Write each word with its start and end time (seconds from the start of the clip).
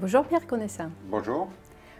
Bonjour 0.00 0.24
Pierre 0.24 0.46
Connessin. 0.46 0.90
Bonjour. 1.10 1.46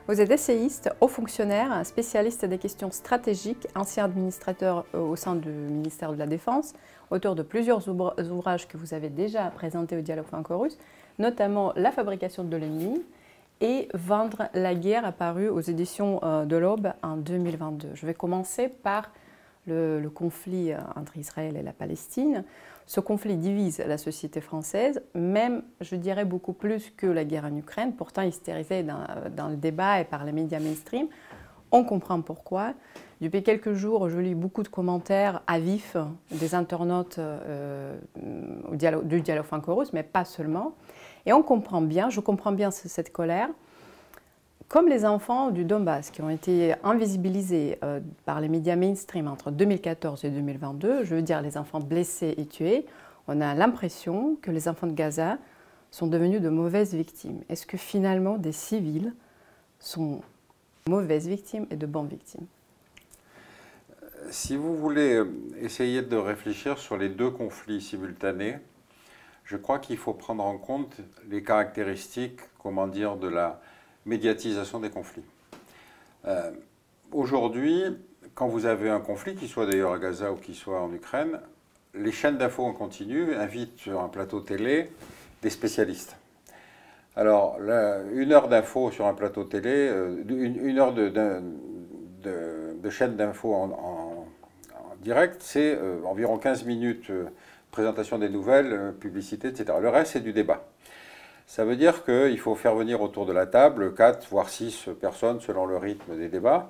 Vous 0.09 0.23
êtes 0.23 0.31
essayiste, 0.31 0.89
haut 1.03 1.07
fonctionnaire, 1.07 1.85
spécialiste 1.85 2.47
des 2.47 2.57
questions 2.57 2.91
stratégiques, 2.91 3.69
ancien 3.75 4.07
administrateur 4.07 4.87
euh, 4.95 5.01
au 5.01 5.17
sein 5.17 5.35
du 5.35 5.51
ministère 5.51 6.11
de 6.11 6.17
la 6.17 6.27
Défense, 6.27 6.73
auteur 7.11 7.35
de 7.35 7.43
plusieurs 7.43 7.91
ouvrages 7.91 8.67
que 8.69 8.79
vous 8.79 8.95
avez 8.95 9.11
déjà 9.11 9.51
présentés 9.51 9.99
au 9.99 10.01
Dialogue 10.01 10.25
franco-russe, 10.25 10.79
notamment 11.19 11.75
La 11.77 11.93
fabrication 11.93 12.43
de 12.43 12.57
l'ennemi 12.57 13.03
et 13.61 13.91
Vendre 13.93 14.49
la 14.55 14.75
guerre 14.75 15.05
apparu 15.05 15.51
aux 15.51 15.61
éditions 15.61 16.21
euh, 16.23 16.47
de 16.47 16.57
l'Aube 16.57 16.95
en 17.03 17.19
2022. 17.19 17.91
Je 17.93 18.07
vais 18.07 18.15
commencer 18.15 18.69
par 18.71 19.11
le, 19.67 20.09
conflit 20.09 20.73
euh, 20.73 20.79
entre 20.97 21.19
Israël 21.19 21.55
et 21.55 21.63
la 21.63 21.75
Palestine. 21.75 22.45
Ce 22.91 22.99
conflit 22.99 23.37
divise 23.37 23.79
la 23.87 23.99
société 23.99 24.41
française, 24.41 25.01
même, 25.15 25.63
je 25.81 25.95
dirais, 25.95 26.25
beaucoup 26.25 26.53
plus 26.53 26.91
que 26.91 27.07
la 27.07 27.25
guerre 27.25 27.45
en 27.45 27.57
Ukraine, 27.57 27.95
pourtant 27.95 28.23
hystérisée 28.23 28.83
dans, 28.83 29.49
le 29.49 29.55
débat 29.55 30.01
et 30.01 30.05
par 30.05 30.25
les 30.25 30.33
médias 30.33 30.59
mainstream. 30.59 31.07
On 31.71 31.85
comprend 31.85 32.21
pourquoi. 32.21 32.75
Depuis 33.21 33.45
quelques 33.45 33.75
jours, 33.75 34.09
je 34.09 34.19
lis 34.19 34.35
beaucoup 34.35 34.65
de 34.65 34.69
commentaires 34.69 35.41
à 35.47 35.61
vif 35.61 35.97
des 36.33 36.57
internautes 36.57 37.21
euh, 37.21 37.97
du 39.05 39.21
dialogue 39.21 39.47
franco-russe, 39.47 39.93
mais 39.93 40.03
pas 40.03 40.25
seulement. 40.25 40.75
Et 41.27 41.33
on 41.33 41.45
comprend 41.45 41.83
bien, 41.83 42.11
je 42.11 42.19
comprends 42.19 42.51
bien 42.51 42.73
cette 42.73 43.13
colère, 43.13 43.51
comme 44.71 44.89
les 44.89 45.05
enfants 45.05 45.51
du 45.51 45.65
Donbass 45.65 46.11
qui 46.11 46.23
ont 46.23 46.31
été 46.31 46.75
invisibilisés 46.85 47.77
euh, 47.83 47.99
par 48.25 48.41
les 48.41 48.49
médias 48.49 48.77
mainstream 48.77 49.27
entre 49.27 49.51
2014 49.51 50.25
et 50.25 50.31
2022, 50.31 51.03
je 51.03 51.17
veux 51.17 51.23
dire 51.23 51.43
les 51.43 51.59
enfants 51.59 51.81
blessés 51.81 52.35
et 52.39 52.47
tués, 52.47 52.87
on 53.27 53.41
a 53.41 53.53
l'impression 53.55 54.37
que 54.41 54.53
les 54.53 54.69
enfants 54.69 54.87
de 54.87 54.93
Gaza 54.93 55.39
sont 55.91 56.07
devenus 56.07 56.41
de 56.41 56.49
mauvaises 56.49 56.95
victimes. 56.95 57.41
Est-ce 57.49 57.67
que 57.67 57.77
finalement 57.77 58.39
des 58.39 58.53
civils 58.53 59.13
sont 59.81 60.21
mauvaises 60.89 61.27
victimes 61.27 61.67
et 61.73 61.77
de 61.77 61.87
bonnes 61.87 62.07
victimes? 62.07 62.47
Si 64.31 64.57
vous 64.57 64.77
voulez 64.77 65.15
euh, 65.15 65.33
essayer 65.61 66.01
de 66.01 66.17
réfléchir 66.17 66.79
sur 66.79 66.97
les 66.97 67.09
deux 67.09 67.31
conflits 67.31 67.81
simultanés, 67.81 68.59
je 69.43 69.57
crois 69.57 69.81
qu'il 69.81 69.97
faut 69.97 70.15
prendre 70.15 70.45
en 70.45 70.59
compte 70.59 70.99
les 71.29 71.43
caractéristiques, 71.43 72.39
comment 72.63 72.87
dire, 72.87 73.17
de 73.17 73.27
la 73.27 73.61
médiatisation 74.07 74.81
des 74.81 74.91
conflits. 74.91 75.25
Euh, 76.27 76.51
aujourd'hui, 77.13 77.85
quand 78.35 78.49
vous 78.49 78.67
avez 78.67 78.91
un 78.91 79.01
conflit, 79.01 79.35
qu'il 79.35 79.49
soit 79.49 79.67
d'ailleurs 79.67 79.93
à 79.93 79.99
Gaza 79.99 80.33
ou 80.33 80.37
qu'il 80.37 80.55
soit 80.55 80.81
en 80.81 80.93
Ukraine, 80.93 81.41
les 81.95 82.13
chaînes 82.13 82.39
d'infos 82.39 82.65
en 82.65 82.73
continu 82.73 83.35
invitent 83.35 83.79
sur 83.79 84.01
un 84.01 84.09
plateau 84.09 84.41
télé 84.41 84.91
des 85.43 85.51
spécialistes. 85.51 86.17
Alors, 87.17 87.59
une 88.13 88.33
heure 88.33 88.49
d'info 88.49 88.93
sur 88.93 89.07
un 89.07 89.15
plateau 89.15 89.45
télé, 89.45 89.89
euh, 89.91 90.23
une, 90.29 90.79
heure 90.79 90.95
de, 90.95 91.09
de, 91.09 92.91
chaîne 92.91 93.17
d'infos 93.17 93.53
en, 93.53 94.27
direct, 95.03 95.41
c'est 95.41 95.75
euh, 95.75 95.99
environ 96.05 96.39
15 96.39 96.65
minutes 96.65 97.11
présentation 97.71 98.19
des 98.19 98.29
nouvelles, 98.29 98.95
publicité, 99.01 99.49
etc. 99.49 99.79
Le 99.81 99.89
reste, 99.89 100.13
c'est 100.13 100.21
du 100.21 100.33
débat. 100.33 100.70
Ça 101.51 101.65
veut 101.65 101.75
dire 101.75 102.05
qu'il 102.05 102.39
faut 102.39 102.55
faire 102.55 102.77
venir 102.77 103.03
autour 103.03 103.27
de 103.27 103.33
la 103.33 103.45
table 103.45 103.93
4 103.93 104.29
voire 104.31 104.49
6 104.49 104.91
personnes 105.01 105.41
selon 105.41 105.67
le 105.67 105.79
rythme 105.79 106.17
des 106.17 106.29
débats. 106.29 106.69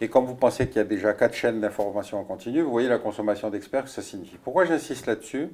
Et 0.00 0.08
comme 0.08 0.24
vous 0.24 0.36
pensez 0.36 0.68
qu'il 0.68 0.76
y 0.76 0.78
a 0.78 0.84
déjà 0.84 1.14
4 1.14 1.34
chaînes 1.34 1.60
d'information 1.60 2.20
en 2.20 2.22
continu, 2.22 2.62
vous 2.62 2.70
voyez 2.70 2.86
la 2.86 2.98
consommation 2.98 3.50
d'experts 3.50 3.86
que 3.86 3.90
ça 3.90 4.02
signifie. 4.02 4.36
Pourquoi 4.36 4.66
j'insiste 4.66 5.06
là-dessus? 5.06 5.48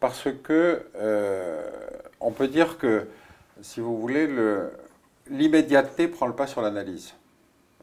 Parce 0.00 0.28
que 0.44 0.84
euh, 0.96 1.66
on 2.20 2.30
peut 2.30 2.48
dire 2.48 2.76
que, 2.76 3.06
si 3.62 3.80
vous 3.80 3.98
voulez, 3.98 4.28
l'immédiateté 5.30 6.08
prend 6.08 6.26
le 6.26 6.34
pas 6.34 6.46
sur 6.46 6.60
l'analyse. 6.60 7.14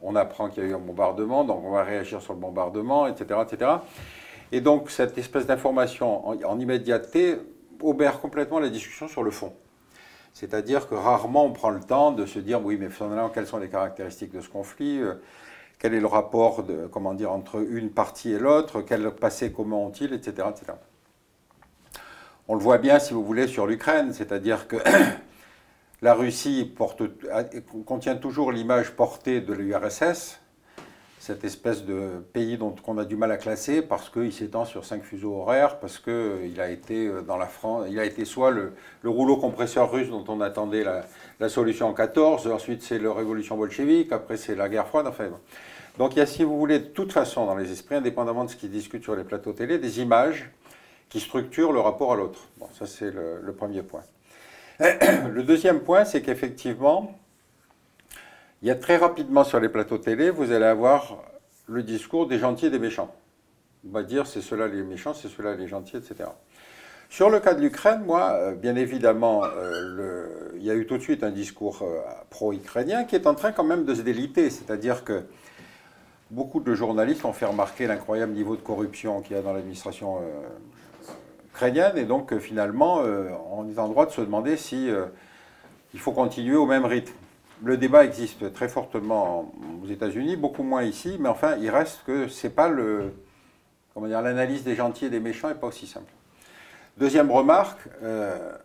On 0.02 0.14
apprend 0.14 0.50
qu'il 0.50 0.62
y 0.62 0.66
a 0.66 0.68
eu 0.68 0.74
un 0.76 0.78
bombardement, 0.78 1.42
donc 1.42 1.64
on 1.64 1.72
va 1.72 1.82
réagir 1.82 2.22
sur 2.22 2.32
le 2.32 2.38
bombardement, 2.38 3.08
etc. 3.08 3.40
etc. 3.44 3.72
Et 4.52 4.60
donc 4.60 4.88
cette 4.88 5.18
espèce 5.18 5.46
d'information 5.46 6.28
en, 6.28 6.40
en 6.44 6.60
immédiateté 6.60 7.38
obère 7.82 8.20
complètement 8.20 8.60
la 8.60 8.68
discussion 8.68 9.08
sur 9.08 9.24
le 9.24 9.32
fond. 9.32 9.52
C'est-à-dire 10.36 10.86
que 10.86 10.94
rarement 10.94 11.46
on 11.46 11.52
prend 11.52 11.70
le 11.70 11.80
temps 11.80 12.12
de 12.12 12.26
se 12.26 12.38
dire, 12.38 12.62
oui, 12.62 12.76
mais 12.78 12.90
finalement, 12.90 13.30
quelles 13.30 13.46
sont 13.46 13.56
les 13.56 13.70
caractéristiques 13.70 14.32
de 14.32 14.42
ce 14.42 14.50
conflit 14.50 15.00
euh, 15.00 15.14
Quel 15.78 15.94
est 15.94 16.00
le 16.00 16.06
rapport 16.06 16.62
de, 16.62 16.86
comment 16.88 17.14
dire, 17.14 17.32
entre 17.32 17.66
une 17.66 17.88
partie 17.88 18.32
et 18.32 18.38
l'autre 18.38 18.82
Quel 18.82 19.12
passé 19.12 19.50
commun 19.50 19.76
ont-ils 19.76 20.12
etc., 20.12 20.46
etc. 20.50 20.74
On 22.48 22.54
le 22.54 22.60
voit 22.60 22.76
bien, 22.76 22.98
si 22.98 23.14
vous 23.14 23.24
voulez, 23.24 23.46
sur 23.46 23.66
l'Ukraine, 23.66 24.12
c'est-à-dire 24.12 24.68
que 24.68 24.76
la 26.02 26.12
Russie 26.12 26.74
contient 27.86 28.16
toujours 28.16 28.52
l'image 28.52 28.90
portée 28.94 29.40
de 29.40 29.54
l'URSS, 29.54 30.38
cette 31.26 31.44
espèce 31.44 31.84
de 31.84 32.22
pays 32.32 32.56
dont 32.56 32.76
on 32.86 32.98
a 32.98 33.04
du 33.04 33.16
mal 33.16 33.32
à 33.32 33.36
classer 33.36 33.82
parce 33.82 34.08
qu'il 34.08 34.32
s'étend 34.32 34.64
sur 34.64 34.84
cinq 34.84 35.02
fuseaux 35.02 35.34
horaires, 35.34 35.80
parce 35.80 35.98
qu'il 35.98 36.12
euh, 36.12 36.60
a 36.60 36.70
été 36.70 37.08
euh, 37.08 37.22
dans 37.22 37.36
la 37.36 37.46
France, 37.46 37.86
il 37.90 37.98
a 37.98 38.04
été 38.04 38.24
soit 38.24 38.52
le, 38.52 38.72
rouleau 39.04 39.36
compresseur 39.36 39.90
russe 39.90 40.08
dont 40.08 40.24
on 40.28 40.40
attendait 40.40 40.84
la, 40.84 41.48
solution 41.48 41.88
en 41.88 41.94
14, 41.94 42.46
ensuite 42.46 42.82
c'est 42.82 43.00
la 43.00 43.12
révolution 43.12 43.56
bolchevique, 43.56 44.12
après 44.12 44.36
c'est 44.36 44.54
la 44.54 44.68
guerre 44.68 44.86
froide, 44.86 45.08
enfin. 45.08 45.28
Donc 45.98 46.14
il 46.14 46.20
y 46.20 46.22
a, 46.22 46.26
si 46.26 46.44
vous 46.44 46.56
voulez, 46.56 46.78
de 46.78 46.84
toute 46.84 47.12
façon 47.12 47.44
dans 47.44 47.56
les 47.56 47.72
esprits, 47.72 47.96
indépendamment 47.96 48.44
de 48.44 48.50
ce 48.50 48.56
qu'ils 48.56 48.70
discutent 48.70 49.02
sur 49.02 49.16
les 49.16 49.24
plateaux 49.24 49.52
télé, 49.52 49.78
des 49.78 50.00
images 50.00 50.48
qui 51.08 51.18
structurent 51.18 51.72
le 51.72 51.80
rapport 51.80 52.12
à 52.12 52.16
l'autre. 52.16 52.48
Bon, 52.58 52.68
ça 52.78 52.86
c'est 52.86 53.10
le 53.10 53.52
premier 53.52 53.82
point. 53.82 54.02
Le 54.78 55.42
deuxième 55.42 55.80
point, 55.80 56.04
c'est 56.04 56.20
qu'effectivement, 56.20 57.18
il 58.66 58.70
y 58.70 58.72
a 58.72 58.74
très 58.74 58.96
rapidement 58.96 59.44
sur 59.44 59.60
les 59.60 59.68
plateaux 59.68 59.98
télé, 59.98 60.28
vous 60.28 60.50
allez 60.50 60.64
avoir 60.64 61.18
le 61.68 61.84
discours 61.84 62.26
des 62.26 62.40
gentils 62.40 62.66
et 62.66 62.70
des 62.70 62.80
méchants. 62.80 63.14
On 63.88 63.92
va 63.92 64.02
dire 64.02 64.26
c'est 64.26 64.40
ceux-là 64.40 64.66
les 64.66 64.82
méchants, 64.82 65.14
c'est 65.14 65.28
ceux-là 65.28 65.54
les 65.54 65.68
gentils, 65.68 65.96
etc. 65.96 66.30
Sur 67.08 67.30
le 67.30 67.38
cas 67.38 67.54
de 67.54 67.60
l'Ukraine, 67.60 68.02
moi, 68.04 68.32
euh, 68.32 68.56
bien 68.56 68.74
évidemment, 68.74 69.44
euh, 69.44 70.50
il 70.56 70.64
y 70.64 70.70
a 70.72 70.74
eu 70.74 70.84
tout 70.84 70.98
de 70.98 71.02
suite 71.04 71.22
un 71.22 71.30
discours 71.30 71.82
euh, 71.82 72.00
pro-ukrainien 72.28 73.04
qui 73.04 73.14
est 73.14 73.28
en 73.28 73.36
train 73.36 73.52
quand 73.52 73.62
même 73.62 73.84
de 73.84 73.94
se 73.94 74.02
déliter. 74.02 74.50
C'est-à-dire 74.50 75.04
que 75.04 75.22
beaucoup 76.32 76.58
de 76.58 76.74
journalistes 76.74 77.24
ont 77.24 77.32
fait 77.32 77.46
remarquer 77.46 77.86
l'incroyable 77.86 78.32
niveau 78.32 78.56
de 78.56 78.62
corruption 78.62 79.20
qu'il 79.20 79.36
y 79.36 79.38
a 79.38 79.42
dans 79.42 79.52
l'administration 79.52 80.18
ukrainienne. 81.54 81.96
Et 81.98 82.04
donc, 82.04 82.36
finalement, 82.38 83.00
on 83.52 83.70
est 83.70 83.78
en 83.78 83.86
droit 83.86 84.06
de 84.06 84.10
se 84.10 84.22
demander 84.22 84.56
si 84.56 84.90
faut 85.94 86.10
continuer 86.10 86.56
au 86.56 86.66
même 86.66 86.84
rythme 86.84 87.14
le 87.62 87.76
débat 87.76 88.04
existe 88.04 88.52
très 88.52 88.68
fortement 88.68 89.52
aux 89.82 89.86
États-Unis, 89.86 90.36
beaucoup 90.36 90.62
moins 90.62 90.82
ici, 90.82 91.16
mais 91.18 91.28
enfin, 91.28 91.56
il 91.56 91.70
reste 91.70 92.02
que 92.04 92.28
c'est 92.28 92.50
pas 92.50 92.68
le, 92.68 93.12
comment 93.94 94.06
dire, 94.06 94.22
l'analyse 94.22 94.64
des 94.64 94.74
gentils 94.74 95.06
et 95.06 95.10
des 95.10 95.20
méchants 95.20 95.48
n'est 95.48 95.54
pas 95.54 95.68
aussi 95.68 95.86
simple. 95.86 96.12
Deuxième 96.98 97.30
remarque, 97.30 97.80
euh, 98.02 98.56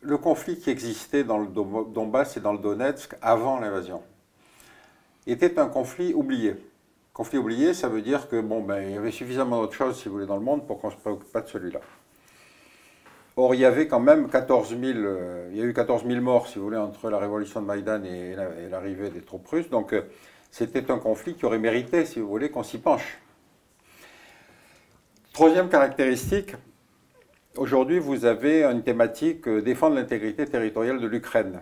le 0.00 0.18
conflit 0.18 0.58
qui 0.58 0.70
existait 0.70 1.24
dans 1.24 1.38
le 1.38 1.46
Donbass 1.46 2.36
et 2.36 2.40
dans 2.40 2.52
le 2.52 2.58
Donetsk 2.58 3.14
avant 3.22 3.60
l'invasion 3.60 4.02
était 5.26 5.58
un 5.58 5.68
conflit 5.68 6.14
oublié. 6.14 6.56
Conflit 7.12 7.38
oublié, 7.38 7.74
ça 7.74 7.88
veut 7.88 8.02
dire 8.02 8.28
que 8.28 8.40
bon, 8.40 8.62
ben, 8.62 8.82
il 8.82 8.94
y 8.94 8.96
avait 8.96 9.12
suffisamment 9.12 9.60
d'autres 9.60 9.74
choses, 9.74 10.00
si 10.00 10.08
vous 10.08 10.14
voulez, 10.14 10.26
dans 10.26 10.36
le 10.36 10.42
monde 10.42 10.66
pour 10.66 10.80
qu'on 10.80 10.88
ne 10.88 10.92
se 10.92 10.98
préoccupe 10.98 11.30
pas 11.30 11.42
de 11.42 11.48
celui-là. 11.48 11.80
Or, 13.36 13.54
il 13.54 13.60
y 13.62 13.64
avait 13.64 13.88
quand 13.88 14.00
même 14.00 14.28
14 14.28 14.76
000, 14.78 14.98
euh, 14.98 15.48
il 15.50 15.56
y 15.56 15.62
a 15.62 15.64
eu 15.64 15.72
14 15.72 16.04
000 16.06 16.20
morts, 16.20 16.48
si 16.48 16.58
vous 16.58 16.64
voulez, 16.64 16.76
entre 16.76 17.08
la 17.08 17.18
révolution 17.18 17.62
de 17.62 17.66
Maïdan 17.66 18.04
et, 18.04 18.36
l'arrivée 18.70 19.08
des 19.08 19.22
troupes 19.22 19.46
russes. 19.48 19.70
Donc, 19.70 19.94
euh, 19.94 20.02
c'était 20.50 20.90
un 20.90 20.98
conflit 20.98 21.34
qui 21.34 21.46
aurait 21.46 21.58
mérité, 21.58 22.04
si 22.04 22.20
vous 22.20 22.28
voulez, 22.28 22.50
qu'on 22.50 22.62
s'y 22.62 22.76
penche. 22.76 23.18
Troisième 25.32 25.70
caractéristique, 25.70 26.56
aujourd'hui, 27.56 27.98
vous 27.98 28.26
avez 28.26 28.64
une 28.64 28.82
thématique 28.82 29.48
euh, 29.48 29.62
défendre 29.62 29.96
l'intégrité 29.96 30.44
territoriale 30.44 31.00
de 31.00 31.06
l'Ukraine, 31.06 31.60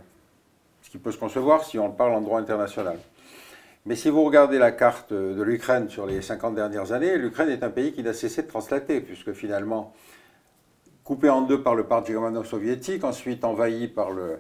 ce 0.83 0.91
qui 0.91 0.99
peut 0.99 1.12
se 1.12 1.19
concevoir 1.19 1.65
si 1.65 1.79
on 1.79 1.93
parle 1.93 2.15
en 2.15 2.21
droit 2.21 2.41
international. 2.41 2.99
Mais 3.87 3.95
si 3.95 4.11
vous 4.11 4.25
regardez 4.25 4.59
la 4.59 4.73
carte 4.73 5.12
de 5.12 5.41
l'Ukraine 5.41 5.89
sur 5.89 6.05
les 6.05 6.21
50 6.21 6.56
dernières 6.56 6.91
années, 6.91 7.17
l'Ukraine 7.17 7.49
est 7.49 7.62
un 7.62 7.71
pays 7.71 7.93
qui 7.93 8.03
n'a 8.03 8.12
cessé 8.12 8.43
de 8.43 8.49
translater, 8.49 9.00
puisque 9.00 9.33
finalement, 9.33 9.95
coupé 11.11 11.29
en 11.29 11.43
deux 11.43 11.61
par 11.61 11.75
le 11.75 11.83
parti 11.83 12.12
germano-soviétique, 12.12 13.03
ensuite 13.03 13.43
envahi 13.43 13.89
par, 13.89 14.12
le, 14.12 14.39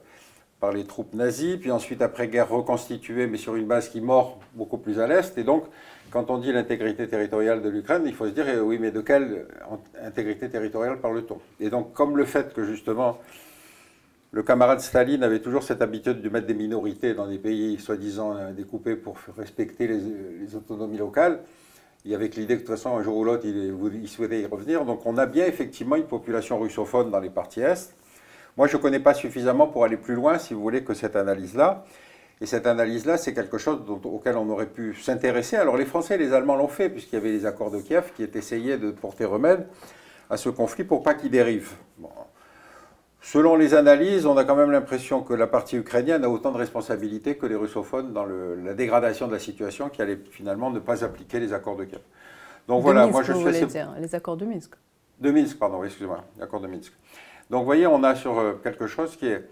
par 0.60 0.70
les 0.70 0.84
troupes 0.84 1.14
nazies, 1.14 1.56
puis 1.56 1.72
ensuite 1.72 2.00
après-guerre 2.00 2.48
reconstitué, 2.48 3.26
mais 3.26 3.38
sur 3.38 3.56
une 3.56 3.66
base 3.66 3.88
qui 3.88 4.00
mord 4.00 4.38
beaucoup 4.54 4.78
plus 4.78 5.00
à 5.00 5.08
l'est. 5.08 5.36
Et 5.36 5.42
donc, 5.42 5.64
quand 6.12 6.30
on 6.30 6.38
dit 6.38 6.52
l'intégrité 6.52 7.08
territoriale 7.08 7.60
de 7.60 7.68
l'Ukraine, 7.68 8.02
il 8.06 8.14
faut 8.14 8.26
se 8.26 8.30
dire, 8.30 8.48
eh 8.48 8.60
oui, 8.60 8.78
mais 8.78 8.92
de 8.92 9.00
quelle 9.00 9.48
intégrité 10.00 10.48
territoriale 10.48 11.00
parle-t-on? 11.00 11.40
Et 11.58 11.70
donc, 11.70 11.92
comme 11.92 12.16
le 12.16 12.24
fait 12.24 12.54
que 12.54 12.62
justement, 12.62 13.18
le 14.30 14.44
camarade 14.44 14.78
Staline 14.78 15.24
avait 15.24 15.40
toujours 15.40 15.64
cette 15.64 15.82
habitude 15.82 16.22
de 16.22 16.28
mettre 16.28 16.46
des 16.46 16.54
minorités 16.54 17.14
dans 17.14 17.26
des 17.26 17.38
pays 17.38 17.80
soi-disant 17.80 18.52
découpés 18.52 18.94
pour 18.94 19.16
respecter 19.36 19.88
les 19.88 20.54
autonomies 20.54 20.98
locales, 20.98 21.40
il 22.04 22.10
y 22.10 22.14
avait 22.14 22.28
l'idée 22.28 22.54
que 22.56 22.62
de 22.62 22.66
toute 22.66 22.76
façon, 22.76 22.96
un 22.96 23.02
jour 23.02 23.16
ou 23.16 23.24
l'autre, 23.24 23.44
il, 23.44 24.08
souhaitait 24.08 24.40
y 24.40 24.46
revenir. 24.46 24.84
Donc 24.84 25.04
on 25.04 25.18
a 25.18 25.26
bien 25.26 25.46
effectivement 25.46 25.96
une 25.96 26.06
population 26.06 26.58
russophone 26.58 27.10
dans 27.10 27.20
les 27.20 27.30
parties 27.30 27.60
Est. 27.60 27.94
Moi, 28.56 28.66
je 28.66 28.76
ne 28.76 28.82
connais 28.82 29.00
pas 29.00 29.14
suffisamment 29.14 29.66
pour 29.66 29.84
aller 29.84 29.96
plus 29.96 30.14
loin, 30.14 30.38
si 30.38 30.54
vous 30.54 30.60
voulez, 30.60 30.82
que 30.82 30.94
cette 30.94 31.16
analyse-là. 31.16 31.84
Et 32.40 32.46
cette 32.46 32.66
analyse-là, 32.66 33.18
c'est 33.18 33.34
quelque 33.34 33.58
chose 33.58 33.80
auquel 34.04 34.36
on 34.38 34.48
aurait 34.48 34.66
pu 34.66 34.94
s'intéresser. 34.94 35.56
Alors 35.56 35.76
les 35.76 35.84
Français 35.84 36.14
et 36.14 36.18
les 36.18 36.32
Allemands 36.32 36.56
l'ont 36.56 36.68
fait, 36.68 36.88
puisqu'il 36.88 37.16
y 37.16 37.18
avait 37.18 37.32
les 37.32 37.44
accords 37.44 37.70
de 37.70 37.80
Kiev 37.80 38.12
qui 38.16 38.24
essayaient 38.24 38.78
de 38.78 38.90
porter 38.90 39.26
remède 39.26 39.66
à 40.30 40.38
ce 40.38 40.48
conflit 40.48 40.84
pour 40.84 41.02
pas 41.02 41.12
qu'il 41.12 41.30
dérive. 41.30 41.72
Selon 43.22 43.56
les 43.56 43.74
analyses, 43.74 44.24
on 44.24 44.36
a 44.36 44.44
quand 44.44 44.56
même 44.56 44.70
l'impression 44.70 45.22
que 45.22 45.34
la 45.34 45.46
partie 45.46 45.76
ukrainienne 45.76 46.24
a 46.24 46.30
autant 46.30 46.52
de 46.52 46.56
responsabilités 46.56 47.36
que 47.36 47.46
les 47.46 47.54
russophones 47.54 48.12
dans 48.12 48.24
la 48.24 48.72
dégradation 48.74 49.26
de 49.26 49.32
la 49.32 49.38
situation 49.38 49.90
qui 49.90 50.00
allait 50.00 50.18
finalement 50.30 50.70
ne 50.70 50.78
pas 50.78 51.04
appliquer 51.04 51.38
les 51.38 51.52
accords 51.52 51.76
de 51.76 51.84
Kiev. 51.84 52.00
Donc 52.66 52.82
voilà, 52.82 53.06
moi 53.06 53.22
je 53.22 53.32
suis 53.32 53.66
dire, 53.66 53.94
les 53.98 54.14
accords 54.14 54.36
de 54.36 54.46
Minsk. 54.46 54.74
De 55.18 55.30
Minsk, 55.30 55.58
pardon, 55.58 55.84
excusez-moi, 55.84 56.24
l'accord 56.38 56.60
de 56.60 56.66
Minsk. 56.66 56.92
Donc 57.50 57.60
vous 57.60 57.66
voyez, 57.66 57.86
on 57.86 58.02
a 58.04 58.14
sur 58.14 58.38
euh, 58.38 58.54
quelque 58.62 58.86
chose 58.86 59.16
qui 59.16 59.26
est 59.26 59.44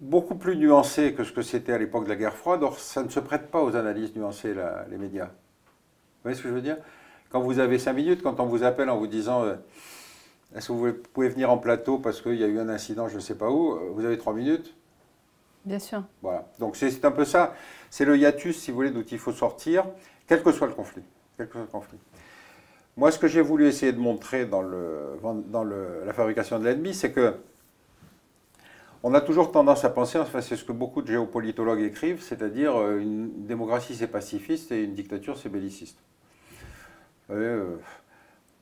beaucoup 0.00 0.34
plus 0.34 0.56
nuancé 0.56 1.14
que 1.14 1.22
ce 1.22 1.32
que 1.32 1.42
c'était 1.42 1.72
à 1.72 1.78
l'époque 1.78 2.04
de 2.04 2.08
la 2.08 2.16
guerre 2.16 2.34
froide. 2.34 2.62
Or, 2.62 2.78
ça 2.78 3.02
ne 3.02 3.08
se 3.08 3.20
prête 3.20 3.50
pas 3.50 3.62
aux 3.62 3.76
analyses 3.76 4.16
nuancées, 4.16 4.54
les 4.90 4.98
médias. 4.98 5.26
Vous 5.26 6.22
voyez 6.24 6.36
ce 6.36 6.42
que 6.42 6.48
je 6.48 6.54
veux 6.54 6.62
dire? 6.62 6.78
Quand 7.30 7.40
vous 7.40 7.58
avez 7.58 7.78
cinq 7.78 7.92
minutes, 7.92 8.22
quand 8.22 8.40
on 8.40 8.46
vous 8.46 8.64
appelle 8.64 8.90
en 8.90 8.96
vous 8.96 9.06
disant 9.06 9.44
euh, 9.44 9.54
est-ce 10.54 10.68
que 10.68 10.72
vous 10.72 10.92
pouvez 11.12 11.28
venir 11.28 11.50
en 11.50 11.58
plateau 11.58 11.98
parce 11.98 12.20
qu'il 12.20 12.36
y 12.36 12.44
a 12.44 12.46
eu 12.46 12.58
un 12.58 12.68
incident, 12.68 13.08
je 13.08 13.16
ne 13.16 13.20
sais 13.20 13.36
pas 13.36 13.50
où, 13.50 13.78
vous 13.94 14.04
avez 14.04 14.18
trois 14.18 14.34
minutes? 14.34 14.74
Bien 15.64 15.78
sûr. 15.78 16.04
Voilà. 16.22 16.46
Donc 16.58 16.76
c'est 16.76 17.04
un 17.04 17.10
peu 17.10 17.24
ça. 17.24 17.54
C'est 17.90 18.04
le 18.04 18.16
hiatus, 18.16 18.58
si 18.58 18.70
vous 18.70 18.76
voulez, 18.76 18.90
d'où 18.90 19.02
il 19.10 19.18
faut 19.18 19.32
sortir, 19.32 19.84
quel 20.26 20.42
que 20.42 20.52
soit 20.52 20.66
le 20.66 20.74
conflit. 20.74 21.02
Quel 21.36 21.46
que 21.46 21.54
soit 21.54 21.62
le 21.62 21.68
conflit. 21.68 21.98
Moi, 22.96 23.10
ce 23.10 23.18
que 23.18 23.26
j'ai 23.26 23.40
voulu 23.40 23.66
essayer 23.66 23.92
de 23.92 23.98
montrer 23.98 24.46
dans, 24.46 24.62
le, 24.62 25.18
dans 25.46 25.64
le, 25.64 26.04
la 26.06 26.12
fabrication 26.12 26.60
de 26.60 26.64
l'ennemi, 26.64 26.94
c'est 26.94 27.10
que 27.10 27.34
on 29.02 29.12
a 29.12 29.20
toujours 29.20 29.52
tendance 29.52 29.84
à 29.84 29.90
penser, 29.90 30.18
enfin 30.18 30.40
c'est 30.40 30.56
ce 30.56 30.64
que 30.64 30.72
beaucoup 30.72 31.02
de 31.02 31.08
géopolitologues 31.08 31.82
écrivent, 31.82 32.22
c'est-à-dire 32.22 32.74
euh, 32.74 32.98
une 33.00 33.44
démocratie 33.44 33.94
c'est 33.94 34.06
pacifiste 34.06 34.72
et 34.72 34.82
une 34.82 34.94
dictature 34.94 35.36
c'est 35.36 35.50
belliciste. 35.50 35.98
Euh, 37.28 37.76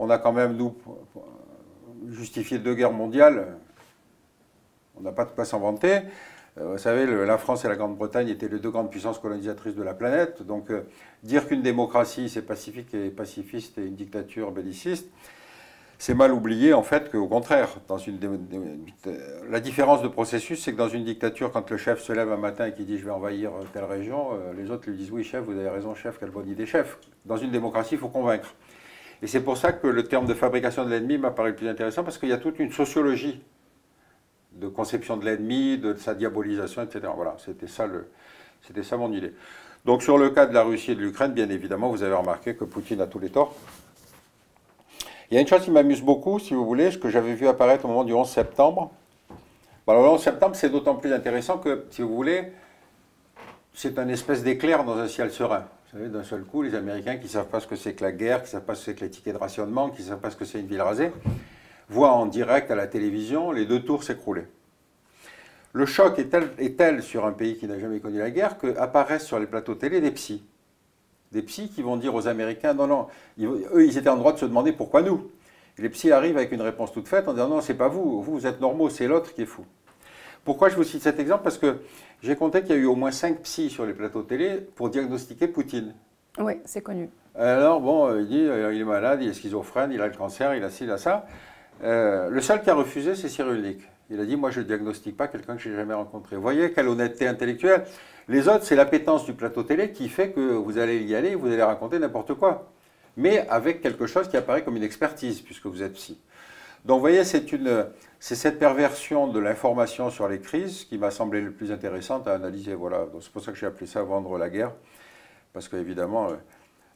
on 0.00 0.10
a 0.10 0.18
quand 0.18 0.32
même, 0.32 0.56
nous, 0.56 0.74
justifié 2.10 2.58
deux 2.58 2.74
guerres 2.74 2.92
mondiales, 2.92 3.56
on 4.96 5.00
n'a 5.02 5.12
pas 5.12 5.24
de 5.24 5.30
quoi 5.30 5.44
s'en. 5.44 5.60
Euh, 6.58 6.72
vous 6.72 6.78
savez, 6.78 7.06
la 7.06 7.38
France 7.38 7.64
et 7.64 7.68
la 7.68 7.76
Grande-Bretagne 7.76 8.28
étaient 8.28 8.48
les 8.48 8.58
deux 8.58 8.70
grandes 8.70 8.90
puissances 8.90 9.18
colonisatrices 9.18 9.74
de 9.74 9.82
la 9.82 9.94
planète. 9.94 10.42
Donc, 10.42 10.70
euh, 10.70 10.82
dire 11.22 11.46
qu'une 11.46 11.62
démocratie, 11.62 12.28
c'est 12.28 12.42
pacifique 12.42 12.92
et 12.94 13.10
pacifiste 13.10 13.78
et 13.78 13.86
une 13.86 13.96
dictature 13.96 14.50
belliciste, 14.50 15.08
c'est 16.02 16.14
mal 16.14 16.32
oublié 16.32 16.74
en 16.74 16.82
fait 16.82 17.12
qu'au 17.12 17.28
contraire, 17.28 17.68
dans 17.86 17.96
une, 17.96 18.18
la 19.48 19.60
différence 19.60 20.02
de 20.02 20.08
processus, 20.08 20.60
c'est 20.60 20.72
que 20.72 20.76
dans 20.76 20.88
une 20.88 21.04
dictature, 21.04 21.52
quand 21.52 21.70
le 21.70 21.76
chef 21.76 22.02
se 22.02 22.12
lève 22.12 22.32
un 22.32 22.36
matin 22.36 22.66
et 22.66 22.74
qu'il 22.74 22.86
dit 22.86 22.98
je 22.98 23.04
vais 23.04 23.12
envahir 23.12 23.52
telle 23.72 23.84
région, 23.84 24.30
euh, 24.32 24.52
les 24.52 24.72
autres 24.72 24.90
lui 24.90 24.96
disent 24.96 25.12
oui 25.12 25.22
chef, 25.22 25.44
vous 25.44 25.52
avez 25.52 25.68
raison 25.68 25.94
chef, 25.94 26.18
quelle 26.18 26.30
bonne 26.30 26.48
idée 26.48 26.66
chef. 26.66 26.98
Dans 27.24 27.36
une 27.36 27.52
démocratie, 27.52 27.94
il 27.94 27.98
faut 27.98 28.08
convaincre. 28.08 28.52
Et 29.22 29.28
c'est 29.28 29.40
pour 29.40 29.56
ça 29.56 29.72
que 29.72 29.86
le 29.86 30.02
terme 30.02 30.26
de 30.26 30.34
fabrication 30.34 30.84
de 30.84 30.90
l'ennemi 30.90 31.16
m'a 31.16 31.30
paru 31.30 31.50
le 31.50 31.56
plus 31.56 31.68
intéressant, 31.68 32.02
parce 32.02 32.18
qu'il 32.18 32.28
y 32.28 32.32
a 32.32 32.38
toute 32.38 32.58
une 32.58 32.72
sociologie 32.72 33.40
de 34.52 34.66
conception 34.68 35.16
de 35.16 35.24
l'ennemi, 35.24 35.78
de 35.78 35.94
sa 35.94 36.14
diabolisation, 36.14 36.82
etc. 36.82 37.04
Voilà, 37.14 37.36
c'était 37.38 37.68
ça, 37.68 38.96
mon 38.96 39.12
idée. 39.12 39.32
Donc 39.84 40.02
sur 40.02 40.18
le 40.18 40.30
cas 40.30 40.46
de 40.46 40.54
la 40.54 40.64
Russie 40.64 40.92
et 40.92 40.94
de 40.96 41.00
l'Ukraine, 41.00 41.32
bien 41.32 41.48
évidemment, 41.50 41.88
vous 41.88 42.02
avez 42.02 42.14
remarqué 42.14 42.54
que 42.54 42.64
Poutine 42.64 43.00
a 43.00 43.06
tous 43.06 43.20
les 43.20 43.30
torts. 43.30 43.54
Il 45.30 45.34
y 45.34 45.38
a 45.38 45.40
une 45.40 45.46
chose 45.46 45.62
qui 45.62 45.70
m'amuse 45.70 46.02
beaucoup, 46.02 46.38
si 46.38 46.52
vous 46.52 46.66
voulez, 46.66 46.90
ce 46.90 46.98
que 46.98 47.08
j'avais 47.08 47.34
vu 47.34 47.46
apparaître 47.46 47.84
au 47.84 47.88
moment 47.88 48.04
du 48.04 48.12
11 48.12 48.28
septembre. 48.28 48.90
le 49.88 49.94
11 49.94 50.20
septembre, 50.20 50.56
c'est 50.56 50.68
d'autant 50.68 50.96
plus 50.96 51.12
intéressant 51.12 51.58
que, 51.58 51.86
si 51.90 52.02
vous 52.02 52.14
voulez, 52.14 52.52
c'est 53.72 53.98
un 53.98 54.08
espèce 54.08 54.42
d'éclair 54.42 54.84
dans 54.84 54.98
un 54.98 55.08
ciel 55.08 55.30
serein. 55.30 55.64
Vous 55.92 55.98
savez, 55.98 56.10
d'un 56.10 56.24
seul 56.24 56.44
coup, 56.44 56.62
les 56.62 56.74
Américains 56.74 57.18
qui 57.18 57.24
ne 57.24 57.28
savent 57.28 57.48
pas 57.48 57.60
ce 57.60 57.66
que 57.66 57.76
c'est 57.76 57.92
que 57.92 58.02
la 58.02 58.12
guerre, 58.12 58.38
qui 58.38 58.46
ne 58.46 58.52
savent 58.52 58.64
pas 58.64 58.74
ce 58.74 58.80
que 58.80 58.84
c'est 58.86 58.94
que 58.94 59.04
les 59.04 59.10
tickets 59.10 59.34
de 59.34 59.38
rationnement, 59.38 59.90
qui 59.90 60.00
ne 60.00 60.08
savent 60.08 60.20
pas 60.20 60.30
ce 60.30 60.36
que 60.36 60.46
c'est 60.46 60.58
une 60.58 60.66
ville 60.66 60.80
rasée, 60.80 61.12
voient 61.90 62.12
en 62.12 62.24
direct 62.24 62.70
à 62.70 62.74
la 62.74 62.86
télévision 62.86 63.52
les 63.52 63.66
deux 63.66 63.80
tours 63.82 64.02
s'écrouler. 64.02 64.44
Le 65.74 65.84
choc 65.84 66.18
est 66.18 66.76
tel, 66.76 67.02
sur 67.02 67.26
un 67.26 67.32
pays 67.32 67.58
qui 67.58 67.66
n'a 67.66 67.78
jamais 67.78 68.00
connu 68.00 68.20
la 68.20 68.30
guerre 68.30 68.56
qu'apparaissent 68.56 69.26
sur 69.26 69.38
les 69.38 69.44
plateaux 69.46 69.74
télé 69.74 70.00
des 70.00 70.10
psys. 70.12 70.42
Des 71.30 71.42
psys 71.42 71.68
qui 71.68 71.82
vont 71.82 71.98
dire 71.98 72.14
aux 72.14 72.26
Américains, 72.26 72.72
non, 72.72 72.86
non, 72.86 73.08
eux, 73.38 73.84
ils 73.84 73.98
étaient 73.98 74.08
en 74.08 74.16
droit 74.16 74.32
de 74.32 74.38
se 74.38 74.46
demander 74.46 74.72
pourquoi 74.72 75.02
nous. 75.02 75.30
les 75.76 75.90
psys 75.90 76.10
arrivent 76.10 76.38
avec 76.38 76.52
une 76.52 76.62
réponse 76.62 76.90
toute 76.92 77.08
faite 77.08 77.28
en 77.28 77.34
disant, 77.34 77.48
non, 77.48 77.60
c'est 77.60 77.74
pas 77.74 77.88
vous, 77.88 78.22
vous, 78.22 78.32
vous 78.32 78.46
êtes 78.46 78.62
normaux, 78.62 78.88
c'est 78.88 79.06
l'autre 79.06 79.34
qui 79.34 79.42
est 79.42 79.46
fou. 79.46 79.66
Pourquoi 80.44 80.68
je 80.68 80.76
vous 80.76 80.84
cite 80.84 81.02
cet 81.02 81.20
exemple? 81.20 81.44
Parce 81.44 81.58
que 81.58 81.78
j'ai 82.22 82.34
compté 82.34 82.62
qu'il 82.62 82.70
y 82.70 82.78
a 82.78 82.82
eu 82.82 82.86
au 82.86 82.96
moins 82.96 83.12
cinq 83.12 83.42
psys 83.42 83.70
sur 83.70 83.86
les 83.86 83.92
plateaux 83.92 84.22
télé 84.22 84.56
pour 84.74 84.90
diagnostiquer 84.90 85.46
Poutine. 85.46 85.94
Oui, 86.38 86.54
c'est 86.64 86.82
connu. 86.82 87.10
Alors, 87.34 87.80
bon, 87.80 88.18
il 88.18 88.26
dit, 88.26 88.40
euh, 88.40 88.74
il 88.74 88.80
est 88.80 88.84
malade, 88.84 89.20
il 89.22 89.28
est 89.28 89.34
schizophrène, 89.34 89.92
il 89.92 90.00
a 90.00 90.08
le 90.08 90.14
cancer, 90.14 90.54
il 90.54 90.64
a 90.64 90.70
ci, 90.70 90.84
il 90.84 90.90
a 90.90 90.98
ça. 90.98 91.26
Euh, 91.84 92.28
le 92.28 92.40
seul 92.40 92.62
qui 92.62 92.70
a 92.70 92.74
refusé, 92.74 93.14
c'est 93.14 93.28
Cyrulnik. 93.28 93.80
Il 94.10 94.20
a 94.20 94.24
dit, 94.24 94.36
moi 94.36 94.50
je 94.50 94.60
ne 94.60 94.66
diagnostique 94.66 95.16
pas 95.16 95.28
quelqu'un 95.28 95.56
que 95.56 95.62
je 95.62 95.70
n'ai 95.70 95.76
jamais 95.76 95.94
rencontré. 95.94 96.36
Vous 96.36 96.42
voyez 96.42 96.72
quelle 96.72 96.88
honnêteté 96.88 97.26
intellectuelle. 97.26 97.84
Les 98.28 98.48
autres, 98.48 98.64
c'est 98.64 98.76
l'appétence 98.76 99.24
du 99.24 99.32
plateau 99.32 99.62
télé 99.62 99.92
qui 99.92 100.08
fait 100.08 100.30
que 100.30 100.40
vous 100.40 100.78
allez 100.78 101.02
y 101.02 101.14
aller, 101.14 101.34
vous 101.34 101.46
allez 101.46 101.62
raconter 101.62 101.98
n'importe 101.98 102.34
quoi. 102.34 102.70
Mais 103.16 103.46
avec 103.48 103.80
quelque 103.80 104.06
chose 104.06 104.28
qui 104.28 104.36
apparaît 104.36 104.62
comme 104.62 104.76
une 104.76 104.82
expertise, 104.82 105.40
puisque 105.40 105.66
vous 105.66 105.82
êtes 105.82 105.94
psy. 105.94 106.18
Donc 106.84 106.96
vous 106.96 107.00
voyez, 107.00 107.24
c'est 107.24 107.44
cette 108.22 108.60
perversion 108.60 109.26
de 109.26 109.40
l'information 109.40 110.08
sur 110.08 110.28
les 110.28 110.38
crises 110.38 110.84
qui 110.84 110.96
m'a 110.96 111.10
semblé 111.10 111.40
le 111.40 111.50
plus 111.50 111.72
intéressante 111.72 112.28
à 112.28 112.34
analyser. 112.34 112.72
Voilà, 112.72 113.06
c'est 113.20 113.32
pour 113.32 113.42
ça 113.42 113.50
que 113.50 113.58
j'ai 113.58 113.66
appelé 113.66 113.84
ça 113.84 114.04
vendre 114.04 114.38
la 114.38 114.48
guerre, 114.48 114.70
parce 115.52 115.68
qu'évidemment, 115.68 116.28
euh, 116.28 116.36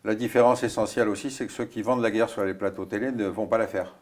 la 0.05 0.14
différence 0.14 0.62
essentielle 0.62 1.08
aussi, 1.08 1.32
c'est 1.32 1.44
que 1.44 1.52
ceux 1.52 1.64
qui 1.64 1.82
vendent 1.82 2.00
la 2.00 2.12
guerre 2.12 2.28
sur 2.28 2.44
les 2.44 2.55
plateaux 2.55 2.84
télé 2.84 3.11
ne 3.11 3.26
vont 3.26 3.49
pas 3.49 3.58
la 3.58 3.67
faire. 3.67 3.96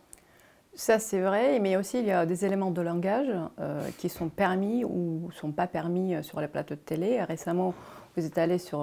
Ça, 0.74 0.98
c'est 0.98 1.20
vrai, 1.20 1.60
mais 1.60 1.78
aussi 1.78 2.00
il 2.00 2.04
y 2.04 2.12
a 2.12 2.26
des 2.26 2.44
éléments 2.44 2.70
de 2.70 2.82
langage 2.82 3.34
euh, 3.58 3.88
qui 3.96 4.10
sont 4.10 4.28
permis 4.28 4.84
ou 4.84 5.28
ne 5.28 5.32
sont 5.32 5.52
pas 5.52 5.66
permis 5.66 6.14
euh, 6.14 6.22
sur 6.22 6.42
les 6.42 6.48
plateaux 6.48 6.74
de 6.74 6.80
télé. 6.80 7.22
Récemment, 7.22 7.72
vous 8.18 8.26
êtes 8.26 8.36
allé 8.36 8.58
sur 8.58 8.80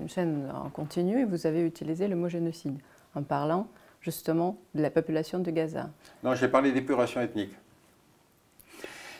une 0.00 0.08
chaîne 0.08 0.48
en 0.54 0.70
continu 0.70 1.20
et 1.20 1.24
vous 1.24 1.46
avez 1.46 1.62
utilisé 1.62 2.06
le 2.06 2.14
mot 2.14 2.28
génocide 2.28 2.78
en 3.16 3.22
parlant 3.22 3.66
justement 4.10 4.58
de 4.74 4.82
la 4.82 4.90
population 4.90 5.38
de 5.38 5.50
Gaza. 5.50 5.90
Non, 6.22 6.34
j'ai 6.34 6.48
parlé 6.48 6.72
d'épuration 6.72 7.20
ethnique. 7.20 7.52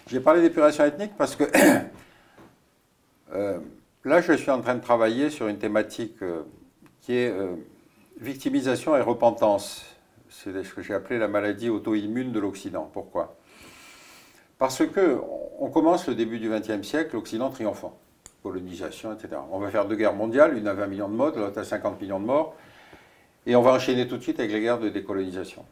J'ai 0.07 0.21
parlé 0.21 0.41
d'épuration 0.41 0.85
ethnique 0.85 1.13
parce 1.17 1.37
que 1.37 1.45
là, 4.05 4.21
je 4.21 4.33
suis 4.33 4.51
en 4.51 4.61
train 4.61 4.75
de 4.75 4.81
travailler 4.81 5.31
sur 5.31 5.49
une 5.49 5.59
thématique 5.59 6.17
qui 7.03 7.15
est 7.15 7.35
victimisation 8.19 8.97
et 8.97 9.01
repentance 9.03 9.99
c'est 10.31 10.63
ce 10.63 10.75
que 10.75 10.83
j'ai 10.83 10.95
appelé 10.95 11.19
la 11.19 11.29
maladie 11.29 11.69
auto-immune 11.69 12.33
de 12.33 12.41
l'Occident. 12.41 12.89
Pourquoi? 12.93 13.37
Parce 14.59 14.87
que 14.87 15.19
on 15.59 15.69
commence 15.71 16.07
le 16.07 16.15
début 16.15 16.39
du 16.39 16.49
XXe 16.51 16.87
siècle, 16.87 17.15
l'Occident 17.15 17.51
triomphant. 17.51 17.99
Colonisation, 18.43 19.13
etc. 19.13 19.41
On 19.51 19.59
va 19.59 19.71
faire 19.71 19.87
deux 19.87 19.97
guerres 19.97 20.15
mondiales, 20.15 20.57
une 20.57 20.69
à 20.69 20.75
20 20.75 20.87
millions 20.87 21.09
de 21.09 21.15
morts, 21.15 21.37
l'autre 21.37 21.59
à 21.59 21.65
50 21.65 22.01
millions 22.01 22.21
de 22.21 22.27
morts. 22.27 22.55
Et 23.49 23.57
on 23.57 23.63
va 23.63 23.73
enchaîner 23.73 24.07
tout 24.07 24.19
de 24.19 24.23
suite 24.23 24.39
avec 24.41 24.53
les 24.53 24.61
guerres 24.61 24.79
de 24.79 24.91
décolonisation. 24.91 25.65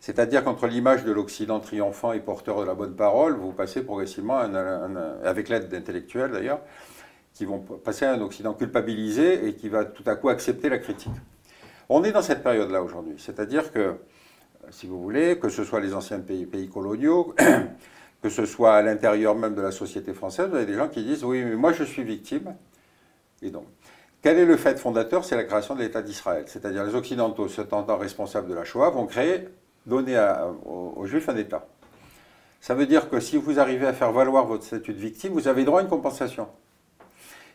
C'est-à-dire 0.00 0.42
qu'entre 0.42 0.66
l'image 0.66 1.04
de 1.04 1.12
l'Occident 1.12 1.60
triomphant 1.60 2.14
et 2.14 2.20
porteur 2.20 2.58
de 2.58 2.64
la 2.64 2.72
bonne 2.72 2.96
parole, 2.96 3.34
vous 3.34 3.52
passez 3.52 3.82
progressivement, 3.82 4.38
avec 4.38 5.50
l'aide 5.50 5.68
d'intellectuels 5.68 6.30
d'ailleurs, 6.30 6.60
qui 7.34 7.44
vont 7.44 7.58
passer 7.58 8.06
à 8.06 8.14
un 8.14 8.20
Occident 8.22 8.54
culpabilisé 8.54 9.46
et 9.46 9.54
qui 9.56 9.68
va 9.68 9.84
tout 9.84 10.04
à 10.06 10.16
coup 10.16 10.30
accepter 10.30 10.70
la 10.70 10.78
critique. 10.78 11.12
On 11.90 12.02
est 12.02 12.12
dans 12.12 12.22
cette 12.22 12.42
période-là 12.42 12.82
aujourd'hui. 12.82 13.16
C'est-à-dire 13.18 13.72
que, 13.72 13.96
si 14.70 14.86
vous 14.86 15.02
voulez, 15.02 15.38
que 15.38 15.50
ce 15.50 15.64
soit 15.64 15.80
les 15.80 15.92
anciens 15.92 16.20
pays, 16.20 16.46
pays 16.46 16.70
coloniaux, 16.70 17.34
que 18.22 18.30
ce 18.30 18.46
soit 18.46 18.74
à 18.74 18.80
l'intérieur 18.80 19.34
même 19.34 19.54
de 19.54 19.60
la 19.60 19.70
société 19.70 20.14
française, 20.14 20.48
vous 20.48 20.56
avez 20.56 20.64
des 20.64 20.76
gens 20.76 20.88
qui 20.88 21.04
disent 21.04 21.24
Oui, 21.24 21.44
mais 21.44 21.56
moi 21.56 21.74
je 21.74 21.84
suis 21.84 22.04
victime. 22.04 22.54
Et 23.42 23.50
donc, 23.50 23.66
quel 24.22 24.38
est 24.38 24.44
le 24.44 24.56
fait 24.56 24.78
fondateur? 24.78 25.24
C'est 25.24 25.36
la 25.36 25.44
création 25.44 25.74
de 25.74 25.80
l'État 25.80 26.02
d'Israël. 26.02 26.44
C'est-à-dire 26.46 26.84
les 26.84 26.94
Occidentaux, 26.94 27.48
se 27.48 27.62
tentant 27.62 27.96
responsables 27.96 28.48
de 28.48 28.54
la 28.54 28.64
Shoah, 28.64 28.90
vont 28.90 29.06
créer, 29.06 29.48
donner 29.86 30.18
aux, 30.66 31.06
Juifs 31.06 31.28
un 31.28 31.36
État. 31.36 31.66
Ça 32.60 32.74
veut 32.74 32.86
dire 32.86 33.08
que 33.08 33.20
si 33.20 33.38
vous 33.38 33.58
arrivez 33.58 33.86
à 33.86 33.94
faire 33.94 34.12
valoir 34.12 34.46
votre 34.46 34.64
statut 34.64 34.92
de 34.92 34.98
victime, 34.98 35.32
vous 35.32 35.48
avez 35.48 35.64
droit 35.64 35.80
à 35.80 35.82
une 35.82 35.88
compensation. 35.88 36.48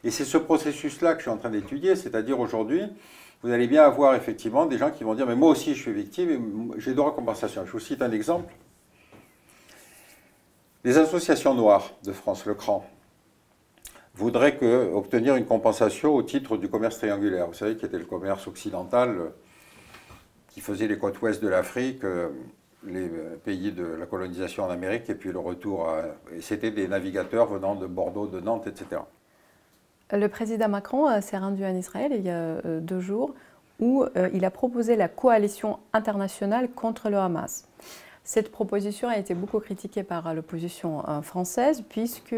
Et 0.04 0.10
c'est 0.10 0.26
ce 0.26 0.38
processus-là 0.38 1.14
que 1.14 1.20
je 1.20 1.24
suis 1.24 1.32
en 1.32 1.38
train 1.38 1.52
d'étudier, 1.52 1.96
c'est-à-dire 1.96 2.40
aujourd'hui, 2.40 2.84
vous 3.44 3.52
allez 3.52 3.68
bien 3.68 3.84
avoir 3.84 4.16
effectivement 4.16 4.66
des 4.66 4.80
gens 4.80 4.90
qui 4.90 5.04
vont 5.04 5.14
dire 5.14 5.28
Mais 5.28 5.36
moi 5.36 5.50
aussi 5.50 5.76
je 5.76 5.82
suis 5.82 5.94
victime 5.94 6.30
et 6.32 6.80
j'ai 6.80 6.96
droit 6.96 7.10
à 7.10 7.14
compensation. 7.14 7.64
Je 7.66 7.72
vous 7.72 7.80
cite 7.80 8.02
un 8.02 8.12
exemple. 8.12 8.52
Les 10.84 10.98
associations 10.98 11.54
noires 11.54 11.92
de 12.04 12.12
France, 12.12 12.46
le 12.46 12.56
CRAN, 12.56 12.88
voudraient 14.16 14.58
que, 14.58 14.92
obtenir 14.94 15.36
une 15.36 15.46
compensation 15.46 16.16
au 16.16 16.24
titre 16.24 16.58
du 16.58 16.70
commerce 16.70 16.98
triangulaire. 16.98 17.48
Vous 17.48 17.54
savez, 17.54 17.76
qui 17.76 17.86
était 17.86 18.00
le 18.00 18.06
commerce 18.06 18.48
occidental 18.48 19.32
qui 20.48 20.62
faisait 20.62 20.88
les 20.88 20.98
côtes 20.98 21.22
ouest 21.22 21.44
de 21.44 21.50
l'Afrique, 21.50 22.02
les 22.88 23.10
pays 23.44 23.74
de 23.74 23.84
la 23.84 24.06
colonisation 24.06 24.64
en 24.64 24.70
Amérique 24.70 25.10
et 25.10 25.16
puis 25.16 25.34
le 25.34 25.40
retour. 25.40 25.90
C'était 26.40 26.72
des 26.72 26.88
navigateurs 26.88 27.48
venant 27.48 27.76
de 27.76 27.88
Bordeaux, 27.88 28.26
de 28.26 28.40
Nantes, 28.40 28.68
etc. 28.68 29.02
Le 30.12 30.28
président 30.28 30.70
Macron 30.70 31.10
euh, 31.10 31.22
s'est 31.22 31.38
rendu 31.38 31.66
en 31.66 31.76
Israël 31.76 32.12
il 32.16 32.24
y 32.24 32.30
a 32.30 32.34
euh, 32.34 32.80
deux 32.80 33.00
jours 33.00 33.34
où 33.80 34.04
euh, 34.04 34.30
il 34.34 34.46
a 34.46 34.52
proposé 34.52 34.96
la 34.96 35.08
coalition 35.08 35.80
internationale 35.94 36.70
contre 36.70 37.10
le 37.10 37.18
Hamas. 37.18 37.68
Cette 38.26 38.52
proposition 38.52 39.08
a 39.08 39.18
été 39.18 39.34
beaucoup 39.34 39.60
critiquée 39.60 40.04
par 40.04 40.34
l'opposition 40.34 41.04
française 41.22 41.84
puisque 41.88 42.36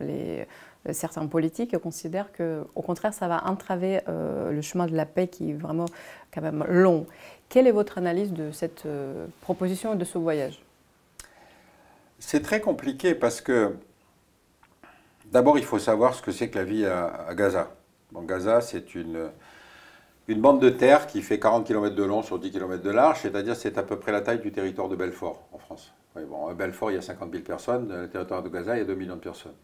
les, 0.00 0.46
certains 0.90 1.26
politiques 1.26 1.76
considèrent 1.78 2.32
que, 2.32 2.64
au 2.74 2.80
contraire, 2.82 3.12
ça 3.12 3.28
va 3.28 3.46
entraver 3.46 4.00
le 4.08 4.60
chemin 4.62 4.86
de 4.86 4.96
la 4.96 5.04
paix 5.04 5.28
qui 5.28 5.50
est 5.50 5.54
vraiment 5.54 5.84
quand 6.32 6.40
même 6.40 6.64
long. 6.66 7.06
Quelle 7.50 7.66
est 7.66 7.72
votre 7.72 7.98
analyse 7.98 8.32
de 8.32 8.52
cette 8.52 8.88
proposition 9.42 9.92
et 9.92 9.96
de 9.96 10.04
ce 10.06 10.16
voyage? 10.16 10.62
C'est 12.18 12.40
très 12.40 12.62
compliqué 12.62 13.14
parce 13.14 13.42
que 13.42 13.76
D'abord, 15.30 15.58
il 15.58 15.64
faut 15.64 15.78
savoir 15.78 16.14
ce 16.14 16.22
que 16.22 16.32
c'est 16.32 16.48
que 16.48 16.58
la 16.58 16.64
vie 16.64 16.84
à, 16.86 17.28
Gaza. 17.34 17.70
Gaza, 18.12 18.60
c'est 18.60 18.96
une, 18.96 19.30
une 20.30 20.40
bande 20.40 20.60
de 20.60 20.70
terre 20.70 21.06
qui 21.08 21.22
fait 21.22 21.40
40 21.40 21.66
km 21.66 21.94
de 21.94 22.04
long 22.04 22.22
sur 22.22 22.38
10 22.38 22.52
km 22.52 22.82
de 22.82 22.90
large, 22.90 23.20
c'est-à-dire 23.22 23.56
c'est 23.56 23.76
à 23.78 23.82
peu 23.82 23.96
près 23.98 24.12
la 24.12 24.20
taille 24.20 24.38
du 24.38 24.52
territoire 24.52 24.88
de 24.88 24.94
Belfort 24.94 25.42
en 25.52 25.58
France. 25.58 25.92
à 26.14 26.54
Belfort, 26.54 26.92
il 26.92 26.94
y 26.94 26.98
a 26.98 27.02
50 27.02 27.32
000 27.32 27.42
personnes, 27.42 27.88
le 28.02 28.08
territoire 28.08 28.42
de 28.42 28.48
Gaza, 28.48 28.76
il 28.76 28.78
y 28.78 28.82
a 28.82 28.84
2 28.84 28.94
millions 28.94 29.16
de 29.16 29.20
personnes. 29.20 29.54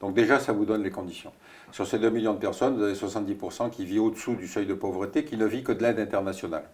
Donc 0.00 0.14
déjà, 0.14 0.38
ça 0.38 0.52
vous 0.52 0.66
donne 0.66 0.82
les 0.82 0.90
conditions. 0.90 1.32
Sur 1.72 1.86
ces 1.86 1.98
2 1.98 2.10
millions 2.10 2.34
de 2.34 2.38
personnes, 2.38 2.76
vous 2.76 2.82
avez 2.82 2.94
70% 2.94 3.70
qui 3.70 3.84
vivent 3.86 4.02
au-dessous 4.02 4.34
du 4.34 4.46
seuil 4.48 4.66
de 4.66 4.74
pauvreté, 4.74 5.24
qui 5.24 5.36
ne 5.36 5.46
vit 5.46 5.62
que 5.62 5.72
de 5.72 5.82
l'aide 5.82 5.98
internationale. 5.98 6.64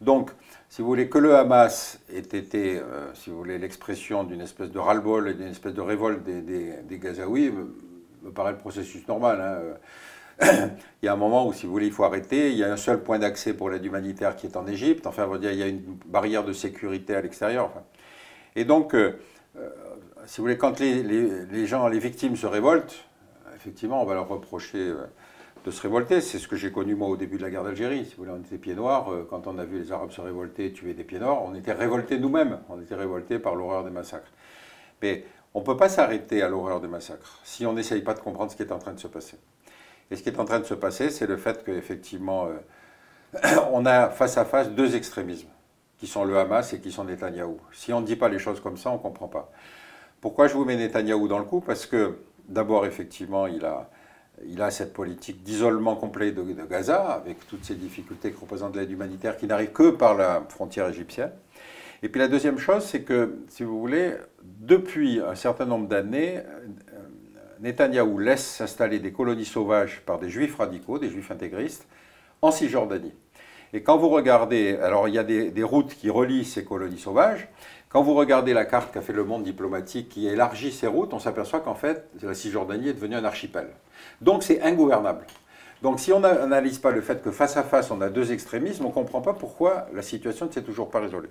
Donc, 0.00 0.30
si 0.68 0.82
vous 0.82 0.88
voulez 0.88 1.08
que 1.08 1.18
le 1.18 1.34
Hamas 1.36 2.00
ait 2.12 2.18
été, 2.18 2.78
euh, 2.78 3.12
si 3.14 3.30
vous 3.30 3.36
voulez, 3.36 3.58
l'expression 3.58 4.24
d'une 4.24 4.40
espèce 4.40 4.70
de 4.70 4.78
ras-le-bol 4.78 5.28
et 5.28 5.34
d'une 5.34 5.48
espèce 5.48 5.74
de 5.74 5.80
révolte 5.80 6.22
des, 6.22 6.98
Gazaouis, 6.98 7.52
me, 8.22 8.30
paraît 8.30 8.52
le 8.52 8.58
processus 8.58 9.06
normal. 9.08 9.40
Hein. 9.40 9.76
Il 10.42 11.06
y 11.06 11.08
a 11.08 11.12
un 11.12 11.16
moment 11.16 11.46
où, 11.46 11.52
si 11.52 11.66
vous 11.66 11.72
voulez, 11.72 11.86
il 11.86 11.92
faut 11.92 12.04
arrêter. 12.04 12.50
Il 12.50 12.56
y 12.56 12.64
a 12.64 12.72
un 12.72 12.76
seul 12.76 13.02
point 13.02 13.18
d'accès 13.18 13.54
pour 13.54 13.70
l'aide 13.70 13.84
humanitaire 13.84 14.36
qui 14.36 14.46
est 14.46 14.56
en 14.56 14.66
Égypte. 14.66 15.06
Enfin, 15.06 15.28
il 15.40 15.54
y 15.54 15.62
a 15.62 15.66
une 15.66 15.82
barrière 16.06 16.44
de 16.44 16.52
sécurité 16.52 17.14
à 17.14 17.20
l'extérieur. 17.20 17.70
Et 18.56 18.64
donc, 18.64 18.94
euh, 18.94 19.18
euh, 19.56 19.68
si 20.26 20.38
vous 20.38 20.44
voulez, 20.44 20.58
quand 20.58 20.80
les, 20.80 21.02
les, 21.02 21.66
gens, 21.66 21.88
les 21.88 21.98
victimes 21.98 22.36
se 22.36 22.46
révoltent, 22.46 23.04
effectivement, 23.54 24.02
on 24.02 24.06
va 24.06 24.14
leur 24.14 24.28
reprocher 24.28 24.92
de 25.64 25.70
se 25.70 25.82
révolter. 25.82 26.20
C'est 26.20 26.38
ce 26.38 26.48
que 26.48 26.56
j'ai 26.56 26.72
connu 26.72 26.94
moi 26.94 27.08
au 27.08 27.16
début 27.16 27.36
de 27.36 27.42
la 27.42 27.50
guerre 27.50 27.64
d'Algérie. 27.64 28.04
Si 28.04 28.12
vous 28.12 28.24
voulez, 28.24 28.36
on 28.36 28.40
était 28.40 28.58
pieds 28.58 28.74
noirs. 28.74 29.12
Euh, 29.12 29.26
quand 29.28 29.46
on 29.46 29.58
a 29.58 29.64
vu 29.64 29.78
les 29.78 29.92
Arabes 29.92 30.10
se 30.10 30.20
révolter 30.20 30.66
et 30.66 30.72
tuer 30.72 30.94
des 30.94 31.04
pieds 31.04 31.18
noirs, 31.18 31.42
on 31.42 31.54
était 31.54 31.72
révoltés 31.72 32.18
nous-mêmes. 32.18 32.60
On 32.68 32.80
était 32.80 32.94
révoltés 32.94 33.38
par 33.38 33.54
l'horreur 33.54 33.84
des 33.84 33.90
massacres. 33.90 34.30
Mais 35.02 35.24
on 35.54 35.60
ne 35.60 35.64
peut 35.64 35.76
pas 35.76 35.88
s'arrêter 35.88 36.42
à 36.42 36.48
l'horreur 36.48 36.80
des 36.80 36.88
massacres 36.88 37.40
si 37.44 37.66
on 37.66 37.72
n'essaye 37.72 38.02
pas 38.02 38.14
de 38.14 38.20
comprendre 38.20 38.50
ce 38.50 38.56
qui 38.56 38.62
est 38.62 38.72
en 38.72 38.78
train 38.78 38.92
de 38.92 39.00
se 39.00 39.08
passer. 39.08 39.36
Et 40.10 40.16
ce 40.16 40.22
qui 40.22 40.28
est 40.28 40.38
en 40.38 40.44
train 40.44 40.60
de 40.60 40.64
se 40.64 40.74
passer, 40.74 41.10
c'est 41.10 41.26
le 41.26 41.36
fait 41.36 41.64
qu'effectivement, 41.64 42.46
euh, 42.46 43.56
on 43.72 43.86
a 43.86 44.08
face 44.08 44.36
à 44.38 44.44
face 44.44 44.70
deux 44.70 44.96
extrémismes, 44.96 45.48
qui 45.98 46.06
sont 46.06 46.24
le 46.24 46.38
Hamas 46.38 46.72
et 46.72 46.80
qui 46.80 46.92
sont 46.92 47.04
Netanyahou. 47.04 47.58
Si 47.72 47.92
on 47.92 48.00
ne 48.00 48.06
dit 48.06 48.16
pas 48.16 48.28
les 48.28 48.38
choses 48.38 48.60
comme 48.60 48.76
ça, 48.76 48.90
on 48.90 48.94
ne 48.94 48.98
comprend 48.98 49.28
pas. 49.28 49.50
Pourquoi 50.20 50.48
je 50.48 50.54
vous 50.54 50.64
mets 50.64 50.76
Netanyahou 50.76 51.28
dans 51.28 51.38
le 51.38 51.44
coup? 51.44 51.60
Parce 51.60 51.86
que, 51.86 52.18
d'abord, 52.48 52.86
effectivement, 52.86 53.46
il 53.46 53.64
a 53.64 53.88
il 54.46 54.62
a 54.62 54.70
cette 54.70 54.92
politique 54.92 55.42
d'isolement 55.42 55.96
complet 55.96 56.32
de, 56.32 56.42
Gaza, 56.42 57.02
avec 57.10 57.46
toutes 57.46 57.64
ces 57.64 57.74
difficultés 57.74 58.30
que 58.30 58.40
représente 58.40 58.76
l'aide 58.76 58.90
humanitaire 58.90 59.36
qui 59.36 59.46
n'arrive 59.46 59.72
que 59.72 59.90
par 59.90 60.14
la 60.14 60.42
frontière 60.48 60.88
égyptienne. 60.88 61.32
Et 62.02 62.08
puis 62.08 62.20
la 62.20 62.28
deuxième 62.28 62.58
chose, 62.58 62.84
c'est 62.84 63.02
que, 63.02 63.40
si 63.48 63.62
vous 63.62 63.78
voulez, 63.78 64.14
depuis 64.42 65.20
un 65.20 65.34
certain 65.34 65.66
nombre 65.66 65.86
d'années, 65.86 66.40
Netanyahou 67.60 68.18
laisse 68.18 68.56
s'installer 68.56 68.98
des 68.98 69.12
colonies 69.12 69.44
sauvages 69.44 70.02
par 70.06 70.18
des 70.18 70.30
juifs 70.30 70.56
radicaux, 70.56 70.98
des 70.98 71.10
juifs 71.10 71.30
intégristes, 71.30 71.86
en 72.40 72.50
Cisjordanie. 72.50 73.12
Et 73.72 73.82
quand 73.82 73.98
vous 73.98 74.08
regardez, 74.08 74.76
alors 74.76 75.08
il 75.08 75.14
y 75.14 75.18
a 75.18 75.24
des, 75.24 75.50
des 75.50 75.62
routes 75.62 75.94
qui 75.94 76.10
relient 76.10 76.44
ces 76.44 76.64
colonies 76.64 76.98
sauvages, 76.98 77.48
quand 77.90 78.02
vous 78.02 78.14
regardez 78.14 78.54
la 78.54 78.64
carte 78.64 78.92
qu'a 78.92 79.02
fait 79.02 79.12
le 79.12 79.24
monde 79.24 79.44
diplomatique 79.44 80.08
qui 80.08 80.26
élargit 80.26 80.72
ces 80.72 80.86
routes, 80.86 81.12
on 81.12 81.18
s'aperçoit 81.18 81.60
qu'en 81.60 81.74
fait, 81.74 82.08
la 82.22 82.34
Cisjordanie 82.34 82.88
est 82.88 82.94
devenue 82.94 83.16
un 83.16 83.24
archipel. 83.24 83.68
Donc 84.20 84.42
c'est 84.42 84.62
ingouvernable. 84.62 85.26
Donc 85.82 86.00
si 86.00 86.12
on 86.12 86.20
n'analyse 86.20 86.78
pas 86.78 86.90
le 86.90 87.00
fait 87.00 87.22
que 87.22 87.30
face 87.30 87.56
à 87.56 87.62
face 87.62 87.90
on 87.90 88.00
a 88.00 88.08
deux 88.08 88.32
extrémismes, 88.32 88.84
on 88.86 88.88
ne 88.88 88.94
comprend 88.94 89.20
pas 89.20 89.34
pourquoi 89.34 89.86
la 89.92 90.02
situation 90.02 90.46
ne 90.46 90.52
s'est 90.52 90.62
toujours 90.62 90.90
pas 90.90 91.00
résolue. 91.00 91.30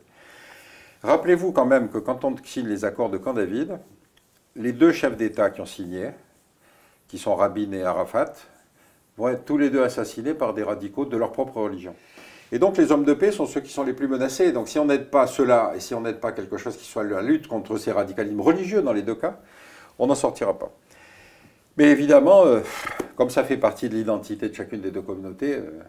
Rappelez-vous 1.04 1.54
quand 1.54 1.66
même 1.66 1.90
que 1.90 1.98
quand 1.98 2.24
on 2.26 2.36
signe 2.44 2.68
les 2.68 2.84
accords 2.84 3.10
de 3.10 3.18
Camp 3.18 3.34
David, 3.34 3.80
les 4.56 4.74
deux 4.74 4.92
chefs 4.92 5.18
d'État 5.18 5.50
qui 5.50 5.62
ont 5.62 5.66
signé, 5.66 6.10
qui 7.08 7.18
sont 7.18 7.36
Rabin 7.36 7.72
et 7.72 7.84
Arafat, 7.84 8.34
vont 9.18 9.30
être 9.30 9.46
tous 9.46 9.58
les 9.58 9.70
deux 9.70 9.84
assassinés 9.84 10.34
par 10.34 10.54
des 10.54 10.64
radicaux 10.64 11.06
de 11.06 11.18
leur 11.18 11.32
propre 11.32 11.58
religion. 11.62 11.96
Et 12.52 12.58
donc 12.58 12.78
les 12.78 12.92
hommes 12.92 13.04
de 13.04 13.14
paix 13.14 13.32
sont 13.32 13.46
ceux 13.46 13.62
qui 13.62 13.72
sont 13.72 13.84
les 13.84 13.94
plus 13.94 14.08
menacés. 14.08 14.52
Donc 14.52 14.70
si 14.70 14.80
on 14.80 14.86
n'aide 14.86 15.10
pas 15.10 15.28
cela 15.28 15.74
et 15.76 15.80
si 15.80 15.94
on 15.94 16.02
n'aide 16.02 16.20
pas 16.20 16.32
quelque 16.32 16.58
chose 16.58 16.78
qui 16.78 16.86
soit 16.86 17.04
la 17.04 17.22
lutte 17.22 17.48
contre 17.48 17.78
ces 17.78 17.92
radicalismes 17.92 18.42
religieux 18.42 18.82
dans 18.82 18.94
les 18.94 19.04
deux 19.04 19.16
cas, 19.16 19.40
on 20.00 20.08
n'en 20.08 20.16
sortira 20.16 20.58
pas. 20.58 20.72
Mais 21.78 21.86
évidemment, 21.92 22.46
euh, 22.46 22.62
comme 23.16 23.30
ça 23.30 23.44
fait 23.44 23.58
partie 23.58 23.88
de 23.88 23.96
l'identité 23.96 24.50
de 24.50 24.56
chacune 24.56 24.82
des 24.82 24.92
deux 24.92 25.02
communautés, 25.02 25.56
euh, 25.56 25.80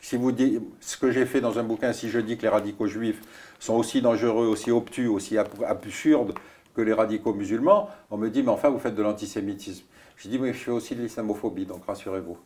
si 0.00 0.16
vous 0.16 0.30
dites 0.30 0.62
ce 0.80 0.96
que 0.96 1.10
j'ai 1.10 1.24
fait 1.26 1.40
dans 1.40 1.58
un 1.58 1.62
bouquin, 1.62 1.92
si 1.92 2.10
je 2.10 2.18
dis 2.20 2.36
que 2.36 2.42
les 2.42 2.48
radicaux 2.48 2.86
juifs 2.86 3.22
sont 3.58 3.74
aussi 3.74 4.02
dangereux, 4.02 4.46
aussi 4.46 4.70
obtus, 4.70 5.08
aussi 5.08 5.38
absurdes 5.38 6.34
que 6.76 6.82
les 6.82 6.92
radicaux 6.92 7.32
musulmans, 7.32 7.88
on 8.10 8.18
me 8.18 8.28
dit 8.28 8.42
mais 8.42 8.50
enfin 8.50 8.68
vous 8.68 8.78
faites 8.78 8.94
de 8.94 9.02
l'antisémitisme. 9.02 9.84
Je 10.16 10.28
dis 10.28 10.38
mais 10.38 10.52
je 10.52 10.58
fais 10.58 10.70
aussi 10.70 10.94
de 10.94 11.02
l'islamophobie, 11.02 11.66
donc 11.66 11.84
rassurez-vous. 11.86 12.36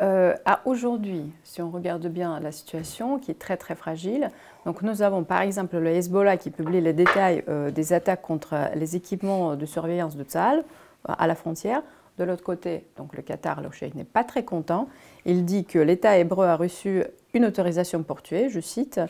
Euh, 0.00 0.34
à 0.44 0.60
aujourd'hui, 0.64 1.24
si 1.42 1.60
on 1.60 1.70
regarde 1.70 2.06
bien 2.06 2.38
la 2.38 2.52
situation 2.52 3.18
qui 3.18 3.32
est 3.32 3.38
très 3.38 3.56
très 3.56 3.74
fragile, 3.74 4.30
donc 4.64 4.82
nous 4.82 5.02
avons 5.02 5.24
par 5.24 5.40
exemple 5.40 5.76
le 5.76 5.90
Hezbollah 5.90 6.36
qui 6.36 6.50
publie 6.50 6.80
les 6.80 6.92
détails 6.92 7.42
des 7.74 7.92
attaques 7.92 8.22
contre 8.22 8.54
les 8.76 8.94
équipements 8.94 9.56
de 9.56 9.66
surveillance 9.66 10.16
de 10.16 10.22
Tzal 10.22 10.64
à 11.04 11.26
la 11.26 11.34
frontière. 11.34 11.82
De 12.18 12.24
l'autre 12.24 12.44
côté, 12.44 12.84
donc 12.96 13.16
le 13.16 13.22
Qatar, 13.22 13.62
le 13.62 13.70
cheikh 13.70 13.94
n'est 13.94 14.04
pas 14.04 14.22
très 14.22 14.44
content. 14.44 14.86
Il 15.24 15.44
dit 15.44 15.64
que 15.64 15.78
l'État 15.78 16.18
hébreu 16.18 16.46
a 16.46 16.56
reçu 16.56 17.02
une 17.34 17.46
autorisation 17.46 18.02
pour 18.02 18.22
tuer, 18.22 18.50
je 18.50 18.60
cite. 18.60 19.00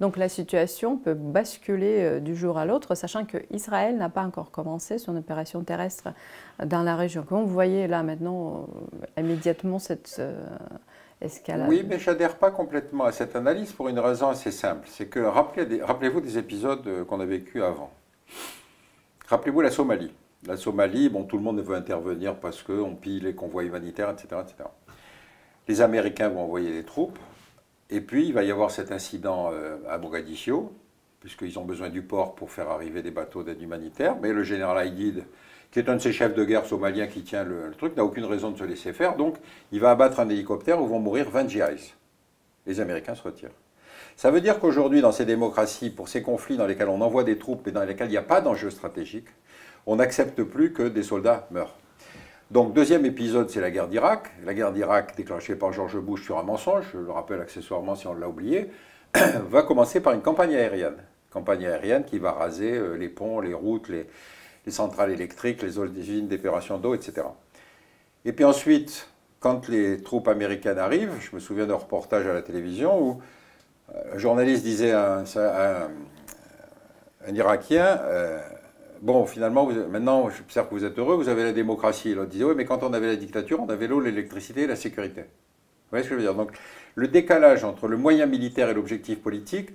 Donc 0.00 0.16
la 0.16 0.28
situation 0.28 0.96
peut 0.96 1.14
basculer 1.14 2.00
euh, 2.00 2.20
du 2.20 2.36
jour 2.36 2.58
à 2.58 2.64
l'autre, 2.64 2.94
sachant 2.94 3.24
qu'Israël 3.24 3.96
n'a 3.96 4.08
pas 4.08 4.22
encore 4.22 4.50
commencé 4.50 4.98
son 4.98 5.16
opération 5.16 5.62
terrestre 5.64 6.08
dans 6.64 6.82
la 6.82 6.94
région. 6.94 7.24
Comment 7.28 7.42
vous 7.42 7.52
voyez 7.52 7.88
là 7.88 8.02
maintenant 8.02 8.68
euh, 9.02 9.20
immédiatement 9.20 9.80
cette 9.80 10.16
euh, 10.20 10.46
escalade 11.20 11.68
Oui, 11.68 11.84
mais 11.86 11.98
je 11.98 12.10
n'adhère 12.10 12.36
pas 12.36 12.52
complètement 12.52 13.04
à 13.04 13.12
cette 13.12 13.34
analyse 13.34 13.72
pour 13.72 13.88
une 13.88 13.98
raison 13.98 14.28
assez 14.28 14.52
simple. 14.52 14.86
C'est 14.90 15.06
que 15.06 15.20
rappelez-vous 15.20 16.20
des 16.20 16.38
épisodes 16.38 17.04
qu'on 17.06 17.18
a 17.18 17.26
vécu 17.26 17.62
avant. 17.62 17.90
Rappelez-vous 19.26 19.60
la 19.62 19.70
Somalie. 19.70 20.12
La 20.46 20.56
Somalie, 20.56 21.08
bon, 21.08 21.24
tout 21.24 21.36
le 21.36 21.42
monde 21.42 21.60
veut 21.60 21.74
intervenir 21.74 22.36
parce 22.36 22.62
qu'on 22.62 22.94
pille 22.94 23.20
les 23.20 23.34
convois 23.34 23.64
humanitaires, 23.64 24.10
etc., 24.10 24.42
etc. 24.42 24.68
Les 25.66 25.80
Américains 25.80 26.28
vont 26.28 26.44
envoyer 26.44 26.72
des 26.72 26.84
troupes, 26.84 27.18
et 27.90 28.00
puis 28.00 28.26
il 28.26 28.32
va 28.32 28.44
y 28.44 28.50
avoir 28.50 28.70
cet 28.70 28.92
incident 28.92 29.50
euh, 29.52 29.76
à 29.88 29.98
Mogadiscio, 29.98 30.72
puisqu'ils 31.20 31.58
ont 31.58 31.64
besoin 31.64 31.88
du 31.88 32.02
port 32.02 32.34
pour 32.34 32.50
faire 32.50 32.70
arriver 32.70 33.02
des 33.02 33.10
bateaux 33.10 33.42
d'aide 33.42 33.60
humanitaire, 33.60 34.16
mais 34.20 34.32
le 34.32 34.42
général 34.42 34.78
Haïdid, 34.78 35.24
qui 35.70 35.78
est 35.78 35.88
un 35.88 35.96
de 35.96 36.00
ces 36.00 36.12
chefs 36.12 36.34
de 36.34 36.44
guerre 36.44 36.66
somaliens 36.66 37.06
qui 37.06 37.22
tient 37.22 37.44
le, 37.44 37.70
truc, 37.76 37.96
n'a 37.96 38.04
aucune 38.04 38.24
raison 38.24 38.50
de 38.50 38.58
se 38.58 38.64
laisser 38.64 38.92
faire, 38.92 39.16
donc 39.16 39.36
il 39.72 39.80
va 39.80 39.90
abattre 39.90 40.20
un 40.20 40.28
hélicoptère 40.28 40.80
où 40.80 40.86
vont 40.86 41.00
mourir 41.00 41.30
20 41.30 41.48
GIs. 41.48 41.94
Les 42.66 42.80
Américains 42.80 43.14
se 43.14 43.22
retirent. 43.22 43.54
Ça 44.16 44.30
veut 44.30 44.40
dire 44.40 44.58
qu'aujourd'hui, 44.58 45.00
dans 45.00 45.12
ces 45.12 45.24
démocraties, 45.24 45.90
pour 45.90 46.08
ces 46.08 46.22
conflits 46.22 46.56
dans 46.56 46.66
lesquels 46.66 46.88
on 46.88 47.00
envoie 47.00 47.24
des 47.24 47.38
troupes 47.38 47.66
et 47.68 47.72
dans 47.72 47.84
lesquels 47.84 48.08
il 48.08 48.12
n'y 48.12 48.16
a 48.16 48.22
pas 48.22 48.40
d'enjeu 48.40 48.70
stratégique, 48.70 49.28
on 49.86 49.96
n'accepte 49.96 50.42
plus 50.42 50.72
que 50.72 50.82
des 50.82 51.02
soldats 51.02 51.46
meurent. 51.50 51.76
Donc, 52.50 52.72
deuxième 52.72 53.04
épisode, 53.04 53.50
c'est 53.50 53.60
la 53.60 53.70
guerre 53.70 53.88
d'Irak. 53.88 54.30
La 54.46 54.54
guerre 54.54 54.72
d'Irak, 54.72 55.14
déclenchée 55.16 55.54
par 55.54 55.70
George 55.74 55.98
Bush 55.98 56.24
sur 56.24 56.38
un 56.38 56.42
mensonge, 56.42 56.86
je 56.94 56.98
le 56.98 57.10
rappelle 57.10 57.42
accessoirement 57.42 57.94
si 57.94 58.06
on 58.06 58.14
l'a 58.14 58.26
oublié, 58.26 58.70
va 59.50 59.62
commencer 59.62 60.00
par 60.00 60.14
une 60.14 60.22
campagne 60.22 60.54
aérienne. 60.54 60.96
Campagne 61.30 61.66
aérienne 61.66 62.04
qui 62.04 62.18
va 62.18 62.32
raser 62.32 62.72
euh, 62.72 62.94
les 62.94 63.10
ponts, 63.10 63.40
les 63.40 63.52
routes, 63.52 63.90
les, 63.90 64.06
centrales 64.70 65.10
électriques, 65.10 65.62
les 65.62 65.78
usines 65.78 66.28
d'épuration 66.28 66.78
d'eau, 66.78 66.94
etc. 66.94 67.26
Et 68.26 68.32
puis 68.32 68.44
ensuite, 68.44 69.08
quand 69.40 69.68
les 69.68 70.02
troupes 70.02 70.28
américaines 70.28 70.78
arrivent, 70.78 71.14
je 71.20 71.34
me 71.34 71.40
souviens 71.40 71.66
d'un 71.66 71.76
reportage 71.76 72.26
à 72.26 72.34
la 72.34 72.42
télévision 72.42 73.00
où 73.00 73.22
euh, 73.94 74.14
un 74.14 74.18
journaliste 74.18 74.62
disait 74.64 74.92
à 74.92 75.22
un, 77.26 77.34
Irakien, 77.34 77.98
euh, 78.02 78.40
bon, 79.02 79.26
finalement, 79.26 79.68
maintenant, 79.90 80.30
j'observe 80.30 80.68
que 80.68 80.74
vous 80.74 80.84
êtes 80.84 80.98
heureux, 80.98 81.16
vous 81.16 81.28
avez 81.28 81.44
la 81.44 81.52
démocratie. 81.52 82.14
L'autre 82.14 82.30
disait, 82.30 82.44
oui, 82.44 82.54
mais 82.56 82.64
quand 82.64 82.82
on 82.82 82.92
avait 82.92 83.06
la 83.06 83.16
dictature, 83.16 83.60
on 83.60 83.68
avait 83.68 83.86
l'eau, 83.86 84.00
l'électricité 84.00 84.62
et 84.62 84.66
la 84.66 84.76
sécurité. 84.76 85.22
Vous 85.22 85.90
voyez 85.90 86.04
ce 86.04 86.10
que 86.10 86.14
je 86.14 86.20
veux 86.20 86.26
dire? 86.26 86.34
Donc, 86.34 86.52
le 86.94 87.08
décalage 87.08 87.64
entre 87.64 87.88
le 87.88 87.96
moyen 87.96 88.26
militaire 88.26 88.68
et 88.68 88.74
l'objectif 88.74 89.20
politique, 89.20 89.70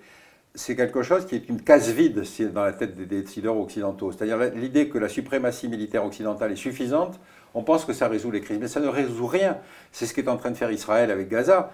c'est 0.56 0.76
quelque 0.76 1.02
chose 1.02 1.26
qui 1.26 1.36
est 1.36 1.50
une 1.50 1.62
case 1.62 1.90
vide 1.90 2.24
dans 2.54 2.64
la 2.64 2.74
tête 2.74 2.96
des 2.96 3.06
décideurs 3.06 3.58
occidentaux. 3.58 4.12
C'est-à-dire 4.12 4.38
l'idée 4.56 4.88
que 4.90 4.98
la 4.98 5.10
suprématie 5.10 5.68
militaire 5.68 6.06
occidentale 6.06 6.52
est 6.52 6.58
suffisante, 6.58 7.20
on 7.56 7.64
pense 7.64 7.86
que 7.86 7.94
ça 7.94 8.08
résout 8.08 8.32
les 8.32 8.42
crises, 8.42 8.60
mais 8.60 8.68
ça 8.68 8.80
ne 8.80 8.88
résout 8.88 9.28
rien. 9.28 9.58
C'est 9.92 10.06
ce 10.06 10.14
qu'est 10.14 10.28
en 10.28 10.38
train 10.38 10.52
de 10.52 10.58
faire 10.58 10.72
Israël 10.72 11.12
avec 11.12 11.30
Gaza. 11.30 11.72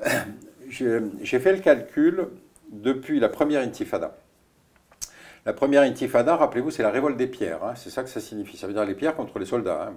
J'ai 0.68 1.38
fait 1.38 1.52
le 1.52 1.60
calcul 1.60 2.28
depuis 2.70 3.20
la 3.20 3.28
première 3.28 3.62
intifada. 3.62 4.16
La 5.46 5.52
première 5.52 5.82
intifada, 5.82 6.34
rappelez-vous, 6.34 6.72
c'est 6.72 6.82
la 6.82 6.90
révolte 6.90 7.16
des 7.16 7.28
pierres. 7.28 7.62
Hein. 7.62 7.74
c'est 7.76 7.88
ça 7.88 8.02
que 8.02 8.08
ça 8.08 8.20
signifie. 8.20 8.56
Ça 8.56 8.66
veut 8.66 8.72
dire 8.72 8.84
les 8.84 8.96
pierres 8.96 9.14
contre 9.14 9.38
les 9.38 9.46
soldats. 9.46 9.88
Hein, 9.88 9.94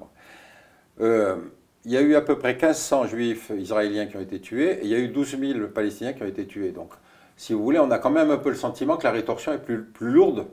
euh, 1.01 1.37
il 1.85 1.91
y 1.91 1.97
a 1.97 2.01
eu 2.01 2.13
à 2.13 2.21
peu 2.21 2.37
près 2.37 2.53
1500 2.53 3.07
juifs 3.07 3.51
israéliens 3.57 4.05
qui 4.05 4.15
ont 4.15 4.21
été 4.21 4.39
tués 4.39 4.73
et 4.73 4.83
il 4.83 4.89
y 4.89 4.93
a 4.93 4.99
eu 4.99 5.07
12 5.07 5.39
000 5.39 5.67
palestiniens 5.69 6.13
qui 6.13 6.21
ont 6.21 6.27
été 6.27 6.45
tués. 6.45 6.71
Donc, 6.71 6.91
si 7.35 7.53
vous 7.53 7.63
voulez, 7.63 7.79
on 7.79 7.89
a 7.89 7.97
quand 7.97 8.11
même 8.11 8.29
un 8.29 8.37
peu 8.37 8.49
le 8.49 8.55
sentiment 8.55 8.95
que 8.95 9.05
la 9.05 9.11
rétorsion 9.11 9.51
est 9.51 9.57
plus, 9.57 9.83
plus 9.83 10.11
lourde 10.11 10.45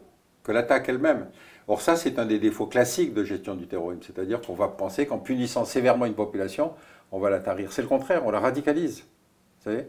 que 0.42 0.52
l'attaque 0.52 0.88
elle-même. 0.88 1.26
Or, 1.68 1.82
ça, 1.82 1.96
c'est 1.96 2.18
un 2.18 2.24
des 2.24 2.38
défauts 2.38 2.66
classiques 2.66 3.12
de 3.12 3.22
gestion 3.22 3.54
du 3.54 3.66
terrorisme. 3.66 4.00
C'est-à-dire 4.02 4.40
qu'on 4.40 4.54
va 4.54 4.68
penser 4.68 5.04
qu'en 5.04 5.18
punissant 5.18 5.66
sévèrement 5.66 6.06
une 6.06 6.14
population, 6.14 6.72
on 7.12 7.18
va 7.18 7.28
la 7.28 7.40
tarir. 7.40 7.70
C'est 7.70 7.82
le 7.82 7.88
contraire, 7.88 8.24
on 8.24 8.30
la 8.30 8.40
radicalise. 8.40 9.00
Vous 9.00 9.64
savez? 9.64 9.88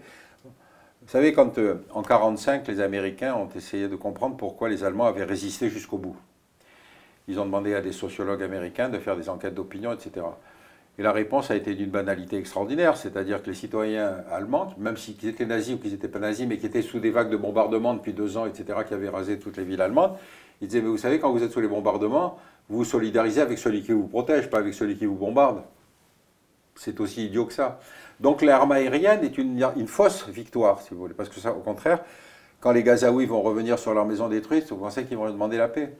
Vous 1.08 1.14
savez, 1.14 1.32
quand 1.32 1.58
euh, 1.58 1.76
en 1.92 2.02
1945, 2.02 2.68
les 2.68 2.82
Américains 2.82 3.34
ont 3.34 3.48
essayé 3.56 3.88
de 3.88 3.96
comprendre 3.96 4.36
pourquoi 4.36 4.68
les 4.68 4.84
Allemands 4.84 5.06
avaient 5.06 5.24
résisté 5.24 5.70
jusqu'au 5.70 5.98
bout. 5.98 6.18
Ils 7.30 7.40
ont 7.40 7.46
demandé 7.46 7.74
à 7.76 7.80
des 7.80 7.94
sociologues 7.94 8.44
américains 8.44 8.90
de 8.90 9.00
faire 9.00 9.16
des 9.16 9.30
enquêtes 9.30 9.54
d'opinion, 9.54 9.94
etc. 9.94 10.26
Et 11.00 11.04
la 11.04 11.14
réponse 11.14 11.50
a 11.50 11.56
été 11.56 11.76
d'une 11.76 11.92
banalité 11.92 12.36
extraordinaire, 12.36 12.98
c'est-à-dire 12.98 13.42
que 13.42 13.48
les 13.48 13.56
citoyens 13.56 14.18
allemands, 14.30 14.74
même 14.78 14.98
s'ils 14.98 15.26
étaient 15.26 15.46
nazis 15.46 15.76
ou 15.76 15.78
qu'ils 15.78 15.92
n'étaient 15.92 16.10
pas 16.10 16.20
nazis, 16.20 16.46
mais 16.46 16.58
qui 16.58 16.66
étaient 16.66 16.82
sous 16.82 17.00
des 17.00 17.12
vagues 17.12 17.30
de 17.30 17.38
bombardements 17.38 17.94
depuis 17.94 18.12
deux 18.12 18.36
ans, 18.36 18.46
etc., 18.46 18.80
qui 18.86 18.94
avaient 18.94 19.08
rasé 19.08 19.40
toutes 19.40 19.56
les 19.56 19.64
villes 19.64 19.82
allemandes, 19.82 20.18
ils 20.60 20.68
disaient, 20.68 20.82
mais 20.82 20.90
vous 20.90 20.98
savez, 20.98 21.20
quand 21.20 21.32
vous 21.32 21.42
êtes 21.42 21.54
sous 21.54 21.62
les 21.62 21.70
bombardements, 21.70 22.38
vous 22.68 22.80
vous 22.80 22.86
solidarisez 22.86 23.40
avec 23.40 23.60
celui 23.60 23.82
qui 23.82 23.94
vous 23.94 24.08
protège, 24.08 24.50
pas 24.50 24.58
avec 24.58 24.74
celui 24.74 24.98
qui 24.98 25.06
vous 25.06 25.16
bombarde. 25.16 25.62
C'est 26.76 27.00
aussi 27.00 27.28
idiot 27.28 27.46
que 27.46 27.54
ça. 27.54 27.80
Donc 28.20 28.42
l'arme 28.42 28.72
aérienne 28.72 29.24
est 29.24 29.38
une, 29.38 29.88
fausse 29.88 30.28
victoire, 30.28 30.82
si 30.82 30.94
vous 30.94 31.00
voulez, 31.00 31.14
parce 31.14 31.30
que 31.30 31.40
ça, 31.40 31.54
au 31.54 31.60
contraire, 31.60 32.04
quand 32.60 32.72
les 32.72 32.84
Gazaouis 32.84 33.26
vont 33.26 33.42
revenir 33.42 33.78
sur 33.78 33.94
leur 33.94 34.06
maison 34.06 34.28
détruite, 34.28 34.70
vous 34.70 34.78
pensez 34.78 35.06
qu'ils 35.06 35.18
vont 35.18 35.30
demander 35.30 35.58
la 35.58 35.68
paix? 35.68 35.96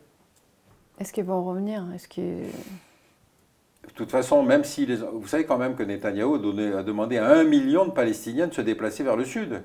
Est-ce 1.00 1.14
qu'ils 1.14 1.26
vont 1.26 1.44
revenir? 1.44 1.86
Est-ce 1.94 2.08
De 2.20 3.92
toute 3.94 4.10
façon, 4.10 4.42
même 4.42 4.64
si 4.64 4.88
les... 4.88 4.96
vous 4.96 5.28
savez 5.28 5.46
quand 5.46 5.60
même 5.60 5.76
que 5.76 5.84
Netanyahou 5.84 6.36
a, 6.36 6.84
demandé 6.84 7.18
à 7.18 7.28
un 7.28 7.44
million 7.44 7.86
de 7.86 7.92
Palestiniens 7.92 8.48
de 8.48 8.54
se 8.54 8.62
déplacer 8.62 9.04
vers 9.04 9.16
le 9.16 9.26
sud. 9.26 9.62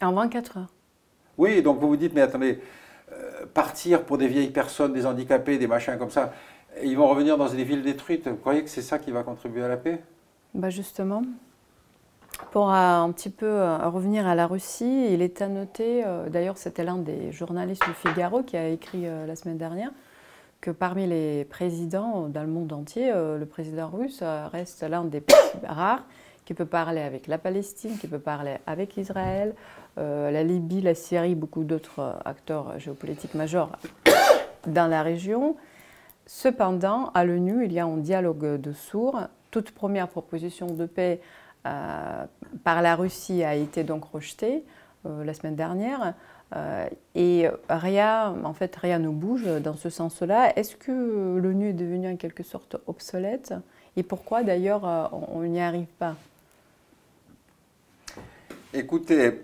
En 0.00 0.12
24 0.12 0.56
heures. 0.56 0.72
Oui, 1.36 1.60
donc 1.60 1.78
vous 1.78 1.88
vous 1.88 1.96
dites, 1.98 2.14
mais 2.14 2.22
attendez, 2.22 2.60
euh, 3.12 3.44
partir 3.52 4.04
pour 4.04 4.16
des 4.16 4.28
vieilles 4.28 4.50
personnes, 4.50 4.94
des 4.94 5.04
handicapés, 5.04 5.58
des 5.58 5.66
machins 5.66 5.98
comme 5.98 6.10
ça, 6.10 6.32
ils 6.82 6.96
vont 6.96 7.08
revenir 7.08 7.36
dans 7.36 7.48
des 7.48 7.64
villes 7.64 7.82
détruites. 7.82 8.26
Vous 8.26 8.36
croyez 8.36 8.62
que 8.62 8.70
c'est 8.70 8.82
ça 8.82 8.98
qui 8.98 9.10
va 9.10 9.22
contribuer 9.22 9.62
à 9.62 9.68
la 9.68 9.76
paix? 9.76 10.02
Bah 10.54 10.70
Justement. 10.70 11.22
Pour 12.52 12.70
un 12.70 13.10
petit 13.12 13.30
peu 13.30 13.46
euh, 13.46 13.88
revenir 13.88 14.26
à 14.26 14.34
la 14.34 14.46
Russie, 14.46 15.12
il 15.12 15.22
est 15.22 15.40
à 15.42 15.48
noter, 15.48 16.04
euh, 16.04 16.28
d'ailleurs 16.28 16.58
c'était 16.58 16.84
l'un 16.84 16.98
des 16.98 17.32
journalistes 17.32 17.84
du 17.86 17.94
Figaro 17.94 18.42
qui 18.42 18.56
a 18.56 18.68
écrit 18.68 19.06
euh, 19.06 19.26
la 19.26 19.36
semaine 19.36 19.58
dernière, 19.58 19.90
que 20.60 20.70
parmi 20.70 21.06
les 21.06 21.44
présidents 21.44 22.28
dans 22.28 22.42
le 22.42 22.48
monde 22.48 22.72
entier, 22.72 23.12
le 23.12 23.44
président 23.44 23.88
russe 23.88 24.22
reste 24.52 24.82
l'un 24.82 25.04
des 25.04 25.22
rares 25.64 26.02
qui 26.44 26.54
peut 26.54 26.64
parler 26.66 27.02
avec 27.02 27.26
la 27.26 27.38
Palestine, 27.38 27.98
qui 27.98 28.08
peut 28.08 28.18
parler 28.18 28.56
avec 28.66 28.96
Israël, 28.96 29.54
la 29.96 30.42
Libye, 30.42 30.80
la 30.80 30.94
Syrie, 30.94 31.34
beaucoup 31.34 31.62
d'autres 31.62 32.18
acteurs 32.24 32.78
géopolitiques 32.78 33.34
majeurs 33.34 33.70
dans 34.66 34.88
la 34.88 35.02
région. 35.02 35.56
Cependant, 36.24 37.10
à 37.14 37.24
l'ONU, 37.24 37.64
il 37.64 37.72
y 37.72 37.78
a 37.78 37.84
un 37.84 37.98
dialogue 37.98 38.60
de 38.60 38.72
sourds. 38.72 39.20
Toute 39.50 39.70
première 39.70 40.08
proposition 40.08 40.66
de 40.66 40.86
paix 40.86 41.20
euh, 41.20 41.26
par 42.64 42.82
la 42.82 42.96
Russie 42.96 43.44
a 43.44 43.54
été 43.54 43.84
donc 43.84 44.04
rejeté 44.04 44.64
euh, 45.06 45.24
la 45.24 45.34
semaine 45.34 45.56
dernière. 45.56 46.14
Euh, 46.54 46.86
et 47.14 47.48
rien, 47.68 48.34
en 48.44 48.52
fait, 48.52 48.74
rien 48.76 48.98
ne 48.98 49.08
bouge 49.08 49.46
dans 49.62 49.76
ce 49.76 49.90
sens-là. 49.90 50.52
Est-ce 50.56 50.76
que 50.76 51.38
l'ONU 51.38 51.70
est 51.70 51.72
devenue 51.72 52.12
en 52.12 52.16
quelque 52.16 52.42
sorte 52.42 52.76
obsolète? 52.86 53.54
Et 53.96 54.02
pourquoi 54.02 54.42
d'ailleurs 54.42 55.10
on 55.32 55.42
n'y 55.42 55.60
arrive 55.60 55.86
pas? 55.98 56.16
Écoutez, 58.74 59.40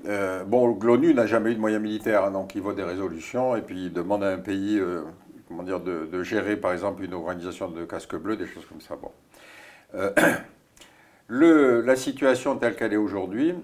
bon, 0.46 0.78
l'ONU 0.80 1.14
n'a 1.14 1.26
jamais 1.26 1.52
eu 1.52 1.54
de 1.54 1.61
moyens 1.61 1.82
militaires, 1.82 2.24
hein, 2.24 2.30
donc 2.30 2.54
il 2.54 2.61
vote 2.61 2.76
des 2.76 2.82
résolutions 2.82 3.56
et 3.56 3.62
puis 3.62 3.87
il 3.87 3.92
demande 3.92 4.22
à 4.22 4.28
un 4.28 4.38
pays, 4.38 4.78
comment 5.48 5.62
dire, 5.62 5.80
de, 5.80 6.06
de, 6.12 6.22
gérer 6.22 6.56
par 6.56 6.72
exemple 6.72 7.02
une 7.02 7.14
organisation 7.14 7.68
de 7.68 7.85
casque 7.87 8.14
bleu, 8.14 8.37
des 8.37 8.46
choses 8.46 8.66
comme 8.66 8.82
ça. 8.82 8.96
Bon. 8.96 9.11
La 11.32 11.96
situation 11.96 12.56
telle 12.56 12.76
qu'elle 12.76 12.92
est 12.92 12.96
aujourd'hui 12.96 13.54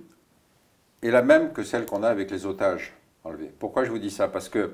est 1.03 1.11
la 1.11 1.23
même 1.23 1.53
que 1.53 1.63
celle 1.63 1.85
qu'on 1.85 2.03
a 2.03 2.09
avec 2.09 2.31
les 2.31 2.47
otages 2.47 2.95
enlevés. 3.25 3.53
Pourquoi 3.59 3.85
je 3.85 3.91
vous 3.91 3.99
dis 3.99 4.11
ça? 4.11 4.29
Parce 4.29 4.49
que 4.49 4.73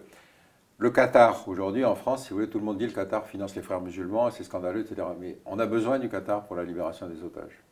le 0.78 0.90
Qatar, 0.90 1.48
aujourd'hui 1.48 1.84
en 1.84 1.94
France, 1.94 2.24
si 2.24 2.30
vous 2.30 2.36
voulez, 2.36 2.48
tout 2.48 2.58
le 2.58 2.64
monde 2.64 2.78
dit 2.78 2.86
le 2.86 2.92
Qatar 2.92 3.26
finance 3.26 3.54
les 3.56 3.62
frères 3.62 3.80
musulmans, 3.80 4.30
c'est 4.30 4.44
scandaleux, 4.44 4.80
etc. 4.80 5.06
Mais 5.20 5.38
on 5.44 5.58
a 5.58 5.66
besoin 5.66 5.98
du 5.98 6.08
Qatar 6.08 6.44
pour 6.44 6.56
la 6.56 6.64
libération 6.64 7.08
des 7.08 7.22
otages. 7.22 7.62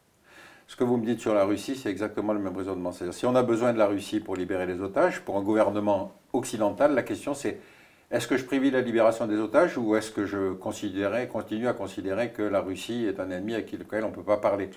Ce 0.67 0.77
que 0.77 0.85
vous 0.85 0.97
me 0.97 1.05
dites 1.05 1.21
sur 1.21 1.35
la 1.35 1.45
Russie, 1.45 1.77
c'est 1.77 1.91
exactement 1.91 2.33
le 2.33 2.39
même 2.39 2.57
raisonnement. 2.57 2.93
C'est-à-dire, 2.93 3.15
si 3.15 3.27
on 3.27 3.35
a 3.35 3.43
besoin 3.43 3.73
de 3.73 3.79
la 3.79 3.87
Russie 3.87 4.21
pour 4.21 4.37
libérer 4.37 4.67
les 4.67 4.81
otages, 4.81 5.21
pour 5.21 5.37
un 5.37 5.43
gouvernement 5.43 6.13
occidental, 6.33 6.95
la 6.95 7.03
question 7.03 7.35
c'est 7.35 7.61
est-ce 8.11 8.29
que 8.29 8.37
je 8.37 8.45
privilégie 8.45 8.75
la 8.75 8.83
libération 8.83 9.27
des 9.27 9.39
otages 9.39 9.79
ou 9.79 9.97
est-ce 9.97 10.11
que 10.11 10.27
je 10.27 10.53
continue 10.53 11.67
à 11.67 11.73
considérer 11.73 12.31
que 12.31 12.43
la 12.43 12.61
Russie 12.61 13.07
est 13.07 13.19
un 13.19 13.31
ennemi 13.31 13.55
avec 13.55 13.73
lequel 13.73 14.05
on 14.05 14.11
ne 14.11 14.15
peut 14.15 14.23
pas 14.23 14.37
parler? 14.37 14.69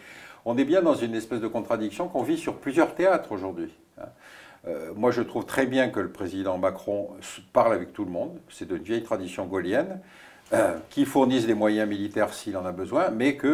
On 0.45 0.57
est 0.57 0.65
bien 0.65 0.83
dans 0.83 0.93
une 0.93 1.15
espèce 1.15 1.41
de 1.41 1.47
contradiction 1.47 2.07
qu'on 2.07 2.21
vit 2.21 2.37
sur 2.37 2.57
plusieurs 2.57 2.93
théâtres 2.93 3.31
aujourd'hui. 3.31 3.73
Hein. 3.99 4.05
Euh, 4.67 4.93
moi, 4.95 5.11
je 5.11 5.21
trouve 5.21 5.45
très 5.45 5.65
bien 5.65 5.89
que 5.89 5.99
le 5.99 6.11
président 6.11 6.57
Macron 6.57 7.09
parle 7.51 7.73
avec 7.73 7.93
tout 7.93 8.05
le 8.05 8.11
monde. 8.11 8.39
C'est 8.49 8.67
de 8.67 8.75
vieille 8.75 9.03
tradition 9.03 9.45
gaulienne. 9.45 9.99
Euh, 10.53 10.77
qu'il 10.91 11.07
fournisse 11.07 11.47
des 11.47 11.55
moyens 11.55 11.89
militaires 11.89 12.31
s'il 12.31 12.55
en 12.55 12.67
a 12.67 12.71
besoin, 12.71 13.09
mais 13.09 13.35
qu'on 13.35 13.47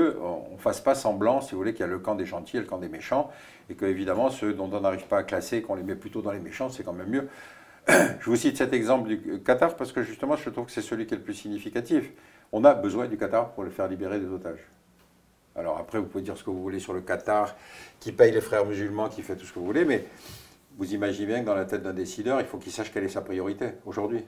ne 0.51 0.58
fasse 0.58 0.82
pas 0.82 0.93
semblant, 0.93 1.39
si 1.39 1.51
vous 1.51 1.58
voulez, 1.58 1.71
qu'il 1.71 1.86
y 1.86 1.88
a 1.88 1.88
le 1.88 1.99
camp 1.99 2.15
des 2.15 2.25
gentils 2.25 2.58
et 2.58 2.60
le 2.60 2.65
camp 2.65 2.80
des 2.80 2.89
méchants, 2.89 3.32
et 3.69 3.75
que, 3.75 3.86
évidemment, 3.86 4.30
ceux 4.30 4.54
dont 4.54 4.69
on 4.73 4.82
n'arrive 4.82 5.06
pas 5.06 5.19
à 5.19 5.23
classer, 5.23 5.62
qu'on 5.62 5.75
les 5.75 5.84
met 5.84 5.95
plutôt 5.95 6.21
dans 6.21 6.34
les 6.34 6.41
méchants, 6.41 6.69
c'est 6.69 6.84
quand 6.84 6.91
même 6.91 7.08
mieux. 7.08 7.30
Je 7.88 8.25
vous 8.25 8.36
cite 8.36 8.58
cet 8.58 8.73
exemple 8.73 9.08
du 9.08 9.39
Qatar 9.41 9.77
parce 9.77 9.93
que 9.93 10.04
justement, 10.04 10.36
je 10.36 10.49
trouve 10.49 10.65
que 10.65 10.71
c'est 10.71 10.82
celui 10.82 11.06
qui 11.08 11.13
est 11.13 11.17
le 11.17 11.23
plus 11.23 11.34
significatif. 11.34 12.12
On 12.51 12.65
a 12.65 12.73
besoin 12.73 13.08
du 13.08 13.17
Qatar 13.17 13.54
pour 13.54 13.63
le 13.63 13.69
faire 13.69 13.88
libérer 13.88 14.19
des 14.19 14.27
otages. 14.27 14.67
Alors 15.56 15.78
après, 15.78 16.00
vous 16.00 16.06
pouvez 16.06 16.24
dire 16.24 16.38
ce 16.38 16.44
que 16.44 16.50
vous 16.50 16.62
voulez 16.62 16.80
sur 16.80 16.94
le 16.94 17.02
Qatar, 17.02 17.56
qui 18.00 18.12
paye 18.12 18.32
les 18.32 18.42
frères 18.42 18.66
musulmans, 18.66 19.10
qui 19.10 19.22
fait 19.22 19.36
tout 19.36 19.46
ce 19.46 19.54
que 19.54 19.60
vous 19.60 19.66
voulez, 19.66 19.86
mais 19.86 20.06
vous 20.78 20.94
imaginez 20.94 21.28
bien 21.28 21.42
que 21.42 21.46
dans 21.46 21.56
la 21.56 21.66
tête 21.66 21.84
d'un 21.84 21.94
décideur, 21.94 22.40
il 22.40 22.48
faut 22.48 22.58
qu'il 22.58 22.72
sache 22.72 22.92
quelle 22.92 23.04
est 23.04 23.10
sa 23.10 23.22
priorité 23.22 23.74
aujourd'hui. 23.86 24.24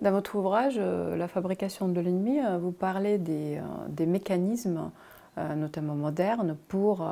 Dans 0.00 0.12
votre 0.12 0.34
ouvrage, 0.36 0.76
euh, 0.78 1.16
La 1.16 1.28
fabrication 1.28 1.88
de 1.88 2.00
l'ennemi, 2.00 2.40
euh, 2.40 2.56
vous 2.58 2.72
parlez 2.72 3.18
des, 3.18 3.58
euh, 3.58 4.06
mécanismes, 4.06 4.90
notamment 5.56 5.94
modernes, 5.94 6.56
pour 6.68 7.08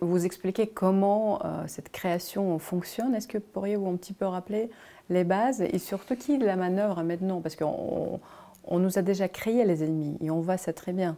vous 0.00 0.24
expliquer 0.24 0.68
comment 0.68 1.40
cette 1.66 1.90
création 1.90 2.58
fonctionne, 2.60 3.16
est-ce 3.16 3.26
que 3.26 3.38
pourriez-vous 3.38 3.88
un 3.88 3.96
petit 3.96 4.12
peu 4.12 4.26
rappeler 4.26 4.70
les 5.08 5.24
bases 5.24 5.60
et 5.60 5.78
surtout 5.78 6.14
qui 6.14 6.38
la 6.38 6.54
manœuvre 6.54 7.02
maintenant? 7.02 7.40
Parce 7.40 7.56
qu'on 7.56 8.20
on 8.64 8.78
nous 8.78 8.96
a 8.96 9.02
déjà 9.02 9.28
créé 9.28 9.64
les 9.64 9.82
ennemis 9.82 10.18
et 10.20 10.30
on 10.30 10.40
voit 10.40 10.58
ça 10.58 10.72
très 10.72 10.92
bien. 10.92 11.16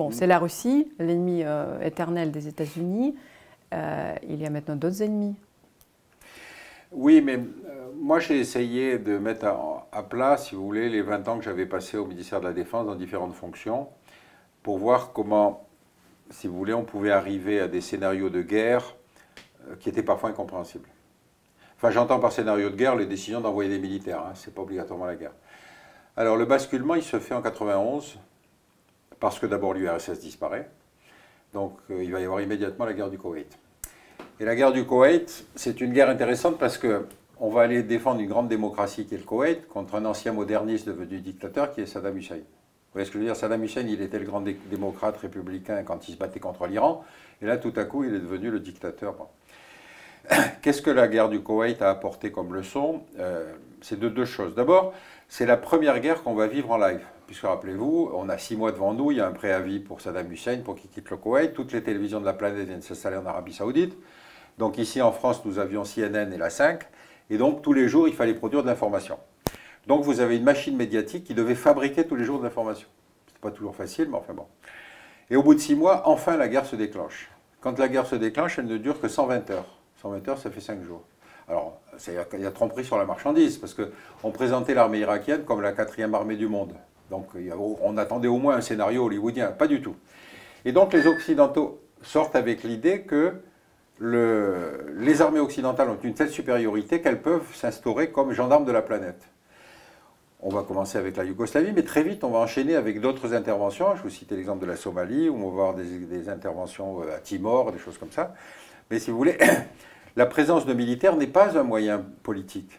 Bon, 0.00 0.08
mm. 0.08 0.12
c'est 0.12 0.26
la 0.26 0.38
Russie, 0.38 0.90
l'ennemi 0.98 1.42
euh, 1.44 1.78
éternel 1.82 2.30
des 2.30 2.48
États-Unis. 2.48 3.14
il 3.72 4.40
y 4.40 4.46
a 4.46 4.50
maintenant 4.50 4.74
d'autres 4.74 5.02
ennemis. 5.02 5.36
Oui, 6.90 7.20
mais 7.20 7.38
moi 8.00 8.18
j'ai 8.18 8.40
essayé 8.40 8.98
de 8.98 9.18
mettre 9.18 9.44
à, 9.44 9.86
à, 9.92 10.02
plat, 10.02 10.38
si 10.38 10.54
vous 10.54 10.64
voulez, 10.64 10.88
les 10.88 11.02
20 11.02 11.28
ans 11.28 11.38
que 11.38 11.44
j'avais 11.44 11.66
passés 11.66 11.98
au 11.98 12.06
ministère 12.06 12.40
de 12.40 12.46
la 12.46 12.54
Défense 12.54 12.86
dans 12.86 12.94
différentes 12.94 13.34
fonctions 13.34 13.88
pour 14.62 14.78
voir 14.78 15.12
comment 15.12 15.66
si 16.30 16.46
vous 16.46 16.56
voulez, 16.56 16.72
on 16.72 16.84
pouvait 16.84 17.10
arriver 17.10 17.60
à 17.60 17.68
des 17.68 17.82
scénarios 17.82 18.30
de 18.30 18.40
guerre 18.40 18.96
euh, 19.68 19.76
qui 19.78 19.90
étaient 19.90 20.02
parfois 20.02 20.30
incompréhensibles. 20.30 20.88
Enfin, 21.76 21.90
j'entends 21.90 22.20
par 22.20 22.32
scénario 22.32 22.70
de 22.70 22.76
guerre 22.76 22.96
les 22.96 23.06
décisions 23.06 23.42
d'envoyer 23.42 23.68
des 23.68 23.78
militaires, 23.78 24.20
hein, 24.20 24.32
ce 24.34 24.48
n'est 24.48 24.54
pas 24.54 24.62
obligatoirement 24.62 25.04
la 25.04 25.16
guerre. 25.16 25.34
Alors, 26.16 26.38
le 26.38 26.46
basculement, 26.46 26.94
il 26.94 27.02
se 27.02 27.18
fait 27.18 27.34
en 27.34 27.42
91, 27.42 28.18
parce 29.20 29.38
que 29.38 29.46
d'abord 29.46 29.74
l'URSS 29.74 30.18
disparaît, 30.18 30.68
donc 31.52 31.78
euh, 31.90 32.02
il 32.02 32.10
va 32.10 32.20
y 32.20 32.24
avoir 32.24 32.40
immédiatement 32.40 32.86
la 32.86 32.94
guerre 32.94 33.10
du 33.10 33.18
Koweït. 33.18 33.58
Et 34.40 34.44
la 34.44 34.56
guerre 34.56 34.72
du 34.72 34.84
Koweït, 34.84 35.44
c'est 35.54 35.80
une 35.80 35.92
guerre 35.92 36.08
intéressante 36.08 36.58
parce 36.58 36.78
que 36.78 37.06
on 37.38 37.48
va 37.50 37.62
aller 37.62 37.82
défendre 37.82 38.20
une 38.20 38.28
grande 38.28 38.48
démocratie 38.48 39.06
qui 39.06 39.14
est 39.14 39.18
le 39.18 39.24
Koweït 39.24 39.66
contre 39.68 39.94
un 39.94 40.04
ancien 40.04 40.32
moderniste 40.32 40.86
devenu 40.86 41.20
dictateur 41.20 41.72
qui 41.72 41.80
est 41.80 41.86
Saddam 41.86 42.16
Hussein. 42.16 42.36
Vous 42.36 42.94
voyez 42.94 43.06
ce 43.06 43.10
que 43.10 43.18
je 43.18 43.20
veux 43.20 43.24
dire? 43.26 43.36
Saddam 43.36 43.62
Hussein, 43.62 43.86
il 43.86 44.02
était 44.02 44.18
le 44.18 44.24
grand 44.24 44.42
démocrate 44.42 45.16
républicain 45.16 45.82
quand 45.84 46.08
il 46.08 46.12
se 46.12 46.18
battait 46.18 46.40
contre 46.40 46.66
l'Iran, 46.66 47.04
et 47.40 47.46
là, 47.46 47.56
tout 47.56 47.72
à 47.76 47.84
coup, 47.84 48.04
il 48.04 48.14
est 48.14 48.18
devenu 48.18 48.50
le 48.50 48.60
dictateur. 48.60 49.14
Qu'est-ce 50.62 50.82
que 50.82 50.90
la 50.90 51.08
guerre 51.08 51.28
du 51.28 51.40
Koweït 51.40 51.80
a 51.82 51.90
apporté 51.90 52.30
comme 52.30 52.54
leçon? 52.54 53.02
Euh, 53.18 53.52
C'est 53.80 53.98
de 53.98 54.08
deux 54.08 54.26
choses. 54.26 54.54
D'abord, 54.54 54.92
c'est 55.28 55.46
la 55.46 55.56
première 55.56 56.00
guerre 56.00 56.22
qu'on 56.22 56.34
va 56.34 56.46
vivre 56.46 56.72
en 56.72 56.78
live. 56.78 57.00
Puisque 57.30 57.44
rappelez-vous, 57.44 58.10
on 58.12 58.28
a 58.28 58.38
six 58.38 58.56
mois 58.56 58.72
devant 58.72 58.92
nous, 58.92 59.12
il 59.12 59.18
y 59.18 59.20
a 59.20 59.26
un 59.28 59.30
préavis 59.30 59.78
pour 59.78 60.00
Saddam 60.00 60.32
Hussein 60.32 60.62
pour 60.64 60.74
qu'il 60.74 60.90
quitte 60.90 61.10
le 61.10 61.16
Koweït. 61.16 61.54
Toutes 61.54 61.70
les 61.70 61.80
télévisions 61.80 62.18
de 62.18 62.24
la 62.24 62.32
planète 62.32 62.66
viennent 62.66 62.82
s'installer 62.82 63.18
en 63.18 63.24
Arabie 63.24 63.52
Saoudite. 63.52 63.96
Donc 64.58 64.78
ici 64.78 65.00
en 65.00 65.12
France, 65.12 65.44
nous 65.44 65.60
avions 65.60 65.84
CNN 65.84 66.32
et 66.32 66.36
la 66.36 66.50
5. 66.50 66.80
Et 67.30 67.38
donc 67.38 67.62
tous 67.62 67.72
les 67.72 67.86
jours, 67.86 68.08
il 68.08 68.14
fallait 68.14 68.34
produire 68.34 68.64
de 68.64 68.66
l'information. 68.66 69.16
Donc 69.86 70.02
vous 70.02 70.18
avez 70.18 70.38
une 70.38 70.42
machine 70.42 70.76
médiatique 70.76 71.22
qui 71.22 71.34
devait 71.34 71.54
fabriquer 71.54 72.04
tous 72.04 72.16
les 72.16 72.24
jours 72.24 72.40
de 72.40 72.42
l'information. 72.42 72.88
Ce 73.32 73.38
pas 73.38 73.52
toujours 73.52 73.76
facile, 73.76 74.08
mais 74.10 74.16
enfin 74.16 74.34
bon. 74.34 74.46
Et 75.30 75.36
au 75.36 75.44
bout 75.44 75.54
de 75.54 75.60
six 75.60 75.76
mois, 75.76 76.02
enfin 76.08 76.36
la 76.36 76.48
guerre 76.48 76.66
se 76.66 76.74
déclenche. 76.74 77.30
Quand 77.60 77.78
la 77.78 77.86
guerre 77.86 78.06
se 78.06 78.16
déclenche, 78.16 78.58
elle 78.58 78.66
ne 78.66 78.76
dure 78.76 79.00
que 79.00 79.06
120 79.06 79.48
heures. 79.50 79.78
120 80.02 80.26
heures, 80.26 80.38
ça 80.38 80.50
fait 80.50 80.60
cinq 80.60 80.82
jours. 80.82 81.04
Alors, 81.46 81.78
il 82.08 82.40
y 82.40 82.46
a 82.46 82.50
tromperie 82.50 82.84
sur 82.84 82.98
la 82.98 83.04
marchandise, 83.04 83.56
parce 83.58 83.74
qu'on 83.74 84.32
présentait 84.32 84.74
l'armée 84.74 84.98
irakienne 84.98 85.44
comme 85.44 85.60
la 85.60 85.70
quatrième 85.70 86.14
armée 86.16 86.36
du 86.36 86.48
monde. 86.48 86.74
Donc, 87.10 87.26
on 87.82 87.96
attendait 87.98 88.28
au 88.28 88.38
moins 88.38 88.56
un 88.56 88.60
scénario 88.60 89.04
hollywoodien. 89.04 89.48
Pas 89.48 89.66
du 89.66 89.82
tout. 89.82 89.96
Et 90.64 90.72
donc, 90.72 90.92
les 90.92 91.06
Occidentaux 91.06 91.80
sortent 92.02 92.36
avec 92.36 92.62
l'idée 92.62 93.02
que 93.02 93.34
les 94.00 95.20
armées 95.20 95.40
occidentales 95.40 95.90
ont 95.90 95.98
une 96.02 96.14
telle 96.14 96.30
supériorité 96.30 97.00
qu'elles 97.02 97.20
peuvent 97.20 97.54
s'instaurer 97.54 98.10
comme 98.10 98.32
gendarmes 98.32 98.64
de 98.64 98.72
la 98.72 98.82
planète. 98.82 99.28
On 100.42 100.48
va 100.48 100.62
commencer 100.62 100.96
avec 100.96 101.18
la 101.18 101.24
Yougoslavie, 101.24 101.72
mais 101.72 101.82
très 101.82 102.02
vite, 102.02 102.24
on 102.24 102.30
va 102.30 102.38
enchaîner 102.38 102.74
avec 102.74 103.02
d'autres 103.02 103.34
interventions. 103.34 103.94
Je 103.96 104.02
vous 104.02 104.08
citais 104.08 104.36
l'exemple 104.36 104.62
de 104.62 104.70
la 104.70 104.76
Somalie, 104.76 105.28
où 105.28 105.34
on 105.34 105.50
va 105.50 105.68
avoir 105.68 105.74
des, 105.74 106.30
interventions 106.30 107.02
euh, 107.02 107.16
à 107.16 107.18
Timor, 107.18 107.72
des 107.72 107.78
choses 107.78 107.98
comme 107.98 108.10
ça. 108.10 108.34
Mais 108.90 108.98
si 108.98 109.10
vous 109.10 109.18
voulez, 109.18 109.36
la 110.16 110.24
présence 110.24 110.64
de 110.64 110.72
militaires 110.72 111.14
n'est 111.16 111.26
pas 111.26 111.58
un 111.58 111.62
moyen 111.62 112.02
politique. 112.22 112.70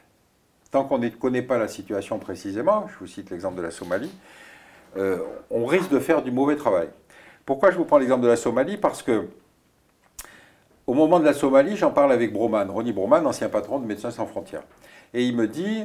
Tant 0.71 0.85
qu'on 0.85 0.97
ne 0.97 1.09
connaît 1.09 1.41
pas 1.41 1.57
la 1.57 1.67
situation 1.67 2.17
précisément, 2.17 2.87
je 2.87 2.97
vous 2.99 3.07
cite 3.07 3.29
l'exemple 3.29 3.57
de 3.57 3.61
la 3.61 3.71
Somalie, 3.71 4.11
euh, 4.97 5.19
on 5.49 5.65
risque 5.65 5.89
de 5.89 5.99
faire 5.99 6.21
du 6.21 6.31
mauvais 6.31 6.55
travail. 6.55 6.87
Pourquoi 7.45 7.71
je 7.71 7.77
vous 7.77 7.85
prends 7.85 7.97
l'exemple 7.97 8.23
de 8.23 8.29
la 8.29 8.37
Somalie? 8.37 8.77
Parce 8.77 9.03
que 9.03 9.27
au 10.87 10.93
moment 10.93 11.19
de 11.19 11.25
la 11.25 11.33
Somalie, 11.33 11.75
j'en 11.75 11.91
parle 11.91 12.11
avec 12.11 12.33
Broman, 12.33 12.69
Ronnie 12.69 12.93
Broman, 12.93 13.25
ancien 13.27 13.49
patron 13.49 13.79
de 13.79 13.85
Médecins 13.85 14.11
sans 14.11 14.25
frontières. 14.25 14.63
Et 15.13 15.25
il 15.25 15.35
me 15.35 15.47
dit, 15.47 15.83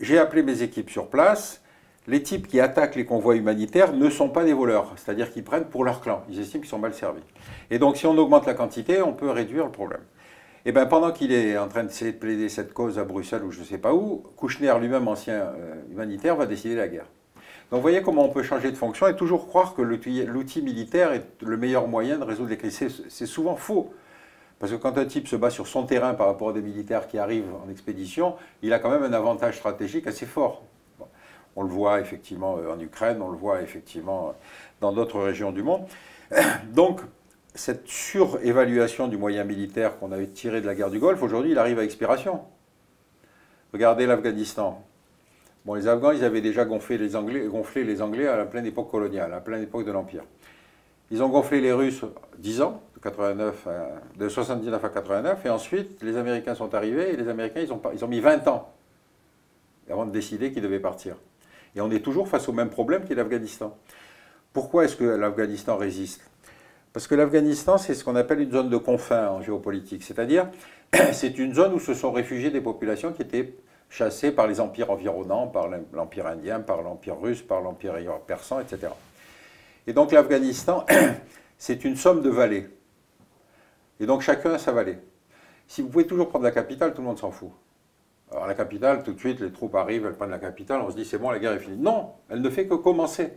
j'ai 0.00 0.18
appelé 0.18 0.42
mes 0.42 0.62
équipes 0.62 0.90
sur 0.90 1.08
place, 1.08 1.62
les 2.06 2.22
types 2.22 2.46
qui 2.46 2.60
attaquent 2.60 2.96
les 2.96 3.06
convois 3.06 3.36
humanitaires 3.36 3.94
ne 3.94 4.10
sont 4.10 4.28
pas 4.28 4.44
des 4.44 4.52
voleurs, 4.52 4.92
c'est-à-dire 4.96 5.32
qu'ils 5.32 5.44
prennent 5.44 5.64
pour 5.64 5.84
leur 5.84 6.02
clan, 6.02 6.22
ils 6.28 6.38
estiment 6.38 6.60
qu'ils 6.60 6.68
sont 6.68 6.78
mal 6.78 6.92
servis. 6.92 7.22
Et 7.70 7.78
donc 7.78 7.96
si 7.96 8.06
on 8.06 8.16
augmente 8.18 8.46
la 8.46 8.54
quantité, 8.54 9.00
on 9.00 9.14
peut 9.14 9.30
réduire 9.30 9.64
le 9.64 9.72
problème. 9.72 10.02
Et 10.66 10.72
bien 10.72 10.86
pendant 10.86 11.12
qu'il 11.12 11.30
est 11.32 11.58
en 11.58 11.68
train 11.68 11.84
de 11.84 12.10
plaider 12.12 12.48
cette 12.48 12.72
cause 12.72 12.98
à 12.98 13.04
Bruxelles 13.04 13.44
ou 13.44 13.50
je 13.50 13.60
ne 13.60 13.64
sais 13.64 13.78
pas 13.78 13.92
où, 13.92 14.24
Kouchner 14.36 14.72
lui-même, 14.80 15.08
ancien 15.08 15.34
euh, 15.34 15.74
humanitaire, 15.90 16.36
va 16.36 16.46
décider 16.46 16.74
la 16.74 16.88
guerre. 16.88 17.06
Donc 17.70 17.78
vous 17.78 17.82
voyez 17.82 18.02
comment 18.02 18.24
on 18.24 18.30
peut 18.30 18.42
changer 18.42 18.70
de 18.70 18.76
fonction 18.76 19.06
et 19.06 19.16
toujours 19.16 19.46
croire 19.46 19.74
que 19.74 19.82
l'outil 19.82 20.62
militaire 20.62 21.12
est 21.12 21.26
le 21.42 21.56
meilleur 21.56 21.86
moyen 21.86 22.18
de 22.18 22.24
résoudre 22.24 22.50
les 22.50 22.56
crises. 22.56 23.04
C'est 23.08 23.26
souvent 23.26 23.56
faux. 23.56 23.92
Parce 24.58 24.72
que 24.72 24.76
quand 24.76 24.96
un 24.96 25.04
type 25.04 25.28
se 25.28 25.36
bat 25.36 25.50
sur 25.50 25.66
son 25.66 25.84
terrain 25.84 26.14
par 26.14 26.28
rapport 26.28 26.50
à 26.50 26.52
des 26.52 26.62
militaires 26.62 27.08
qui 27.08 27.18
arrivent 27.18 27.52
en 27.66 27.70
expédition, 27.70 28.36
il 28.62 28.72
a 28.72 28.78
quand 28.78 28.90
même 28.90 29.02
un 29.02 29.12
avantage 29.12 29.56
stratégique 29.56 30.06
assez 30.06 30.26
fort. 30.26 30.62
On 31.56 31.62
le 31.62 31.68
voit 31.68 32.00
effectivement 32.00 32.56
euh, 32.56 32.72
en 32.72 32.80
Ukraine, 32.80 33.20
on 33.20 33.30
le 33.30 33.36
voit 33.36 33.60
effectivement 33.60 34.34
dans 34.80 34.92
d'autres 34.92 35.20
régions 35.20 35.52
du 35.52 35.62
monde. 35.62 35.86
Donc, 36.72 37.00
cette 37.54 37.86
surévaluation 37.86 39.06
du 39.08 39.16
moyen 39.16 39.44
militaire 39.44 39.98
qu'on 39.98 40.12
avait 40.12 40.26
tiré 40.26 40.60
de 40.60 40.66
la 40.66 40.74
guerre 40.74 40.90
du 40.90 40.98
Golfe, 40.98 41.22
aujourd'hui, 41.22 41.52
il 41.52 41.58
arrive 41.58 41.78
à 41.78 41.84
expiration. 41.84 42.40
Regardez 43.72 44.06
l'Afghanistan. 44.06 44.84
Bon, 45.64 45.74
les 45.74 45.88
Afghans, 45.88 46.10
ils 46.10 46.24
avaient 46.24 46.40
déjà 46.40 46.64
gonflé 46.64 46.98
les, 46.98 47.16
Anglais, 47.16 48.26
à 48.26 48.36
la 48.36 48.44
pleine 48.44 48.66
époque 48.66 48.90
coloniale, 48.90 49.26
à 49.32 49.36
la 49.36 49.40
pleine 49.40 49.62
époque 49.62 49.86
de 49.86 49.92
l'Empire. 49.92 50.24
Ils 51.10 51.22
ont 51.22 51.28
gonflé 51.28 51.60
les 51.60 51.72
Russes 51.72 52.04
10 52.38 52.62
ans, 52.62 52.82
de, 52.96 53.00
89 53.00 53.68
de 54.16 54.28
79 54.28 54.84
à 54.84 54.88
89, 54.88 55.46
et 55.46 55.48
ensuite 55.48 56.02
les 56.02 56.16
Américains 56.16 56.54
sont 56.54 56.74
arrivés, 56.74 57.12
et 57.12 57.16
les 57.16 57.28
Américains, 57.28 57.60
ils 57.60 57.72
ont, 57.72 57.80
ils 57.94 58.04
ont 58.04 58.08
mis 58.08 58.20
20 58.20 58.48
ans 58.48 58.74
avant 59.88 60.06
de 60.06 60.10
décider 60.10 60.52
qu'ils 60.52 60.62
devaient 60.62 60.80
partir. 60.80 61.16
Et 61.76 61.80
on 61.80 61.90
est 61.90 62.00
toujours 62.00 62.28
face 62.28 62.48
au 62.48 62.52
même 62.52 62.70
problème 62.70 63.04
qu'est 63.04 63.14
l'Afghanistan. 63.14 63.76
Pourquoi 64.52 64.84
est-ce 64.84 64.96
que 64.96 65.04
l'Afghanistan 65.04 65.76
résiste? 65.76 66.22
Parce 66.94 67.08
que 67.08 67.16
l'Afghanistan, 67.16 67.76
c'est 67.76 67.92
ce 67.92 68.04
qu'on 68.04 68.14
appelle 68.14 68.40
une 68.40 68.52
zone 68.52 68.70
de 68.70 68.76
confins 68.76 69.28
en 69.28 69.42
géopolitique, 69.42 70.04
c'est-à-dire 70.04 70.48
c'est 71.12 71.40
une 71.40 71.52
zone 71.52 71.74
où 71.74 71.80
se 71.80 71.92
sont 71.92 72.12
réfugiées 72.12 72.52
des 72.52 72.60
populations 72.60 73.12
qui 73.12 73.22
étaient 73.22 73.56
chassées 73.90 74.30
par 74.30 74.46
les 74.46 74.60
empires 74.60 74.92
environnants, 74.92 75.48
par 75.48 75.68
l'empire 75.92 76.28
indien, 76.28 76.60
par 76.60 76.82
l'empire 76.82 77.20
russe, 77.20 77.42
par 77.42 77.62
l'empire 77.62 77.94
persan, 78.24 78.60
etc. 78.60 78.92
Et 79.88 79.92
donc 79.92 80.12
l'Afghanistan, 80.12 80.86
c'est 81.58 81.84
une 81.84 81.96
somme 81.96 82.22
de 82.22 82.30
vallées. 82.30 82.68
Et 83.98 84.06
donc 84.06 84.22
chacun 84.22 84.52
a 84.52 84.58
sa 84.58 84.70
vallée. 84.70 84.98
Si 85.66 85.82
vous 85.82 85.88
pouvez 85.88 86.06
toujours 86.06 86.28
prendre 86.28 86.44
la 86.44 86.52
capitale, 86.52 86.94
tout 86.94 87.02
le 87.02 87.08
monde 87.08 87.18
s'en 87.18 87.32
fout. 87.32 87.50
Alors 88.30 88.46
la 88.46 88.54
capitale, 88.54 89.02
tout 89.02 89.14
de 89.14 89.18
suite, 89.18 89.40
les 89.40 89.50
troupes 89.50 89.74
arrivent, 89.74 90.06
elles 90.06 90.14
prennent 90.14 90.30
la 90.30 90.38
capitale, 90.38 90.80
on 90.82 90.90
se 90.92 90.96
dit 90.96 91.04
c'est 91.04 91.18
bon, 91.18 91.30
la 91.30 91.40
guerre 91.40 91.54
est 91.54 91.58
finie. 91.58 91.76
Non, 91.76 92.12
elle 92.30 92.40
ne 92.40 92.50
fait 92.50 92.68
que 92.68 92.74
commencer. 92.74 93.32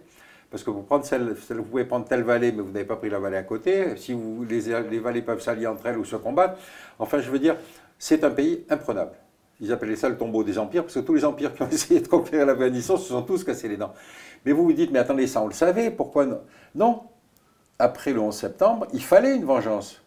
Parce 0.49 0.63
que 0.63 0.69
vous, 0.69 0.85
vous 0.87 1.63
pouvez 1.63 1.85
prendre 1.85 2.05
telle 2.05 2.23
vallée, 2.23 2.51
mais 2.51 2.61
vous 2.61 2.71
n'avez 2.71 2.85
pas 2.85 2.95
pris 2.95 3.09
la 3.09 3.19
vallée 3.19 3.37
à 3.37 3.43
côté. 3.43 3.97
Si 3.97 4.17
les 4.49 4.99
vallées 4.99 5.21
peuvent 5.21 5.41
s'allier 5.41 5.67
entre 5.67 5.85
elles 5.87 5.97
ou 5.97 6.05
se 6.05 6.15
combattre, 6.15 6.57
enfin 6.99 7.19
je 7.19 7.29
veux 7.29 7.39
dire, 7.39 7.57
c'est 7.99 8.23
un 8.23 8.29
pays 8.29 8.65
imprenable. 8.69 9.11
Ils 9.59 9.71
appelaient 9.71 9.95
ça 9.95 10.07
le 10.07 10.17
tombeau 10.17 10.43
des 10.43 10.59
empires, 10.59 10.83
parce 10.83 10.93
que 10.93 10.99
tous 10.99 11.15
les 11.15 11.25
empires 11.25 11.53
qui 11.53 11.63
ont 11.63 11.69
essayé 11.71 11.99
de 11.99 12.07
conquérir 12.07 12.45
l'Afghanistan 12.45 12.97
se 12.97 13.09
sont 13.09 13.23
tous 13.23 13.43
cassés 13.43 13.67
les 13.67 13.77
dents. 13.77 13.93
Mais 14.45 14.51
vous 14.51 14.63
vous 14.63 14.73
dites, 14.73 14.91
mais 14.91 14.99
attendez, 14.99 15.27
ça 15.27 15.41
on 15.41 15.47
le 15.47 15.53
savait, 15.53 15.91
pourquoi 15.91 16.25
non? 16.25 16.41
Non, 16.75 17.01
après 17.79 18.13
le 18.13 18.19
11 18.19 18.35
septembre, 18.35 18.87
il 18.93 19.03
fallait 19.03 19.35
une 19.35 19.45
vengeance. 19.45 20.01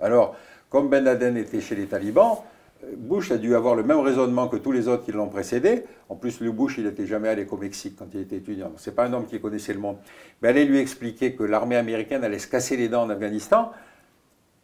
Alors, 0.00 0.36
comme 0.70 0.88
Ben 0.88 1.02
Laden 1.02 1.36
était 1.36 1.60
chez 1.60 1.74
les 1.74 1.86
talibans, 1.86 2.38
Bush 2.96 3.32
a 3.32 3.38
dû 3.38 3.54
avoir 3.54 3.74
le 3.74 3.82
même 3.82 3.98
raisonnement 4.00 4.48
que 4.48 4.56
tous 4.56 4.72
les 4.72 4.88
autres 4.88 5.04
qui 5.04 5.12
l'ont 5.12 5.28
précédé. 5.28 5.84
En 6.08 6.14
plus, 6.14 6.40
le 6.40 6.52
Bush, 6.52 6.76
il 6.78 6.84
n'était 6.84 7.06
jamais 7.06 7.28
allé 7.28 7.44
qu'au 7.44 7.56
Mexique 7.56 7.96
quand 7.98 8.06
il 8.14 8.20
était 8.20 8.36
étudiant. 8.36 8.72
Ce 8.76 8.88
n'est 8.88 8.96
pas 8.96 9.04
un 9.06 9.12
homme 9.12 9.26
qui 9.26 9.40
connaissait 9.40 9.72
le 9.72 9.80
monde. 9.80 9.96
Mais 10.40 10.48
aller 10.48 10.64
lui 10.64 10.78
expliquer 10.78 11.34
que 11.34 11.42
l'armée 11.42 11.76
américaine 11.76 12.22
allait 12.22 12.38
se 12.38 12.46
casser 12.46 12.76
les 12.76 12.88
dents 12.88 13.02
en 13.02 13.10
Afghanistan, 13.10 13.72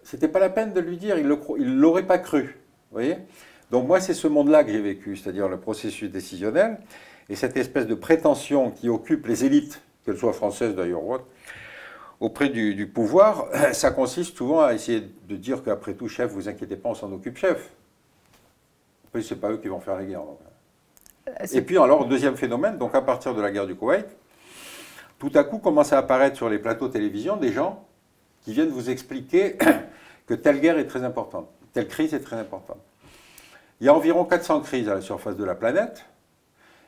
c'était 0.02 0.28
pas 0.28 0.38
la 0.38 0.50
peine 0.50 0.72
de 0.72 0.80
lui 0.80 0.96
dire. 0.96 1.18
Il 1.18 1.26
ne 1.26 1.80
l'aurait 1.80 2.06
pas 2.06 2.18
cru. 2.18 2.56
Voyez? 2.92 3.16
Donc 3.70 3.88
moi, 3.88 4.00
c'est 4.00 4.14
ce 4.14 4.28
monde-là 4.28 4.62
que 4.62 4.70
j'ai 4.70 4.80
vécu, 4.80 5.16
c'est-à-dire 5.16 5.48
le 5.48 5.58
processus 5.58 6.10
décisionnel 6.10 6.78
et 7.28 7.36
cette 7.36 7.56
espèce 7.56 7.86
de 7.86 7.94
prétention 7.94 8.70
qui 8.70 8.88
occupe 8.88 9.26
les 9.26 9.44
élites, 9.44 9.80
qu'elles 10.04 10.18
soient 10.18 10.34
françaises 10.34 10.74
d'ailleurs 10.74 11.02
auprès 12.20 12.48
du, 12.48 12.86
pouvoir, 12.86 13.46
ça 13.72 13.90
consiste 13.90 14.36
souvent 14.36 14.62
à 14.62 14.72
essayer 14.72 15.02
de 15.28 15.36
dire 15.36 15.62
qu'après 15.62 15.94
tout, 15.94 16.08
chef, 16.08 16.30
vous 16.30 16.48
inquiétez 16.48 16.76
pas, 16.76 16.88
on 16.88 16.94
s'en 16.94 17.12
occupe, 17.12 17.36
chef. 17.36 17.70
Après, 19.14 19.22
ce 19.22 19.34
n'est 19.34 19.40
pas 19.40 19.52
eux 19.52 19.58
qui 19.58 19.68
vont 19.68 19.78
faire 19.78 19.94
la 19.94 20.04
guerre. 20.04 20.22
Euh, 21.28 21.32
et 21.52 21.62
puis 21.62 21.78
alors, 21.78 22.04
deuxième 22.06 22.36
phénomène, 22.36 22.78
donc 22.78 22.96
à 22.96 23.00
partir 23.00 23.32
de 23.32 23.40
la 23.40 23.52
guerre 23.52 23.68
du 23.68 23.76
Koweït, 23.76 24.08
tout 25.20 25.30
à 25.36 25.44
coup 25.44 25.58
commence 25.58 25.92
à 25.92 25.98
apparaître 25.98 26.36
sur 26.36 26.48
les 26.48 26.58
plateaux 26.58 26.88
de 26.88 26.94
télévision 26.94 27.36
des 27.36 27.52
gens 27.52 27.86
qui 28.42 28.52
viennent 28.52 28.70
vous 28.70 28.90
expliquer 28.90 29.56
que 30.26 30.34
telle 30.34 30.60
guerre 30.60 30.80
est 30.80 30.88
très 30.88 31.04
importante, 31.04 31.48
telle 31.72 31.86
crise 31.86 32.12
est 32.12 32.22
très 32.22 32.34
importante. 32.34 32.80
Il 33.80 33.86
y 33.86 33.88
a 33.88 33.94
environ 33.94 34.24
400 34.24 34.62
crises 34.62 34.88
à 34.88 34.96
la 34.96 35.00
surface 35.00 35.36
de 35.36 35.44
la 35.44 35.54
planète, 35.54 36.06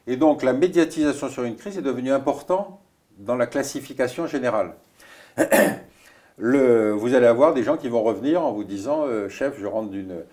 et 0.08 0.16
donc 0.16 0.42
la 0.42 0.52
médiatisation 0.52 1.28
sur 1.28 1.44
une 1.44 1.54
crise 1.54 1.78
est 1.78 1.82
devenue 1.82 2.10
importante 2.10 2.80
dans 3.18 3.36
la 3.36 3.46
classification 3.46 4.26
générale. 4.26 4.74
vous 6.38 7.14
allez 7.14 7.26
avoir 7.26 7.54
des 7.54 7.62
gens 7.62 7.76
qui 7.76 7.88
vont 7.88 8.02
revenir 8.02 8.42
en 8.42 8.50
vous 8.50 8.64
disant 8.64 9.04
euh, 9.06 9.28
Chef, 9.28 9.60
je 9.60 9.66
rentre 9.66 9.90
d'une 9.90 10.24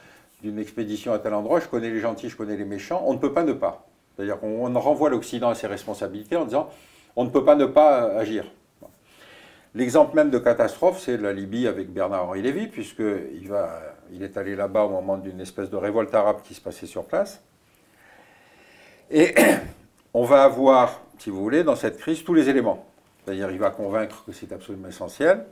expédition 0.59 1.13
à 1.13 1.19
tel 1.19 1.33
endroit, 1.33 1.59
je 1.59 1.67
connais 1.67 1.89
les 1.89 1.99
gentils, 1.99 2.29
je 2.29 2.37
connais 2.37 2.57
les 2.57 2.65
méchants. 2.65 3.03
On 3.05 3.13
ne 3.13 3.19
peut 3.19 3.33
pas 3.33 3.43
ne 3.43 3.53
pas. 3.53 3.87
C'est-à-dire 4.15 4.39
qu'on 4.39 4.71
renvoie 4.79 5.09
l'Occident 5.09 5.49
à 5.49 5.55
ses 5.55 5.67
responsabilités 5.67 6.35
en 6.35 6.45
disant 6.45 6.69
On 7.15 7.23
ne 7.23 7.29
peut 7.29 7.43
pas 7.43 7.55
ne 7.55 7.65
pas 7.65 8.03
agir. 8.17 8.45
L'exemple 9.75 10.15
même 10.15 10.29
de 10.29 10.37
catastrophe, 10.37 10.99
c'est 10.99 11.17
la 11.17 11.33
Libye 11.33 11.67
avec 11.67 11.91
Bernard-Henri 11.91 12.43
Lévy, 12.43 12.67
puisqu'il 12.67 13.51
il 14.11 14.23
est 14.23 14.37
allé 14.37 14.55
là-bas 14.55 14.83
au 14.83 14.89
moment 14.89 15.17
d'une 15.17 15.41
espèce 15.41 15.71
de 15.71 15.77
révolte 15.77 16.13
arabe 16.13 16.41
qui 16.43 16.53
se 16.53 16.61
passait 16.61 16.85
sur 16.85 17.05
place. 17.05 17.41
Et 19.09 19.33
on 20.13 20.25
va 20.25 20.43
avoir, 20.43 21.01
si 21.17 21.31
vous 21.31 21.41
voulez, 21.41 21.63
dans 21.63 21.75
cette 21.75 21.97
crise, 21.97 22.23
tous 22.23 22.35
les 22.35 22.49
éléments. 22.49 22.85
C'est-à-dire, 23.25 23.49
il 23.49 23.57
va 23.57 23.71
convaincre 23.71 24.23
que 24.25 24.31
c'est 24.31 24.51
absolument 24.51 24.89
essentiel. 24.89 25.45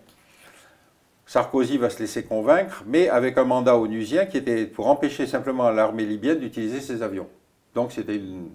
Sarkozy 1.32 1.78
va 1.78 1.90
se 1.90 2.00
laisser 2.00 2.24
convaincre, 2.24 2.84
mais 2.86 3.08
avec 3.08 3.38
un 3.38 3.46
mandat 3.46 3.78
onusien 3.78 4.26
qui 4.26 4.36
était 4.36 4.66
pour 4.66 4.88
empêcher 4.88 5.26
simplement 5.26 5.70
l'armée 5.70 6.04
libyenne 6.04 6.40
d'utiliser 6.40 6.82
ses 6.82 7.04
avions. 7.04 7.30
Donc 7.74 7.94
c'était 7.94 8.18
une 8.18 8.50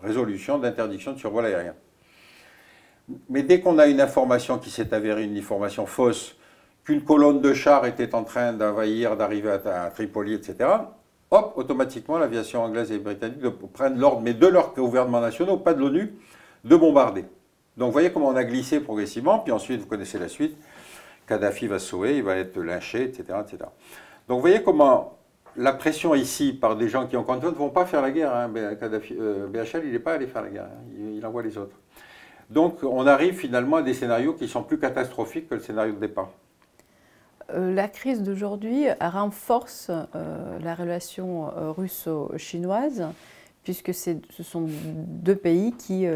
résolution 0.00 0.56
d'interdiction 0.56 1.12
de 1.12 1.18
survol 1.18 1.44
aérien. 1.44 1.74
Mais 3.28 3.42
dès 3.42 3.58
qu'on 3.58 3.80
a 3.80 3.88
une 3.88 4.00
information 4.00 4.58
qui 4.58 4.70
s'est 4.70 4.94
avérée 4.94 5.24
une 5.24 5.36
information 5.36 5.86
fausse, 5.86 6.36
qu'une 6.84 7.02
colonne 7.02 7.40
de 7.40 7.52
chars 7.52 7.84
était 7.84 8.14
en 8.14 8.22
train 8.22 8.52
d'envahir, 8.52 9.16
d'arriver 9.16 9.58
à, 9.64 9.90
Tripoli, 9.92 10.34
etc., 10.34 10.70
hop, 11.32 11.54
automatiquement, 11.56 12.16
l'aviation 12.16 12.62
anglaise 12.62 12.92
et 12.92 13.00
britannique 13.00 13.42
prennent 13.72 13.98
l'ordre, 13.98 14.20
mais 14.20 14.34
de 14.34 14.46
leurs 14.46 14.72
gouvernements 14.72 15.20
nationaux, 15.20 15.56
pas 15.56 15.74
de 15.74 15.80
l'ONU, 15.80 16.14
de 16.62 16.76
bombarder. 16.76 17.24
Donc 17.76 17.86
vous 17.86 17.92
voyez 17.92 18.12
comment 18.12 18.28
on 18.28 18.36
a 18.36 18.44
glissé 18.44 18.78
progressivement, 18.78 19.40
puis 19.40 19.50
ensuite, 19.50 19.80
vous 19.80 19.86
connaissez 19.86 20.20
la 20.20 20.28
suite, 20.28 20.56
Kadhafi 21.30 21.68
va 21.68 21.78
sauver, 21.78 22.16
il 22.16 22.24
va 22.24 22.34
être 22.34 22.60
lynché, 22.60 23.04
etc. 23.04 23.22
etc. 23.40 23.58
Donc 24.26 24.38
vous 24.38 24.40
voyez 24.40 24.64
comment 24.64 25.16
la 25.54 25.72
pression 25.72 26.12
ici 26.16 26.52
par 26.52 26.74
des 26.74 26.88
gens 26.88 27.06
qui 27.06 27.16
ont 27.16 27.22
confiance 27.22 27.52
ne 27.52 27.56
vont 27.56 27.70
pas 27.70 27.86
faire 27.86 28.02
la 28.02 28.10
guerre. 28.10 28.34
Hein. 28.34 28.50
Kadhafi, 28.80 29.16
euh, 29.16 29.46
BHL, 29.46 29.82
il 29.84 29.92
n'est 29.92 30.00
pas 30.00 30.14
allé 30.14 30.26
faire 30.26 30.42
la 30.42 30.48
guerre, 30.48 30.64
hein. 30.64 31.14
il, 31.14 31.24
envoie 31.24 31.44
les 31.44 31.56
autres. 31.56 31.76
Donc 32.50 32.82
on 32.82 33.06
arrive 33.06 33.34
finalement 33.34 33.76
à 33.76 33.82
des 33.82 33.94
scénarios 33.94 34.32
qui 34.32 34.48
sont 34.48 34.64
plus 34.64 34.80
catastrophiques 34.80 35.48
que 35.48 35.54
le 35.54 35.60
scénario 35.60 35.92
de 35.92 36.00
départ. 36.00 36.30
Euh, 37.54 37.72
la 37.76 37.86
crise 37.86 38.24
d'aujourd'hui 38.24 38.86
renforce 39.00 39.92
euh, 40.16 40.58
la 40.58 40.74
relation 40.74 41.48
russo-chinoise 41.76 43.06
puisque 43.62 43.94
ce 43.94 44.42
sont 44.42 44.66
deux 44.66 45.36
pays 45.36 45.74
qui 45.74 46.06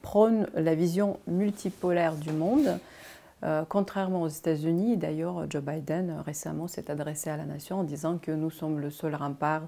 prônent 0.00 0.46
la 0.54 0.74
vision 0.74 1.18
multipolaire 1.26 2.14
du 2.14 2.32
monde. 2.32 2.78
Contrairement 3.68 4.22
aux 4.22 4.28
États-Unis, 4.28 4.96
d'ailleurs, 4.96 5.48
Joe 5.48 5.62
Biden 5.62 6.22
récemment 6.24 6.66
s'est 6.68 6.90
adressé 6.90 7.30
à 7.30 7.36
la 7.36 7.44
nation 7.44 7.80
en 7.80 7.84
disant 7.84 8.18
que 8.18 8.32
nous 8.32 8.50
sommes 8.50 8.80
le 8.80 8.90
seul 8.90 9.14
rempart 9.14 9.62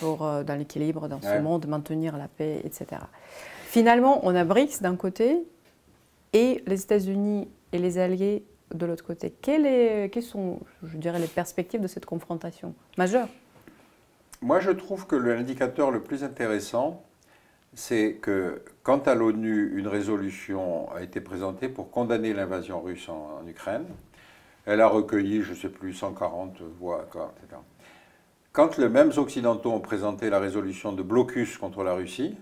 pour, 0.00 0.18
dans 0.18 0.58
l'équilibre 0.58 1.08
dans 1.08 1.20
ce 1.20 1.38
monde, 1.38 1.66
maintenir 1.66 2.16
la 2.16 2.28
paix, 2.28 2.60
etc. 2.64 3.02
Finalement, 3.66 4.20
on 4.24 4.34
a 4.34 4.44
BRICS 4.44 4.82
d'un 4.82 4.96
côté 4.96 5.46
et 6.32 6.62
les 6.66 6.82
États-Unis 6.82 7.48
et 7.72 7.78
les 7.78 7.98
alliés 7.98 8.44
de 8.74 8.86
l'autre 8.86 9.04
côté. 9.04 9.30
Quelles, 9.30 10.10
sont, 10.22 10.60
je 10.82 10.96
dirais, 10.96 11.18
les 11.18 11.26
perspectives 11.26 11.80
de 11.80 11.86
cette 11.86 12.06
confrontation 12.06 12.74
majeure? 12.96 13.28
Moi, 14.42 14.60
je 14.60 14.70
trouve 14.70 15.06
que 15.06 15.16
l'indicateur 15.16 15.90
le 15.90 16.02
plus 16.02 16.24
intéressant, 16.24 17.04
c'est 17.74 18.14
que 18.14 18.62
quant 18.90 18.98
à 18.98 19.14
l'ONU, 19.14 19.78
une 19.78 19.86
résolution 19.86 20.90
a 20.92 21.00
été 21.00 21.20
présentée 21.20 21.68
pour 21.68 21.92
condamner 21.92 22.32
l'invasion 22.32 22.80
russe 22.80 23.08
en, 23.08 23.46
Ukraine. 23.46 23.84
Elle 24.66 24.80
a 24.80 24.88
recueilli, 24.88 25.42
je 25.42 25.50
ne 25.50 25.54
sais 25.54 25.68
plus, 25.68 25.94
140 25.94 26.60
voix, 26.80 27.06
etc. 27.06 27.60
Quand 28.50 28.78
les 28.78 28.88
mêmes 28.88 29.12
Occidentaux 29.16 29.70
ont 29.70 29.78
présenté 29.78 30.28
la 30.28 30.40
résolution 30.40 30.90
de 30.90 31.04
blocus 31.04 31.56
contre 31.56 31.84
la 31.84 31.92
Russie, 31.92 32.34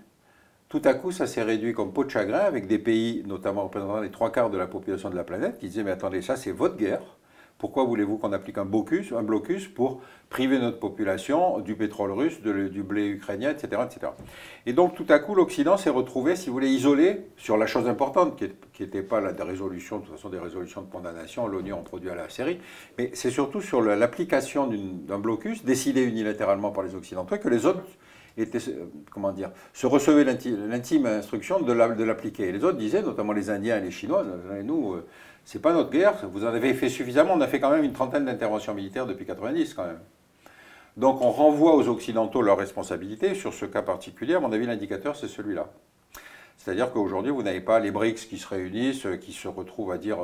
tout 0.69 0.81
à 0.85 0.95
coup, 0.95 1.11
ça 1.11 1.27
s'est 1.27 1.43
réduit 1.43 1.73
comme 1.73 1.93
peau 1.93 2.03
de 2.03 2.09
chagrin 2.09 2.39
avec 2.39 2.65
des 2.65 2.79
pays, 2.79 3.23
notamment 3.27 3.65
représentant 3.65 3.99
les 3.99 4.09
trois 4.09 4.31
quarts 4.31 4.49
de 4.49 4.57
la 4.57 4.65
population 4.65 5.11
de 5.11 5.15
la 5.15 5.23
planète, 5.23 5.59
qui 5.59 5.67
disaient 5.67 5.83
Mais 5.83 5.91
attendez, 5.91 6.23
ça 6.23 6.35
c'est 6.35 6.51
votre 6.51 6.77
guerre. 6.77 7.18
Pourquoi 7.59 7.83
voulez-vous 7.83 8.17
qu'on 8.17 8.31
applique 8.31 8.57
un 8.57 8.65
blocus, 8.65 9.11
un 9.11 9.21
blocus 9.21 9.67
pour 9.67 10.01
priver 10.29 10.59
notre 10.59 10.79
population 10.79 11.59
du 11.59 11.75
pétrole 11.75 12.11
russe, 12.11 12.41
du 12.41 12.83
blé 12.83 13.07
ukrainien, 13.07 13.51
etc., 13.51 13.81
etc. 13.85 14.13
Et 14.65 14.73
donc 14.73 14.95
tout 14.95 15.05
à 15.09 15.19
coup, 15.19 15.35
l'Occident 15.35 15.75
s'est 15.75 15.89
retrouvé, 15.89 16.37
si 16.37 16.47
vous 16.47 16.53
voulez, 16.53 16.69
isolé 16.69 17.27
sur 17.35 17.57
la 17.57 17.67
chose 17.67 17.87
importante, 17.87 18.41
qui 18.73 18.81
n'était 18.81 19.03
pas 19.03 19.19
la 19.19 19.31
résolution, 19.43 19.97
de 19.97 20.05
toute 20.05 20.15
façon 20.15 20.29
des 20.29 20.39
résolutions 20.39 20.81
de 20.81 20.89
condamnation, 20.89 21.47
l'ONU 21.47 21.73
en 21.73 21.83
produit 21.83 22.09
à 22.09 22.15
la 22.15 22.29
série, 22.29 22.59
mais 22.97 23.11
c'est 23.13 23.31
surtout 23.31 23.61
sur 23.61 23.81
l'application 23.81 24.67
d'un 24.67 25.19
blocus 25.19 25.65
décidé 25.65 26.03
unilatéralement 26.03 26.71
par 26.71 26.83
les 26.83 26.95
Occidentaux 26.95 27.37
que 27.37 27.49
les 27.49 27.65
autres 27.65 27.83
euh, 28.39 28.85
comment 29.11 29.31
dire, 29.31 29.51
se 29.73 29.87
recevait 29.87 30.23
l'intime 30.23 31.05
instruction 31.05 31.61
de 31.61 31.73
l'appliquer. 31.73 32.51
les 32.51 32.63
autres 32.63 32.77
disaient, 32.77 33.01
notamment 33.01 33.33
les 33.33 33.49
Indiens 33.49 33.77
et 33.77 33.81
les 33.81 33.91
Chinois, 33.91 34.25
nous, 34.63 34.93
euh, 34.93 35.05
c'est 35.45 35.61
pas 35.61 35.73
notre 35.73 35.89
guerre, 35.89 36.13
vous 36.31 36.43
en 36.45 36.49
avez 36.49 36.73
fait 36.73 36.89
suffisamment, 36.89 37.33
on 37.33 37.41
a 37.41 37.47
fait 37.47 37.59
quand 37.59 37.71
même 37.71 37.83
une 37.83 37.93
trentaine 37.93 38.25
d'interventions 38.25 38.73
militaires 38.73 39.05
depuis 39.05 39.25
90 39.25 39.73
quand 39.73 39.85
même. 39.85 39.99
Donc 40.97 41.21
on 41.21 41.31
renvoie 41.31 41.75
aux 41.75 41.87
Occidentaux 41.87 42.41
leurs 42.41 42.57
responsabilités. 42.57 43.33
Sur 43.33 43.53
ce 43.53 43.65
cas 43.65 43.81
particulier, 43.81 44.35
à 44.35 44.39
mon 44.39 44.51
avis, 44.51 44.65
l'indicateur, 44.65 45.15
c'est 45.15 45.27
celui-là. 45.27 45.69
C'est-à-dire 46.57 46.91
qu'aujourd'hui, 46.91 47.31
vous 47.31 47.41
n'avez 47.41 47.61
pas 47.61 47.79
les 47.79 47.89
BRICS 47.89 48.25
qui 48.27 48.37
se 48.37 48.47
réunissent, 48.47 49.05
euh, 49.05 49.15
qui 49.15 49.31
se 49.31 49.47
retrouvent 49.47 49.91
à 49.91 49.97
dire 49.97 50.17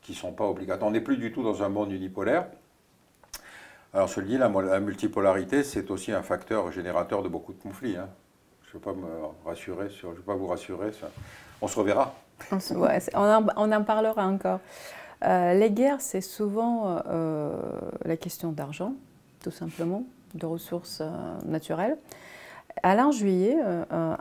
qu'ils 0.00 0.14
ne 0.14 0.20
sont 0.20 0.32
pas 0.32 0.46
obligatoires. 0.46 0.88
On 0.88 0.92
n'est 0.92 1.00
plus 1.00 1.16
du 1.16 1.32
tout 1.32 1.42
dans 1.42 1.62
un 1.62 1.68
monde 1.68 1.92
unipolaire. 1.92 2.46
Alors, 3.94 4.08
je 4.08 4.20
le 4.20 4.38
la, 4.38 4.80
multipolarité, 4.80 5.62
c'est 5.62 5.90
aussi 5.90 6.12
un 6.12 6.22
facteur 6.22 6.72
générateur 6.72 7.22
de 7.22 7.28
beaucoup 7.28 7.52
de 7.52 7.60
conflits. 7.60 7.96
Hein. 7.96 8.08
Je 8.62 8.78
ne 8.78 8.80
vais 8.80 8.84
pas 8.84 8.94
me 8.94 9.06
rassurer 9.44 9.90
sur, 9.90 10.12
je 10.12 10.16
vais 10.16 10.22
pas 10.22 10.34
vous 10.34 10.46
rassurer. 10.46 10.90
On 11.60 11.68
se 11.68 11.78
reverra. 11.78 12.14
On, 13.14 13.72
en, 13.72 13.84
parlera 13.84 14.26
encore. 14.26 14.60
Euh, 15.24 15.54
les 15.54 15.70
guerres, 15.70 16.00
c'est 16.00 16.20
souvent 16.20 17.00
euh, 17.06 17.54
la 18.04 18.16
question 18.16 18.52
d'argent, 18.52 18.94
tout 19.42 19.50
simplement, 19.50 20.04
de 20.34 20.46
ressources 20.46 21.00
euh, 21.00 21.10
naturelles. 21.46 21.96
Alain 22.82 23.10
Juillet, 23.10 23.56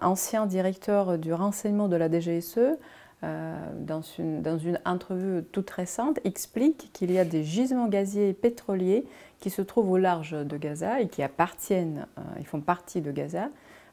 ancien 0.01 0.45
directeur 0.45 1.17
du 1.17 1.33
renseignement 1.33 1.87
de 1.87 1.95
la 1.95 2.09
DGSE, 2.09 2.77
dans, 3.23 4.01
une, 4.01 4.41
dans 4.41 4.57
une 4.57 4.77
entrevue 4.83 5.41
toute 5.53 5.69
récente, 5.69 6.19
explique 6.25 6.89
qu'il 6.91 7.13
y 7.13 7.17
a 7.17 7.23
des 7.23 7.45
gisements 7.45 7.87
gaziers 7.87 8.27
et 8.29 8.33
pétroliers 8.33 9.05
qui 9.39 9.49
se 9.51 9.61
trouvent 9.61 9.89
au 9.89 9.97
large 9.97 10.33
de 10.33 10.57
Gaza 10.57 10.99
et 10.99 11.07
qui 11.07 11.23
appartiennent, 11.23 12.07
ils 12.39 12.45
font 12.45 12.59
partie 12.59 12.99
de 12.99 13.11
Gaza, 13.11 13.47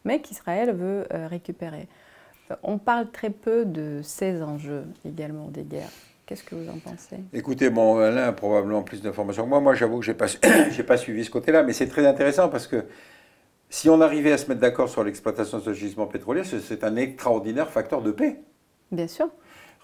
mais 0.05 0.21
qu'Israël 0.21 0.75
veut 0.75 1.07
récupérer. 1.13 1.89
On 2.63 2.79
parle 2.79 3.11
très 3.11 3.31
peu 3.31 3.65
de 3.65 4.01
ces 4.03 4.43
enjeux 4.43 4.85
également 5.05 5.49
des 5.49 5.63
guerres. 5.63 5.91
Qu'est-ce 6.27 6.45
que 6.45 6.55
vous 6.55 6.69
en 6.69 6.79
pensez? 6.79 7.17
Écoutez, 7.33 7.71
bon, 7.71 7.99
Alain 7.99 8.25
a 8.25 8.33
probablement 8.33 8.83
plus 8.83 9.01
d'informations 9.01 9.45
que 9.45 9.49
moi. 9.49 9.61
Moi, 9.61 9.75
j'avoue 9.75 10.01
que 10.01 10.05
je 10.05 10.13
n'ai 10.13 10.17
pas, 10.17 10.27
pas 10.87 10.97
suivi 10.99 11.25
ce 11.25 11.31
côté-là, 11.31 11.63
mais 11.63 11.73
c'est 11.73 11.89
très 11.89 12.07
intéressant 12.07 12.51
parce 12.51 12.67
que 12.67 12.85
si 13.71 13.89
on 13.89 14.01
arrivait 14.01 14.33
à 14.33 14.39
se 14.39 14.47
mettre 14.49 14.61
d'accord 14.61 14.89
sur 14.89 15.05
l'exploitation 15.05 15.59
de 15.59 15.63
ce 15.63 15.73
gisement 15.73 16.07
pétrolier, 16.07 16.43
c'est 16.45 16.85
un 16.85 16.97
extraordinaire 16.97 17.71
facteur 17.71 18.03
de 18.03 18.11
paix. 18.11 18.41
Bien 18.93 19.09
sûr. 19.09 19.29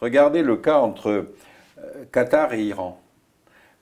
Regardez 0.01 0.43
le 0.43 0.57
cas 0.57 0.79
entre 0.79 1.09
euh, 1.79 2.05
Qatar 2.13 2.53
et 2.53 2.63
Iran. 2.63 3.01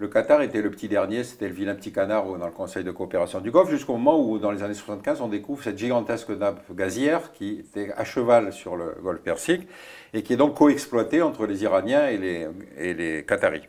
Le 0.02 0.08
Qatar 0.08 0.42
était 0.42 0.62
le 0.62 0.70
petit 0.72 0.88
dernier, 0.88 1.22
c'était 1.22 1.46
le 1.46 1.54
vilain 1.54 1.76
petit 1.76 1.92
canard 1.92 2.24
dans 2.24 2.46
le 2.46 2.50
Conseil 2.50 2.82
de 2.82 2.90
coopération 2.90 3.40
du 3.40 3.52
Golfe, 3.52 3.70
jusqu'au 3.70 3.92
moment 3.92 4.20
où, 4.20 4.40
dans 4.40 4.50
les 4.50 4.64
années 4.64 4.74
75, 4.74 5.20
on 5.20 5.28
découvre 5.28 5.62
cette 5.62 5.78
gigantesque 5.78 6.30
nappe 6.30 6.60
gazière 6.74 7.30
qui 7.30 7.60
était 7.60 7.92
à 7.92 8.02
cheval 8.02 8.52
sur 8.52 8.74
le 8.74 8.96
Golfe 9.00 9.20
Persique 9.20 9.68
et 10.12 10.24
qui 10.24 10.32
est 10.32 10.36
donc 10.36 10.56
coexploitée 10.56 11.22
entre 11.22 11.46
les 11.46 11.62
Iraniens 11.62 12.08
et 12.08 12.18
les, 12.18 12.48
et 12.78 12.94
les 12.94 13.24
Qataris. 13.24 13.62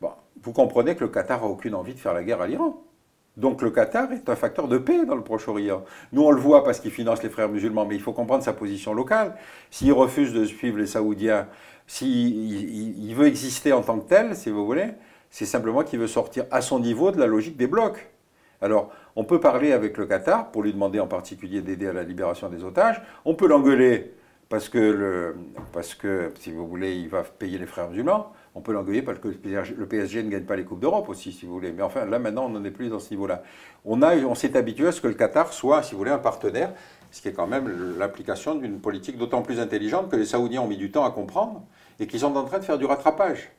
Bon, 0.00 0.10
vous 0.44 0.52
comprenez 0.52 0.94
que 0.94 1.02
le 1.02 1.08
Qatar 1.08 1.40
n'a 1.40 1.48
aucune 1.48 1.74
envie 1.74 1.94
de 1.94 1.98
faire 1.98 2.14
la 2.14 2.22
guerre 2.22 2.40
à 2.40 2.46
l'Iran. 2.46 2.80
Donc 3.36 3.62
le 3.62 3.70
Qatar 3.72 4.12
est 4.12 4.28
un 4.28 4.36
facteur 4.36 4.68
de 4.68 4.78
paix 4.78 5.06
dans 5.06 5.16
le 5.16 5.24
Proche-Orient. 5.24 5.82
Nous, 6.12 6.22
on 6.22 6.30
le 6.30 6.40
voit 6.40 6.62
parce 6.62 6.78
qu'il 6.78 6.92
finance 6.92 7.24
les 7.24 7.30
frères 7.30 7.48
musulmans, 7.48 7.84
mais 7.84 7.96
il 7.96 8.00
faut 8.00 8.12
comprendre 8.12 8.44
sa 8.44 8.52
position 8.52 8.94
locale. 8.94 9.34
S'il 9.72 9.92
refuse 9.92 10.32
de 10.32 10.44
suivre 10.44 10.78
les 10.78 10.86
Saoudiens, 10.86 11.48
s'il 11.88 13.12
veut 13.16 13.26
exister 13.26 13.72
en 13.72 13.82
tant 13.82 13.98
que 13.98 14.08
tel, 14.08 14.36
si 14.36 14.50
vous 14.50 14.64
voulez, 14.64 14.90
c'est 15.30 15.46
simplement 15.46 15.82
qu'il 15.82 15.98
veut 15.98 16.06
sortir 16.06 16.44
à 16.50 16.60
son 16.60 16.80
niveau 16.80 17.10
de 17.10 17.18
la 17.18 17.26
logique 17.26 17.56
des 17.56 17.66
blocs. 17.66 18.10
Alors, 18.60 18.90
on 19.16 19.24
peut 19.24 19.40
parler 19.40 19.72
avec 19.72 19.98
le 19.98 20.06
Qatar 20.06 20.50
pour 20.50 20.62
lui 20.62 20.72
demander 20.72 21.00
en 21.00 21.06
particulier 21.06 21.60
d'aider 21.60 21.88
à 21.88 21.92
la 21.92 22.02
libération 22.02 22.48
des 22.48 22.64
otages. 22.64 23.02
On 23.24 23.34
peut 23.34 23.46
l'engueuler 23.46 24.14
parce 24.48 24.68
que, 24.68 25.34
parce 25.72 25.94
que, 25.94 26.32
si 26.38 26.52
vous 26.52 26.66
voulez, 26.66 26.94
il 26.96 27.08
va 27.08 27.22
payer 27.22 27.58
les 27.58 27.66
frères 27.66 27.88
musulmans. 27.88 28.32
On 28.54 28.60
peut 28.60 28.72
l'engueuler 28.72 29.02
parce 29.02 29.18
que 29.18 29.28
le 29.28 29.86
PSG 29.86 30.22
ne 30.22 30.30
gagne 30.30 30.44
pas 30.44 30.56
les 30.56 30.64
Coupes 30.64 30.80
d'Europe 30.80 31.08
aussi, 31.08 31.32
si 31.32 31.44
vous 31.44 31.52
voulez. 31.52 31.72
Mais 31.72 31.82
enfin, 31.82 32.06
là, 32.06 32.18
maintenant, 32.18 32.46
on 32.46 32.48
n'en 32.48 32.64
est 32.64 32.70
plus 32.70 32.88
dans 32.88 33.00
ce 33.00 33.10
niveau-là. 33.10 33.42
On, 33.84 34.00
on 34.02 34.34
s'est 34.34 34.56
habitué 34.56 34.86
à 34.86 34.92
ce 34.92 35.00
que 35.00 35.08
le 35.08 35.14
Qatar 35.14 35.52
soit, 35.52 35.82
si 35.82 35.92
vous 35.92 35.98
voulez, 35.98 36.10
un 36.10 36.18
partenaire, 36.18 36.72
ce 37.10 37.20
qui 37.20 37.28
est 37.28 37.32
quand 37.32 37.46
même 37.46 37.98
l'application 37.98 38.54
d'une 38.54 38.80
politique 38.80 39.18
d'autant 39.18 39.42
plus 39.42 39.60
intelligente 39.60 40.10
que 40.10 40.16
les 40.16 40.24
Saoudiens 40.24 40.62
ont 40.62 40.68
mis 40.68 40.78
du 40.78 40.90
temps 40.90 41.04
à 41.04 41.10
comprendre 41.10 41.62
et 42.00 42.06
qu'ils 42.06 42.20
sont 42.20 42.34
en 42.36 42.44
train 42.44 42.58
de 42.58 42.64
faire 42.64 42.78
du 42.78 42.86
rattrapage. 42.86 43.50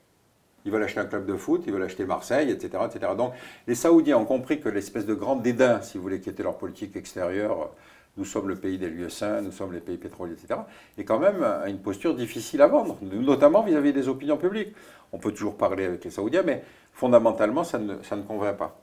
Ils 0.68 0.72
veulent 0.72 0.84
acheter 0.84 1.00
un 1.00 1.06
club 1.06 1.26
de 1.26 1.38
foot, 1.38 1.64
ils 1.66 1.72
veulent 1.72 1.84
acheter 1.84 2.04
Marseille, 2.04 2.52
etc. 2.52 2.84
etc. 2.86 3.14
Donc 3.18 3.32
les 3.68 3.74
Saoudiens 3.74 4.18
ont 4.18 4.26
compris 4.26 4.60
que 4.60 4.68
l'espèce 4.68 5.06
de 5.06 5.14
grand 5.14 5.38
dédain, 5.38 5.82
si 5.82 5.98
vous 5.98 6.04
voulez, 6.04 6.20
qui 6.20 6.30
était 6.30 6.44
leur 6.44 6.58
politique 6.58 6.98
extérieure, 6.98 7.70
nous 8.18 8.26
sommes 8.26 8.50
le 8.50 8.56
pays 8.58 8.78
des 8.78 8.90
lieux 8.90 9.08
saints, 9.08 9.40
nous 9.40 9.54
sommes 9.54 9.72
les 9.72 9.80
pays 9.80 9.96
pétroliers, 9.96 10.34
etc., 10.34 10.60
est 10.98 11.06
quand 11.06 11.20
même 11.20 11.42
une 11.68 11.80
posture 11.80 12.16
difficile 12.16 12.62
à 12.62 12.68
vendre, 12.68 12.98
notamment 13.02 13.64
vis-à-vis 13.64 13.94
des 13.94 14.10
opinions 14.10 14.36
publiques. 14.36 14.76
On 15.14 15.20
peut 15.20 15.32
toujours 15.32 15.56
parler 15.56 15.86
avec 15.86 16.04
les 16.04 16.12
Saoudiens, 16.12 16.44
mais 16.44 16.64
fondamentalement, 16.92 17.64
ça 17.64 17.78
ne, 17.80 17.96
ça 18.04 18.18
ne 18.18 18.24
convainc 18.24 18.58
pas. 18.58 18.78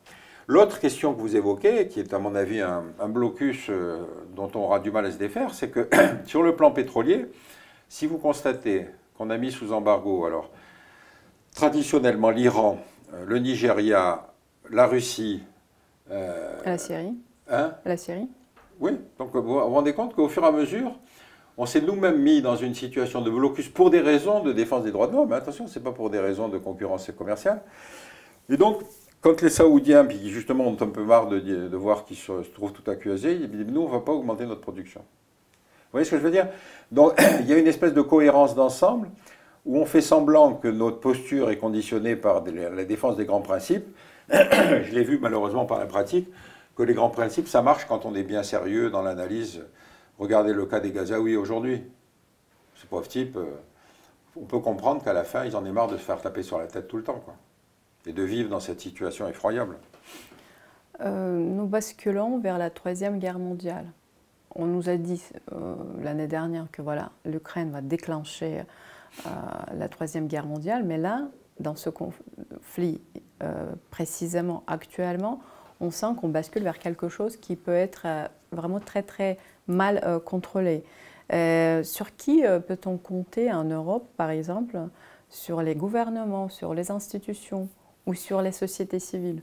L'autre 0.46 0.80
question 0.80 1.12
que 1.12 1.20
vous 1.20 1.36
évoquez, 1.36 1.88
qui 1.88 2.00
est 2.00 2.14
à 2.14 2.18
mon 2.18 2.34
avis 2.34 2.62
un, 2.62 2.84
un 2.98 3.08
blocus 3.08 3.66
euh, 3.68 4.04
dont 4.34 4.50
on 4.54 4.60
aura 4.60 4.80
du 4.80 4.90
mal 4.90 5.04
à 5.04 5.10
se 5.10 5.18
défaire, 5.18 5.52
c'est 5.52 5.68
que 5.68 5.86
sur 6.24 6.42
le 6.42 6.56
plan 6.56 6.70
pétrolier, 6.70 7.26
si 7.90 8.06
vous 8.06 8.16
constatez 8.16 8.86
qu'on 9.18 9.28
a 9.28 9.36
mis 9.36 9.52
sous 9.52 9.72
embargo, 9.72 10.24
alors 10.24 10.50
traditionnellement 11.54 12.30
l'Iran, 12.30 12.78
euh, 13.14 13.24
le 13.26 13.38
Nigeria, 13.38 14.26
la 14.70 14.86
Russie. 14.86 15.42
Euh, 16.10 16.52
la 16.64 16.76
Syrie. 16.76 17.14
Hein 17.50 17.72
La 17.84 17.96
Syrie. 17.96 18.28
Oui, 18.80 18.92
donc 19.18 19.32
vous 19.32 19.42
vous 19.42 19.58
rendez 19.60 19.94
compte 19.94 20.14
qu'au 20.14 20.28
fur 20.28 20.42
et 20.42 20.46
à 20.46 20.52
mesure, 20.52 20.92
on 21.56 21.66
s'est 21.66 21.80
nous-mêmes 21.80 22.20
mis 22.20 22.42
dans 22.42 22.56
une 22.56 22.74
situation 22.74 23.20
de 23.22 23.30
blocus 23.30 23.68
pour 23.68 23.90
des 23.90 24.00
raisons 24.00 24.42
de 24.42 24.52
défense 24.52 24.82
des 24.82 24.90
droits 24.90 25.06
de 25.06 25.12
l'homme. 25.12 25.28
Mais 25.28 25.36
attention, 25.36 25.68
ce 25.68 25.78
n'est 25.78 25.84
pas 25.84 25.92
pour 25.92 26.10
des 26.10 26.18
raisons 26.18 26.48
de 26.48 26.58
concurrence 26.58 27.08
commerciale. 27.16 27.62
Et 28.50 28.56
donc, 28.56 28.82
quand 29.20 29.40
les 29.40 29.48
Saoudiens, 29.48 30.04
qui 30.06 30.30
justement 30.30 30.66
ont 30.66 30.76
un 30.80 30.88
peu 30.88 31.04
marre 31.04 31.28
de, 31.28 31.76
voir 31.76 32.04
qu'ils 32.04 32.16
se, 32.16 32.32
trouvent 32.52 32.72
tout 32.72 32.90
accusés, 32.90 33.34
ils 33.34 33.48
disent 33.48 33.66
nous, 33.72 33.82
on 33.82 33.88
ne 33.88 33.92
va 33.92 34.00
pas 34.00 34.12
augmenter 34.12 34.44
notre 34.44 34.60
production. 34.60 35.00
Vous 35.00 35.98
voyez 35.98 36.04
ce 36.04 36.10
que 36.10 36.16
je 36.18 36.22
veux 36.22 36.32
dire? 36.32 36.48
Donc, 36.90 37.14
il 37.40 37.46
y 37.46 37.52
a 37.52 37.58
une 37.58 37.68
espèce 37.68 37.94
de 37.94 38.02
cohérence 38.02 38.56
d'ensemble 38.56 39.08
où 39.64 39.78
on 39.78 39.86
fait 39.86 40.00
semblant 40.00 40.54
que 40.54 40.68
notre 40.68 41.00
posture 41.00 41.50
est 41.50 41.56
conditionnée 41.56 42.16
par 42.16 42.44
la 42.44 42.84
défense 42.84 43.16
des 43.16 43.24
grands 43.24 43.40
principes. 43.40 43.86
je 44.30 44.92
l'ai 44.92 45.04
vu 45.04 45.18
malheureusement 45.18 45.64
par 45.64 45.78
la 45.78 45.86
pratique, 45.86 46.28
que 46.76 46.82
les 46.82 46.94
grands 46.94 47.10
principes, 47.10 47.48
ça 47.48 47.62
marche 47.62 47.86
quand 47.86 48.04
on 48.04 48.14
est 48.14 48.22
bien 48.22 48.42
sérieux 48.42 48.90
dans 48.90 49.02
l'analyse 49.02 49.62
Regardez 50.18 50.52
le 50.52 50.66
cas 50.66 50.80
des 50.80 50.92
Gazaouis 50.92 51.36
aujourd'hui. 51.36 51.82
Ces 52.76 52.86
pauvres 52.86 53.08
types, 53.08 53.36
euh, 53.36 53.56
on 54.36 54.44
peut 54.44 54.60
comprendre 54.60 55.02
qu'à 55.02 55.12
la 55.12 55.24
fin, 55.24 55.44
ils 55.44 55.56
en 55.56 55.64
aient 55.64 55.72
marre 55.72 55.88
de 55.88 55.96
se 55.96 56.02
faire 56.02 56.20
taper 56.20 56.42
sur 56.42 56.58
la 56.58 56.66
tête 56.66 56.86
tout 56.88 56.96
le 56.96 57.02
temps. 57.02 57.20
Quoi. 57.24 57.34
Et 58.06 58.12
de 58.12 58.22
vivre 58.22 58.48
dans 58.48 58.60
cette 58.60 58.80
situation 58.80 59.28
effroyable. 59.28 59.76
Euh, 61.00 61.38
nous 61.38 61.66
basculons 61.66 62.38
vers 62.38 62.58
la 62.58 62.70
Troisième 62.70 63.18
Guerre 63.18 63.38
mondiale. 63.38 63.86
On 64.54 64.66
nous 64.66 64.88
a 64.88 64.96
dit 64.96 65.20
euh, 65.52 65.74
l'année 66.00 66.28
dernière 66.28 66.68
que 66.70 66.80
voilà, 66.80 67.10
l'Ukraine 67.24 67.72
va 67.72 67.80
déclencher 67.80 68.62
la 69.24 69.88
Troisième 69.88 70.26
Guerre 70.26 70.46
mondiale, 70.46 70.84
mais 70.84 70.98
là, 70.98 71.28
dans 71.60 71.76
ce 71.76 71.90
conflit 71.90 73.00
précisément 73.90 74.64
actuellement, 74.66 75.40
on 75.80 75.90
sent 75.90 76.14
qu'on 76.20 76.28
bascule 76.28 76.62
vers 76.62 76.78
quelque 76.78 77.08
chose 77.08 77.36
qui 77.36 77.56
peut 77.56 77.74
être 77.74 78.06
vraiment 78.52 78.80
très 78.80 79.02
très 79.02 79.38
mal 79.66 80.00
euh, 80.04 80.18
contrôlés. 80.18 80.84
Euh, 81.32 81.82
sur 81.82 82.16
qui 82.16 82.44
euh, 82.44 82.60
peut-on 82.60 82.98
compter 82.98 83.52
en 83.52 83.64
Europe, 83.64 84.08
par 84.16 84.30
exemple, 84.30 84.78
sur 85.30 85.62
les 85.62 85.74
gouvernements, 85.74 86.48
sur 86.48 86.74
les 86.74 86.90
institutions 86.90 87.68
ou 88.06 88.14
sur 88.14 88.42
les 88.42 88.52
sociétés 88.52 88.98
civiles? 88.98 89.42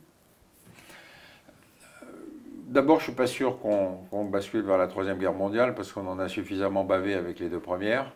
D'abord, 2.68 3.00
je 3.00 3.04
ne 3.04 3.08
suis 3.08 3.16
pas 3.16 3.28
sûr 3.28 3.60
qu'on 3.60 4.26
bascule 4.26 4.62
vers 4.62 4.78
la 4.78 4.88
Troisième 4.88 5.18
Guerre 5.18 5.34
mondiale 5.34 5.76
parce 5.76 5.92
qu'on 5.92 6.08
en 6.08 6.20
a 6.20 6.30
suffisamment 6.30 6.86
bavé 6.86 7.16
avec 7.16 7.40
les 7.40 7.50
deux 7.50 7.60
premières. 7.60 8.14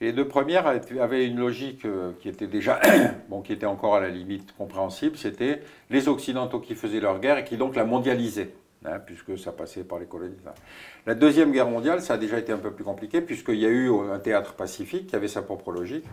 Les 0.00 0.12
deux 0.12 0.26
premières 0.26 0.66
avaient 0.66 1.26
une 1.26 1.38
logique 1.38 1.86
qui 2.20 2.28
était 2.28 2.46
déjà, 2.46 2.80
bon, 3.28 3.42
qui 3.42 3.52
était 3.52 3.66
encore 3.66 3.94
à 3.96 4.00
la 4.00 4.08
limite 4.08 4.54
compréhensible, 4.56 5.16
c'était 5.16 5.62
les 5.90 6.08
Occidentaux 6.08 6.60
qui 6.60 6.74
faisaient 6.74 7.00
leur 7.00 7.20
guerre 7.20 7.38
et 7.38 7.44
qui 7.44 7.56
donc 7.56 7.76
la 7.76 7.84
mondialisaient. 7.84 8.52
Hein, 8.82 8.98
puisque 8.98 9.38
ça 9.38 9.52
passait 9.52 9.84
par 9.84 9.98
les 9.98 10.06
colonies. 10.06 10.38
La 11.04 11.14
Deuxième 11.14 11.52
Guerre 11.52 11.68
mondiale, 11.68 12.00
ça 12.00 12.14
a 12.14 12.16
déjà 12.16 12.38
été 12.38 12.50
un 12.50 12.56
peu 12.56 12.70
plus 12.70 12.82
compliqué, 12.82 13.20
puisqu'il 13.20 13.58
y 13.58 13.66
a 13.66 13.68
eu 13.68 13.90
un 14.10 14.18
théâtre 14.18 14.54
pacifique 14.54 15.08
qui 15.08 15.16
avait 15.16 15.28
sa 15.28 15.42
propre 15.42 15.70
logique. 15.70 16.06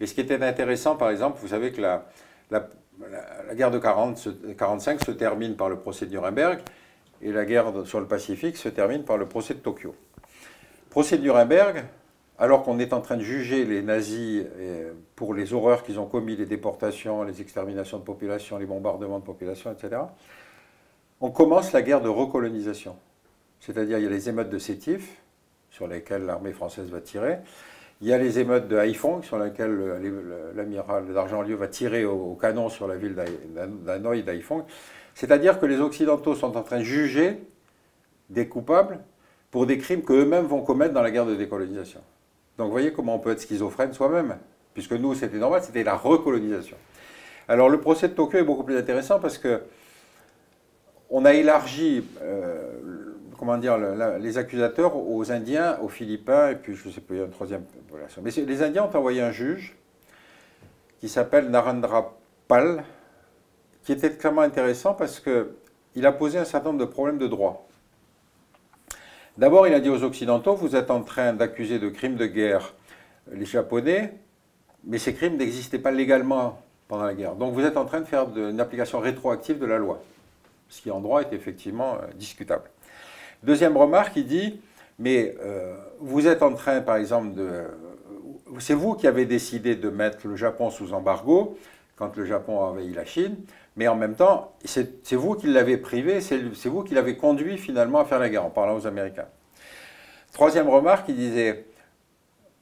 Et 0.00 0.06
ce 0.06 0.14
qui 0.14 0.22
était 0.22 0.42
intéressant, 0.42 0.96
par 0.96 1.10
exemple, 1.10 1.38
vous 1.42 1.48
savez 1.48 1.70
que 1.70 1.82
la, 1.82 2.08
la, 2.50 2.66
guerre 3.54 3.70
de 3.70 3.78
40, 3.78 4.56
45 4.56 5.04
se 5.04 5.10
termine 5.10 5.54
par 5.54 5.68
le 5.68 5.76
procès 5.76 6.06
de 6.06 6.12
Nuremberg, 6.12 6.60
et 7.20 7.30
la 7.30 7.44
guerre 7.44 7.70
sur 7.84 8.00
le 8.00 8.06
Pacifique 8.06 8.56
se 8.56 8.70
termine 8.70 9.04
par 9.04 9.18
le 9.18 9.26
procès 9.26 9.52
de 9.52 9.58
Tokyo. 9.58 9.94
Procès 10.88 11.18
de 11.18 11.22
Nuremberg, 11.24 11.84
alors 12.42 12.64
qu'on 12.64 12.80
est 12.80 12.92
en 12.92 13.00
train 13.00 13.16
de 13.16 13.22
juger 13.22 13.64
les 13.64 13.82
nazis 13.82 14.44
pour 15.14 15.32
les 15.32 15.52
horreurs 15.52 15.84
qu'ils 15.84 16.00
ont 16.00 16.06
commis, 16.06 16.34
les 16.34 16.44
déportations, 16.44 17.22
les 17.22 17.40
exterminations 17.40 17.98
de 17.98 18.02
population, 18.02 18.58
les 18.58 18.66
bombardements 18.66 19.20
de 19.20 19.24
population, 19.24 19.70
etc., 19.70 20.02
on 21.20 21.30
commence 21.30 21.70
la 21.70 21.82
guerre 21.82 22.00
de 22.00 22.08
recolonisation. 22.08 22.96
C'est-à-dire, 23.60 23.98
il 23.98 24.02
y 24.02 24.06
a 24.08 24.10
les 24.10 24.28
émeutes 24.28 24.50
de 24.50 24.58
Sétif, 24.58 25.22
sur 25.70 25.86
lesquelles 25.86 26.24
l'armée 26.24 26.50
française 26.50 26.90
va 26.90 27.00
tirer. 27.00 27.38
Il 28.00 28.08
y 28.08 28.12
a 28.12 28.18
les 28.18 28.40
émeutes 28.40 28.66
de 28.66 28.76
Haiphong, 28.76 29.22
sur 29.22 29.38
lesquelles 29.38 29.78
l'amiral 30.56 31.14
d'Argentlieu 31.14 31.54
va 31.54 31.68
tirer 31.68 32.04
au, 32.04 32.34
canon 32.34 32.68
sur 32.68 32.88
la 32.88 32.96
ville 32.96 33.14
d'Hanoï, 33.86 34.24
d'Haiphong. 34.24 34.64
C'est-à-dire 35.14 35.60
que 35.60 35.66
les 35.66 35.78
Occidentaux 35.78 36.34
sont 36.34 36.56
en 36.56 36.62
train 36.62 36.78
de 36.78 36.82
juger 36.82 37.38
des 38.30 38.48
coupables 38.48 38.98
pour 39.52 39.64
des 39.64 39.78
crimes 39.78 40.02
qu'eux-mêmes 40.02 40.46
vont 40.46 40.62
commettre 40.62 40.92
dans 40.92 41.02
la 41.02 41.12
guerre 41.12 41.26
de 41.26 41.36
décolonisation. 41.36 42.00
Donc 42.62 42.68
vous 42.68 42.74
voyez 42.74 42.92
comment 42.92 43.16
on 43.16 43.18
peut 43.18 43.32
être 43.32 43.40
schizophrène 43.40 43.92
soi-même, 43.92 44.36
puisque 44.72 44.92
nous, 44.92 45.16
c'était 45.16 45.38
normal, 45.38 45.64
c'était 45.64 45.82
la 45.82 45.96
recolonisation. 45.96 46.76
Alors 47.48 47.68
le 47.68 47.80
procès 47.80 48.06
de 48.06 48.14
Tokyo 48.14 48.38
est 48.38 48.44
beaucoup 48.44 48.62
plus 48.62 48.76
intéressant 48.76 49.18
parce 49.18 49.36
que 49.36 49.62
on 51.10 51.24
a 51.24 51.34
élargi 51.34 52.04
euh, 52.22 52.70
comment 53.36 53.58
dire, 53.58 53.76
les 54.20 54.38
accusateurs 54.38 54.94
aux 54.94 55.32
Indiens, 55.32 55.76
aux 55.82 55.88
Philippins, 55.88 56.50
et 56.50 56.54
puis 56.54 56.76
je 56.76 56.86
ne 56.86 56.92
sais 56.92 57.00
pas, 57.00 57.14
il 57.14 57.18
y 57.18 57.20
a 57.20 57.24
une 57.24 57.32
troisième 57.32 57.64
relation. 57.92 58.22
Mais 58.24 58.30
les 58.30 58.62
Indiens 58.62 58.84
ont 58.84 58.96
envoyé 58.96 59.20
un 59.22 59.32
juge 59.32 59.76
qui 61.00 61.08
s'appelle 61.08 61.50
Narendra 61.50 62.16
Pal, 62.46 62.84
qui 63.82 63.90
était 63.90 64.06
extrêmement 64.06 64.42
intéressant 64.42 64.94
parce 64.94 65.18
qu'il 65.18 66.06
a 66.06 66.12
posé 66.12 66.38
un 66.38 66.44
certain 66.44 66.68
nombre 66.68 66.86
de 66.86 66.88
problèmes 66.88 67.18
de 67.18 67.26
droit. 67.26 67.66
D'abord, 69.38 69.66
il 69.66 69.74
a 69.74 69.80
dit 69.80 69.88
aux 69.88 70.02
Occidentaux, 70.02 70.54
vous 70.54 70.76
êtes 70.76 70.90
en 70.90 71.02
train 71.02 71.32
d'accuser 71.32 71.78
de 71.78 71.88
crimes 71.88 72.16
de 72.16 72.26
guerre 72.26 72.74
les 73.32 73.46
Japonais, 73.46 74.14
mais 74.84 74.98
ces 74.98 75.14
crimes 75.14 75.36
n'existaient 75.36 75.78
pas 75.78 75.90
légalement 75.90 76.60
pendant 76.88 77.04
la 77.04 77.14
guerre. 77.14 77.34
Donc 77.34 77.54
vous 77.54 77.62
êtes 77.62 77.76
en 77.76 77.84
train 77.84 78.00
de 78.00 78.06
faire 78.06 78.26
une 78.36 78.60
application 78.60 79.00
rétroactive 79.00 79.58
de 79.58 79.66
la 79.66 79.78
loi 79.78 80.02
ce 80.72 80.80
qui 80.80 80.90
en 80.90 81.00
droit 81.00 81.20
est 81.20 81.32
effectivement 81.34 81.96
euh, 81.96 82.06
discutable. 82.14 82.70
Deuxième 83.42 83.76
remarque, 83.76 84.16
il 84.16 84.26
dit, 84.26 84.60
mais 84.98 85.34
euh, 85.42 85.76
vous 86.00 86.26
êtes 86.26 86.42
en 86.42 86.54
train, 86.54 86.80
par 86.80 86.96
exemple, 86.96 87.34
de... 87.34 87.42
Euh, 87.42 87.68
c'est 88.58 88.74
vous 88.74 88.94
qui 88.94 89.06
avez 89.06 89.26
décidé 89.26 89.76
de 89.76 89.90
mettre 89.90 90.26
le 90.26 90.34
Japon 90.34 90.70
sous 90.70 90.94
embargo 90.94 91.58
quand 91.96 92.16
le 92.16 92.24
Japon 92.24 92.58
a 92.60 92.64
envahi 92.68 92.92
la 92.92 93.04
Chine, 93.04 93.36
mais 93.76 93.88
en 93.88 93.96
même 93.96 94.14
temps, 94.14 94.52
c'est 94.64 95.14
vous 95.14 95.34
qui 95.34 95.46
l'avez 95.46 95.76
privé, 95.76 96.20
c'est 96.20 96.68
vous 96.68 96.82
qui 96.82 96.94
l'avez 96.94 97.16
conduit 97.16 97.58
finalement 97.58 98.00
à 98.00 98.04
faire 98.04 98.18
la 98.18 98.28
guerre, 98.28 98.44
en 98.44 98.50
parlant 98.50 98.76
aux 98.76 98.86
Américains. 98.86 99.28
Troisième 100.32 100.68
remarque, 100.68 101.08
il 101.08 101.16
disait, 101.16 101.66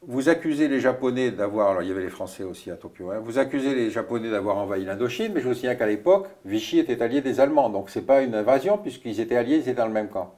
vous 0.03 0.29
accusez 0.31 0.66
les 0.66 0.81
Japonais 0.81 1.31
d'avoir, 1.31 1.70
alors 1.70 1.83
il 1.83 1.88
y 1.88 1.92
avait 1.92 2.03
les 2.03 2.09
Français 2.09 2.42
aussi 2.42 2.70
à 2.70 2.77
Tokyo, 2.77 3.11
hein, 3.11 3.20
vous 3.23 3.38
accusez 3.38 3.75
les 3.75 3.90
Japonais 3.90 4.31
d'avoir 4.31 4.57
envahi 4.57 4.85
l'Indochine, 4.85 5.33
mais 5.35 5.40
je 5.40 5.49
vous 5.49 5.55
signale 5.55 5.77
qu'à 5.77 5.87
l'époque, 5.87 6.29
Vichy 6.46 6.79
était 6.79 7.03
allié 7.03 7.20
des 7.20 7.38
Allemands, 7.38 7.68
donc 7.68 7.90
ce 7.90 7.99
n'est 7.99 8.05
pas 8.05 8.23
une 8.23 8.35
invasion 8.35 8.79
puisqu'ils 8.79 9.20
étaient 9.20 9.37
alliés, 9.37 9.57
ils 9.57 9.62
étaient 9.62 9.75
dans 9.75 9.87
le 9.87 9.92
même 9.92 10.09
camp. 10.09 10.35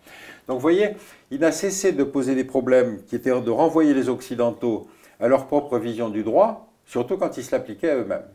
Donc 0.49 0.57
vous 0.57 0.63
voyez, 0.63 0.97
il 1.31 1.41
n'a 1.41 1.53
cessé 1.53 1.93
de 1.93 2.03
poser 2.03 2.35
des 2.35 2.45
problèmes 2.45 3.03
qui 3.05 3.15
étaient 3.15 3.31
de 3.31 3.51
renvoyer 3.51 3.95
les 3.95 4.09
Occidentaux 4.09 4.89
à 5.21 5.29
leur 5.29 5.47
propre 5.47 5.79
vision 5.79 6.09
du 6.09 6.25
droit, 6.25 6.69
surtout 6.85 7.17
quand 7.17 7.37
ils 7.37 7.45
se 7.45 7.53
l'appliquaient 7.53 7.91
à 7.91 7.97
eux-mêmes. 7.97 8.27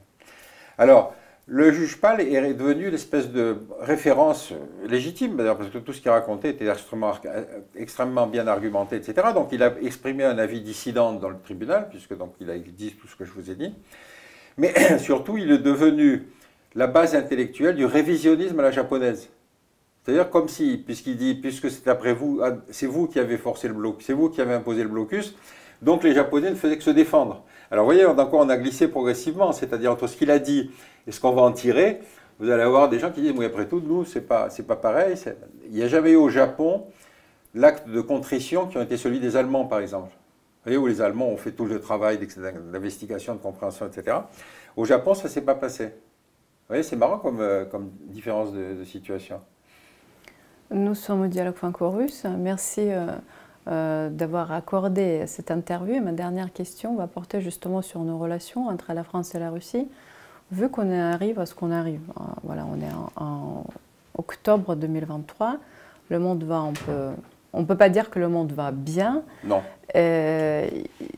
Alors, 0.77 1.13
le 1.49 1.71
juge 1.71 1.97
Pal 2.01 2.19
est 2.19 2.53
devenu 2.53 2.89
l'espèce 2.89 3.31
de 3.31 3.57
référence 3.79 4.51
légitime, 4.85 5.37
d'ailleurs, 5.37 5.57
parce 5.57 5.69
que 5.69 5.77
tout 5.77 5.93
ce 5.93 6.01
qu'il 6.01 6.11
racontait 6.11 6.49
était 6.49 6.67
extrêmement, 7.75 8.27
bien 8.27 8.47
argumenté, 8.47 8.97
etc. 8.97 9.29
Donc 9.33 9.49
il 9.53 9.63
a 9.63 9.73
exprimé 9.81 10.25
un 10.25 10.37
avis 10.37 10.59
dissident 10.59 11.13
dans 11.13 11.29
le 11.29 11.39
tribunal, 11.41 11.87
puisque 11.89 12.17
donc 12.17 12.33
il 12.41 12.49
a 12.49 12.57
dit 12.57 12.95
tout 12.99 13.07
ce 13.07 13.15
que 13.15 13.23
je 13.23 13.31
vous 13.31 13.49
ai 13.49 13.55
dit. 13.55 13.73
Mais 14.57 14.73
surtout, 14.99 15.37
il 15.37 15.49
est 15.51 15.57
devenu 15.57 16.27
la 16.75 16.87
base 16.87 17.15
intellectuelle 17.15 17.75
du 17.75 17.85
révisionnisme 17.85 18.59
à 18.59 18.63
la 18.63 18.71
japonaise. 18.71 19.29
C'est-à-dire 20.03 20.29
comme 20.29 20.49
si, 20.49 20.83
puisqu'il 20.85 21.15
dit, 21.15 21.35
puisque 21.35 21.71
c'est 21.71 21.87
après 21.87 22.13
vous, 22.13 22.41
ah, 22.43 22.57
c'est 22.71 22.87
vous 22.87 23.07
qui 23.07 23.19
avez 23.19 23.37
forcé 23.37 23.69
le 23.69 23.75
c'est 24.01 24.13
vous 24.13 24.29
qui 24.29 24.41
avez 24.41 24.53
imposé 24.53 24.83
le 24.83 24.89
blocus, 24.89 25.35
donc 25.81 26.03
les 26.03 26.13
Japonais 26.13 26.49
ne 26.49 26.55
faisaient 26.55 26.77
que 26.77 26.83
se 26.83 26.89
défendre. 26.89 27.45
Alors 27.71 27.85
vous 27.85 27.91
voyez, 27.91 28.03
dans 28.15 28.25
quoi 28.27 28.39
on 28.39 28.49
a 28.49 28.57
glissé 28.57 28.87
progressivement, 28.87 29.51
c'est-à-dire 29.51 29.91
entre 29.91 30.07
ce 30.07 30.15
qu'il 30.15 30.31
a 30.31 30.39
dit 30.39 30.71
et 31.05 31.11
ce 31.11 31.19
qu'on 31.19 31.33
va 31.33 31.41
en 31.41 31.51
tirer, 31.51 31.99
vous 32.39 32.49
allez 32.49 32.63
avoir 32.63 32.87
des 32.87 32.99
gens 32.99 33.11
qui 33.11 33.21
disent, 33.21 33.33
oui 33.35 33.45
après 33.45 33.67
tout, 33.67 33.81
nous, 33.85 34.05
c'est 34.05 34.21
pas, 34.21 34.49
pas 34.67 34.75
pareil. 34.75 35.15
Il 35.65 35.75
n'y 35.75 35.83
a 35.83 35.87
jamais 35.87 36.11
eu 36.11 36.15
au 36.15 36.29
Japon 36.29 36.85
l'acte 37.53 37.89
de 37.89 38.01
contrition 38.01 38.67
qui 38.67 38.77
a 38.77 38.83
été 38.83 38.97
celui 38.97 39.19
des 39.19 39.35
Allemands, 39.35 39.65
par 39.65 39.79
exemple. 39.79 40.09
Vous 40.09 40.71
voyez, 40.71 40.77
où 40.77 40.87
les 40.87 41.01
Allemands 41.01 41.29
ont 41.29 41.37
fait 41.37 41.51
tout 41.51 41.65
le 41.65 41.79
travail 41.79 42.19
d'investigation, 42.71 43.33
de 43.33 43.39
compréhension, 43.39 43.87
etc. 43.87 44.17
Au 44.75 44.85
Japon, 44.85 45.13
ça 45.13 45.23
ne 45.23 45.29
s'est 45.29 45.41
pas 45.41 45.55
passé. 45.55 45.85
Vous 45.85 46.73
voyez, 46.73 46.83
c'est 46.83 46.97
marrant 46.97 47.17
comme, 47.17 47.39
euh, 47.39 47.65
différence 48.07 48.51
de, 48.51 48.83
situation. 48.83 49.39
Nous 50.69 50.95
sommes 50.95 51.21
au 51.21 51.27
Dialogue 51.27 51.55
franco-russe. 51.55 52.25
Merci. 52.37 52.91
Euh, 52.91 53.07
euh, 53.69 54.09
d'avoir 54.09 54.53
accordé 54.53 55.25
cette 55.27 55.51
interview. 55.51 55.95
Et 55.95 55.99
ma 55.99 56.13
dernière 56.13 56.53
question 56.53 56.95
va 56.95 57.05
porter 57.07 57.41
justement 57.41 57.81
sur 57.81 57.99
nos 57.99 58.17
relations 58.17 58.67
entre 58.67 58.93
la 58.93 59.03
France 59.03 59.35
et 59.35 59.39
la 59.39 59.49
Russie. 59.49 59.89
Vu 60.51 60.69
qu'on 60.69 60.89
arrive 60.89 61.37
à 61.37 61.45
ce 61.45 61.53
qu'on 61.53 61.71
arrive, 61.71 61.99
euh, 62.17 62.23
voilà, 62.43 62.65
on 62.65 62.79
est 62.79 62.93
en, 63.17 63.65
octobre 64.17 64.75
2023, 64.75 65.57
le 66.09 66.19
monde 66.19 66.43
va, 66.45 66.61
on 66.61 66.71
peut, 66.71 67.09
on 67.51 67.65
peut 67.65 67.75
pas 67.75 67.89
dire 67.89 68.09
que 68.09 68.19
le 68.19 68.29
monde 68.29 68.53
va 68.53 68.71
bien. 68.71 69.23
Non. 69.43 69.61
Euh, 69.95 70.69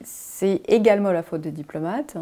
c'est 0.03 0.61
également 0.67 1.11
la 1.11 1.21
faute 1.21 1.41
des 1.41 1.51
diplomates. 1.51 2.17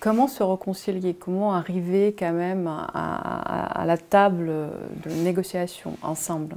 Comment 0.00 0.28
se 0.28 0.42
réconcilier? 0.42 1.12
Comment 1.12 1.52
arriver 1.52 2.16
quand 2.18 2.32
même 2.32 2.68
à 2.68 3.84
la 3.84 3.98
table 3.98 4.46
de 5.04 5.10
négociation 5.10 5.96
ensemble? 6.02 6.56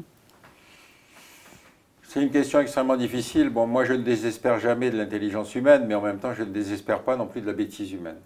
C'est 2.14 2.22
une 2.22 2.30
question 2.30 2.60
extrêmement 2.60 2.98
difficile. 2.98 3.48
Bon, 3.48 3.68
moi, 3.68 3.86
je 3.86 3.94
ne 3.94 4.04
désespère 4.04 4.60
jamais 4.60 4.92
de 4.92 4.98
l'intelligence 4.98 5.56
humaine, 5.56 5.86
mais 5.88 5.96
en 5.96 6.02
même 6.02 6.20
temps, 6.20 6.34
je 6.34 6.44
ne 6.44 6.52
désespère 6.52 7.04
pas 7.04 7.16
non 7.16 7.26
plus 7.26 7.40
de 7.40 7.48
la 7.48 7.54
bêtise 7.54 7.94
humaine. 7.94 8.20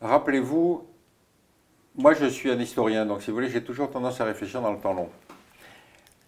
Rappelez-vous, 0.00 0.84
moi, 1.94 2.12
je 2.14 2.26
suis 2.26 2.50
un 2.50 2.58
historien, 2.58 3.06
donc 3.06 3.22
si 3.22 3.30
vous 3.30 3.36
voulez, 3.36 3.50
j'ai 3.50 3.62
toujours 3.62 3.88
tendance 3.88 4.20
à 4.20 4.24
réfléchir 4.24 4.60
dans 4.60 4.72
le 4.72 4.80
temps 4.80 4.94
long. 4.94 5.10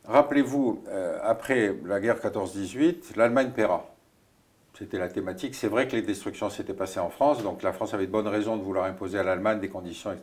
Rappelez-vous, 0.04 0.84
euh, 0.86 1.18
après 1.24 1.74
la 1.86 1.98
guerre 1.98 2.20
14-18, 2.20 3.16
l'Allemagne 3.16 3.50
paiera. 3.50 3.92
C'était 4.78 4.98
la 4.98 5.08
thématique. 5.08 5.56
C'est 5.56 5.66
vrai 5.66 5.88
que 5.88 5.96
les 5.96 6.02
destructions 6.02 6.50
s'étaient 6.50 6.72
passées 6.72 7.00
en 7.00 7.10
France, 7.10 7.42
donc 7.42 7.64
la 7.64 7.72
France 7.72 7.94
avait 7.94 8.06
de 8.06 8.12
bonnes 8.12 8.28
raisons 8.28 8.56
de 8.56 8.62
vouloir 8.62 8.84
imposer 8.84 9.18
à 9.18 9.24
l'Allemagne 9.24 9.58
des 9.58 9.70
conditions. 9.70 10.16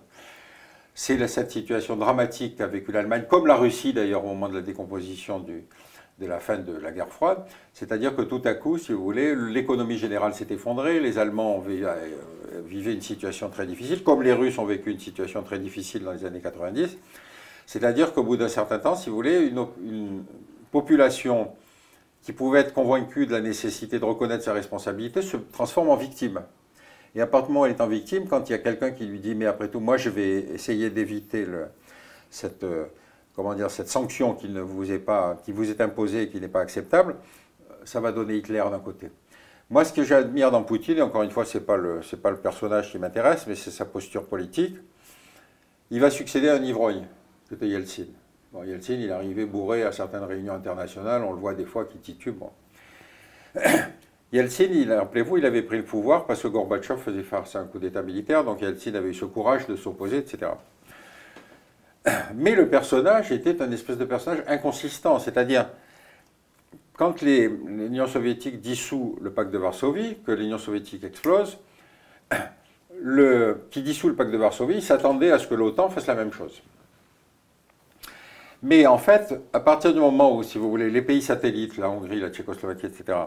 C'est 0.96 1.28
cette 1.28 1.52
situation 1.52 1.98
dramatique 1.98 2.56
qu'a 2.56 2.68
vécu 2.68 2.94
l'Allemagne, 2.94 3.26
comme 3.30 3.48
la 3.48 3.56
Russie 3.56 3.92
d'ailleurs 3.92 4.24
au 4.24 4.30
moment 4.30 4.48
de 4.48 4.56
la 4.56 4.62
décomposition 4.62 5.40
du, 5.40 5.66
de 6.22 6.28
la 6.28 6.40
fin 6.40 6.58
de 6.58 6.78
la 6.78 6.92
guerre 6.92 7.10
froide. 7.10 7.40
C'est-à-dire 7.74 8.16
que 8.16 8.22
tout 8.22 8.42
à 8.46 8.54
coup, 8.54 8.78
si 8.78 8.94
vous 8.94 9.04
voulez, 9.04 9.36
l'économie 9.36 9.98
générale 9.98 10.34
s'est 10.34 10.48
effondrée, 10.52 11.00
les 11.00 11.18
Allemands 11.18 11.64
euh, 11.68 12.62
vivaient 12.66 12.94
une 12.94 13.02
situation 13.02 13.50
très 13.50 13.66
difficile, 13.66 14.04
comme 14.04 14.22
les 14.22 14.34
Russes 14.34 14.58
ont 14.60 14.66
vécu 14.66 14.92
une 14.92 15.00
situation 15.00 15.42
très 15.42 15.60
difficile 15.60 16.04
dans 16.04 16.12
les 16.12 16.24
années 16.24 16.40
90. 16.40 16.98
C'est-à-dire 17.66 18.14
qu'au 18.14 18.24
bout 18.24 18.38
d'un 18.38 18.48
certain 18.48 18.80
temps, 18.80 18.96
si 18.96 19.10
vous 19.10 19.16
voulez, 19.16 19.48
une, 19.48 20.24
population 20.72 21.52
qui 22.22 22.32
pouvait 22.32 22.60
être 22.60 22.74
convaincue 22.74 23.26
de 23.26 23.34
la 23.34 23.42
nécessité 23.42 24.00
de 24.00 24.06
reconnaître 24.06 24.46
sa 24.46 24.54
responsabilité 24.54 25.22
se 25.22 25.36
transforme 25.36 25.90
en 25.90 25.98
victime. 25.98 26.44
Et 27.14 27.20
à 27.20 27.28
partir 27.28 27.48
du 27.48 27.54
moment 27.54 27.64
où 27.64 27.66
elle 27.66 27.74
est 27.74 27.82
en 27.82 27.88
victime, 27.88 28.26
quand 28.30 28.48
il 28.48 28.54
y 28.54 28.56
a 28.56 28.58
quelqu'un 28.58 28.92
qui 28.92 29.06
lui 29.06 29.20
dit 29.20 29.36
mais 29.36 29.48
après 29.48 29.68
tout, 29.68 29.82
moi 29.82 29.98
je 29.98 30.10
vais 30.10 30.46
essayer 30.54 30.90
d'éviter 30.90 31.46
cette, 32.30 32.64
euh, 32.64 32.86
comment 33.36 33.54
dire, 33.54 33.72
cette 33.72 33.90
sanction 33.90 34.34
qui, 34.34 34.48
vous 34.48 34.92
est 34.92 35.82
imposée 35.82 36.24
et 36.24 36.30
qui 36.30 36.40
n'est 36.42 36.48
pas 36.48 36.62
acceptable, 36.62 37.16
ça 37.84 38.00
va 38.00 38.12
donner 38.12 38.36
Hitler 38.36 38.64
d'un 38.70 38.80
côté. 38.80 39.10
Moi, 39.70 39.86
ce 39.86 39.94
que 39.94 40.04
j'admire 40.04 40.52
dans 40.52 40.64
Poutine, 40.64 40.98
et 40.98 41.02
encore 41.02 41.24
une 41.24 41.32
fois, 41.32 41.46
ce 41.46 41.58
n'est 41.58 41.64
pas, 41.64 41.78
le 41.78 42.38
personnage 42.38 42.92
qui 42.92 43.00
m'intéresse, 43.00 43.48
mais 43.48 43.56
c'est 43.56 43.72
sa 43.72 43.86
posture 43.86 44.26
politique, 44.26 44.76
il 45.90 46.00
va 46.00 46.10
succéder 46.10 46.50
à 46.50 46.56
un 46.56 46.64
ivrogne 46.64 47.08
c'était 47.52 47.68
Yeltsin. 47.68 48.06
Bon, 48.54 48.64
Yeltsin, 48.64 48.94
il 48.94 49.12
arrivé 49.12 49.46
bourré 49.46 49.84
à 49.84 49.92
certaines 49.92 50.24
réunions 50.24 50.54
internationales, 50.54 51.22
on 51.22 51.34
le 51.34 51.40
voit 51.40 51.54
des 51.54 51.66
fois 51.66 51.84
qui 51.84 51.98
titube. 51.98 52.44
Yeltsin, 54.32 54.86
rappelez-vous, 54.88 55.38
il 55.38 55.46
avait 55.46 55.62
pris 55.62 55.76
le 55.76 55.84
pouvoir 55.84 56.26
parce 56.26 56.42
que 56.42 56.48
Gorbatchev 56.48 56.98
faisait 56.98 57.24
face 57.24 57.58
à 57.58 57.60
un 57.60 57.66
coup 57.66 57.78
d'État 57.78 58.04
militaire, 58.04 58.46
donc 58.46 58.62
Yeltsin 58.62 58.96
avait 58.96 59.10
eu 59.10 59.14
ce 59.14 59.26
courage 59.26 59.68
de 59.68 59.76
s'opposer, 59.76 60.20
etc. 60.20 60.52
Mais 62.36 62.56
le 62.56 62.68
personnage 62.68 63.32
était 63.32 63.62
un 63.62 63.72
espèce 63.72 63.98
de 63.98 64.06
personnage 64.06 64.44
inconsistant, 64.48 65.20
c'est-à-dire, 65.20 65.68
quand 66.98 67.22
l'Union 67.22 68.08
soviétique 68.08 68.60
dissout 68.62 69.18
le 69.22 69.32
pacte 69.32 69.52
de 69.52 69.58
Varsovie, 69.58 70.18
que 70.26 70.32
l'Union 70.32 70.58
soviétique 70.58 71.04
explose, 71.04 71.60
qui 73.72 73.82
dissout 73.82 74.10
le 74.10 74.16
pacte 74.16 74.32
de 74.32 74.38
Varsovie 74.38 74.82
s'attendait 74.82 75.32
à 75.32 75.40
ce 75.40 75.48
que 75.48 75.56
l'OTAN 75.56 75.90
fasse 75.90 76.08
la 76.08 76.16
même 76.16 76.32
chose. 76.32 76.62
Mais 78.64 78.86
en 78.86 78.98
fait, 78.98 79.34
à 79.54 79.60
partir 79.60 79.94
du 79.94 80.00
moment 80.00 80.36
où, 80.36 80.44
si 80.44 80.58
vous 80.58 80.70
voulez, 80.70 80.90
les 80.90 81.02
pays 81.02 81.22
satellites, 81.22 81.78
la 81.78 81.90
Hongrie, 81.90 82.20
la 82.20 82.30
Tchécoslovaquie, 82.30 82.86
etc., 82.86 83.18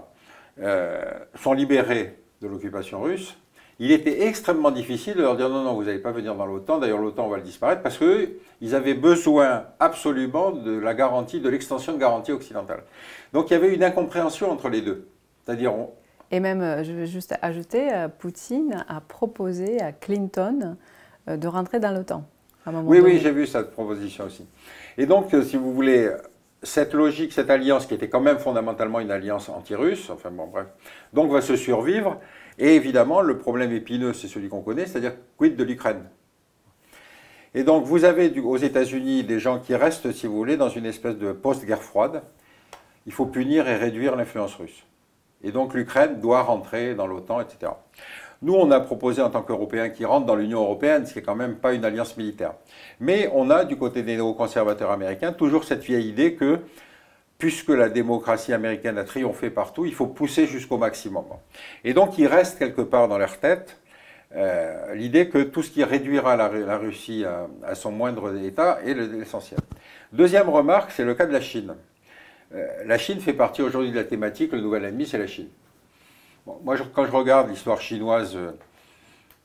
euh, 0.61 1.03
sont 1.35 1.53
libérés 1.53 2.16
de 2.41 2.47
l'occupation 2.47 3.03
russe, 3.03 3.37
il 3.79 3.91
était 3.91 4.27
extrêmement 4.27 4.70
difficile 4.70 5.14
de 5.14 5.22
leur 5.22 5.37
dire 5.37 5.49
non, 5.49 5.62
non, 5.62 5.75
vous 5.75 5.85
n'allez 5.85 5.99
pas 5.99 6.12
venir 6.12 6.35
dans 6.35 6.47
l'OTAN, 6.47 6.79
d'ailleurs 6.79 6.99
l'OTAN 6.99 7.29
va 7.29 7.37
le 7.37 7.43
disparaître, 7.43 7.83
parce 7.83 7.99
qu'ils 7.99 8.75
avaient 8.75 8.95
besoin 8.95 9.64
absolument 9.81 10.53
de 10.53 10.79
la 10.79 10.95
garantie, 10.95 11.41
de 11.41 11.49
l'extension 11.49 11.93
de 11.93 11.99
garantie 11.99 12.33
occidentale. 12.33 12.83
Donc 13.33 13.51
il 13.51 13.55
y 13.55 13.57
avait 13.57 13.75
une 13.75 13.85
incompréhension 13.85 14.51
entre 14.51 14.68
les 14.68 14.81
deux. 14.81 15.09
C'est-à-dire. 15.45 15.72
Et 16.31 16.41
même, 16.41 16.62
euh, 16.62 16.85
je 16.85 16.93
veux 16.93 17.05
juste 17.05 17.35
ajouter, 17.43 17.93
euh, 17.93 18.09
Poutine 18.09 18.85
a 18.89 19.01
proposé 19.01 19.81
à 19.81 19.93
Clinton 19.93 20.77
de 21.27 21.49
rentrer 21.49 21.81
dans 21.81 21.91
l'OTAN. 21.91 22.25
Oui, 22.66 23.01
oui, 23.01 23.18
j'ai 23.22 23.31
vu 23.31 23.47
cette 23.47 23.72
proposition 23.72 24.25
aussi. 24.25 24.47
Et 24.97 25.07
donc, 25.07 25.35
euh, 25.35 25.43
si 25.43 25.57
vous 25.57 25.72
voulez, 25.75 26.11
cette 26.62 26.95
logique, 26.95 27.33
cette 27.33 27.51
alliance 27.51 27.85
qui 27.87 27.95
était 27.95 28.09
quand 28.09 28.20
même 28.20 28.39
fondamentalement 28.39 29.01
une 29.01 29.11
alliance 29.11 29.51
anti-russe, 29.51 30.09
enfin 30.09 30.31
bon, 30.31 30.47
bref, 30.47 30.66
donc 31.12 31.31
va 31.31 31.43
se 31.43 31.57
survivre. 31.57 32.18
Et 32.59 32.76
évidemment, 32.76 33.20
le 33.20 33.38
problème 33.38 33.72
épineux, 33.72 34.12
c'est 34.12 34.28
celui 34.28 34.48
qu'on 34.48 34.62
connaît, 34.62 34.86
c'est-à-dire 34.86 35.14
quid 35.36 35.57
de 35.57 35.64
l'Ukraine. 35.64 36.05
Et 37.55 37.62
donc, 37.62 37.84
vous 37.84 38.05
avez 38.05 38.32
aux 38.40 38.57
États-Unis 38.57 39.22
des 39.24 39.38
gens 39.38 39.61
qui 39.61 39.74
restent, 39.74 40.11
si 40.12 40.26
vous 40.26 40.36
voulez, 40.36 40.57
dans 40.57 40.68
une 40.68 40.86
espèce 40.86 41.16
de 41.16 41.32
post-guerre 41.32 41.82
froide. 41.82 42.22
Il 43.07 43.12
faut 43.12 43.26
punir 43.26 43.68
et 43.68 43.76
réduire 43.76 44.16
l'influence 44.16 44.55
russe. 44.57 44.84
Et 45.42 45.52
donc, 45.52 45.74
l'Ukraine 45.74 46.20
doit 46.20 46.42
rentrer 46.42 46.94
dans 46.94 47.07
l'OTAN, 47.07 47.40
etc. 47.40 47.72
Nous, 48.42 48.55
on 48.55 48.70
a 48.70 48.80
proposé 48.80 49.22
en 49.22 49.30
tant 49.30 49.42
qu'Européens 49.42 49.90
qui 49.90 50.05
rentrent 50.05 50.26
dans 50.26 50.34
l'Union 50.34 50.61
européenne, 50.62 51.07
ce 51.07 51.12
qui 51.12 51.18
n'est 51.18 51.24
quand 51.24 51.36
même 51.36 51.57
pas 51.57 51.74
une 51.74 51.84
alliance 51.84 52.16
militaire. 52.16 52.55
Mais 52.98 53.30
on 53.32 53.50
a, 53.50 53.64
du 53.64 53.76
côté 53.76 54.02
des 54.02 54.16
néoconservateurs 54.16 54.90
américains, 54.90 55.32
toujours 55.32 55.64
cette 55.64 55.82
vieille 55.82 56.09
idée 56.09 56.34
que, 56.34 56.59
puisque 57.39 57.68
la 57.68 57.89
démocratie 57.89 58.53
américaine 58.53 58.99
a 58.99 59.05
triomphé 59.05 59.51
partout, 59.51 59.85
il 59.85 59.95
faut 59.95 60.07
pousser 60.07 60.47
jusqu'au 60.47 60.78
maximum. 60.78 61.24
Et 61.85 61.95
donc, 61.95 62.18
il 62.18 62.26
reste 62.26 62.59
quelque 62.59 62.82
part 62.82 63.09
dans 63.09 63.18
leur 63.18 63.39
tête 63.39 63.78
euh, 64.37 64.95
l'idée 64.95 65.28
que 65.28 65.39
tout 65.39 65.62
ce 65.62 65.70
qui 65.70 65.85
réduira 65.85 66.37
la, 66.37 66.49
Russie 66.78 67.24
à, 67.64 67.74
son 67.74 67.93
moindre 67.93 68.37
état 68.43 68.78
est 68.85 68.95
l'essentiel. 68.95 69.61
Deuxième 70.12 70.49
remarque, 70.49 70.91
c'est 70.91 71.05
le 71.05 71.14
cas 71.14 71.26
de 71.26 71.32
la 71.32 71.41
Chine. 71.41 71.74
Euh, 72.55 72.66
la 72.85 72.99
Chine 72.99 73.20
fait 73.20 73.32
partie 73.32 73.62
aujourd'hui 73.62 73.91
de 73.91 73.97
la 73.97 74.05
thématique, 74.05 74.53
le 74.53 74.61
nouvel 74.61 74.85
ennemi, 74.85 75.07
c'est 75.07 75.18
la 75.18 75.26
Chine 75.26 75.49
moi, 76.47 76.76
quand 76.93 77.07
je 77.07 77.11
regarde 77.11 77.49
l'histoire 77.49 77.80
chinoise 77.80 78.37
euh, 78.37 78.53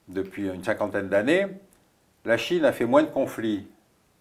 depuis 0.08 0.48
une 0.48 0.64
cinquantaine 0.64 1.08
d'années, 1.08 1.48
la 2.26 2.38
Chine 2.38 2.66
a 2.66 2.72
fait 2.72 2.86
moins 2.86 3.04
de 3.04 3.10
conflits 3.10 3.68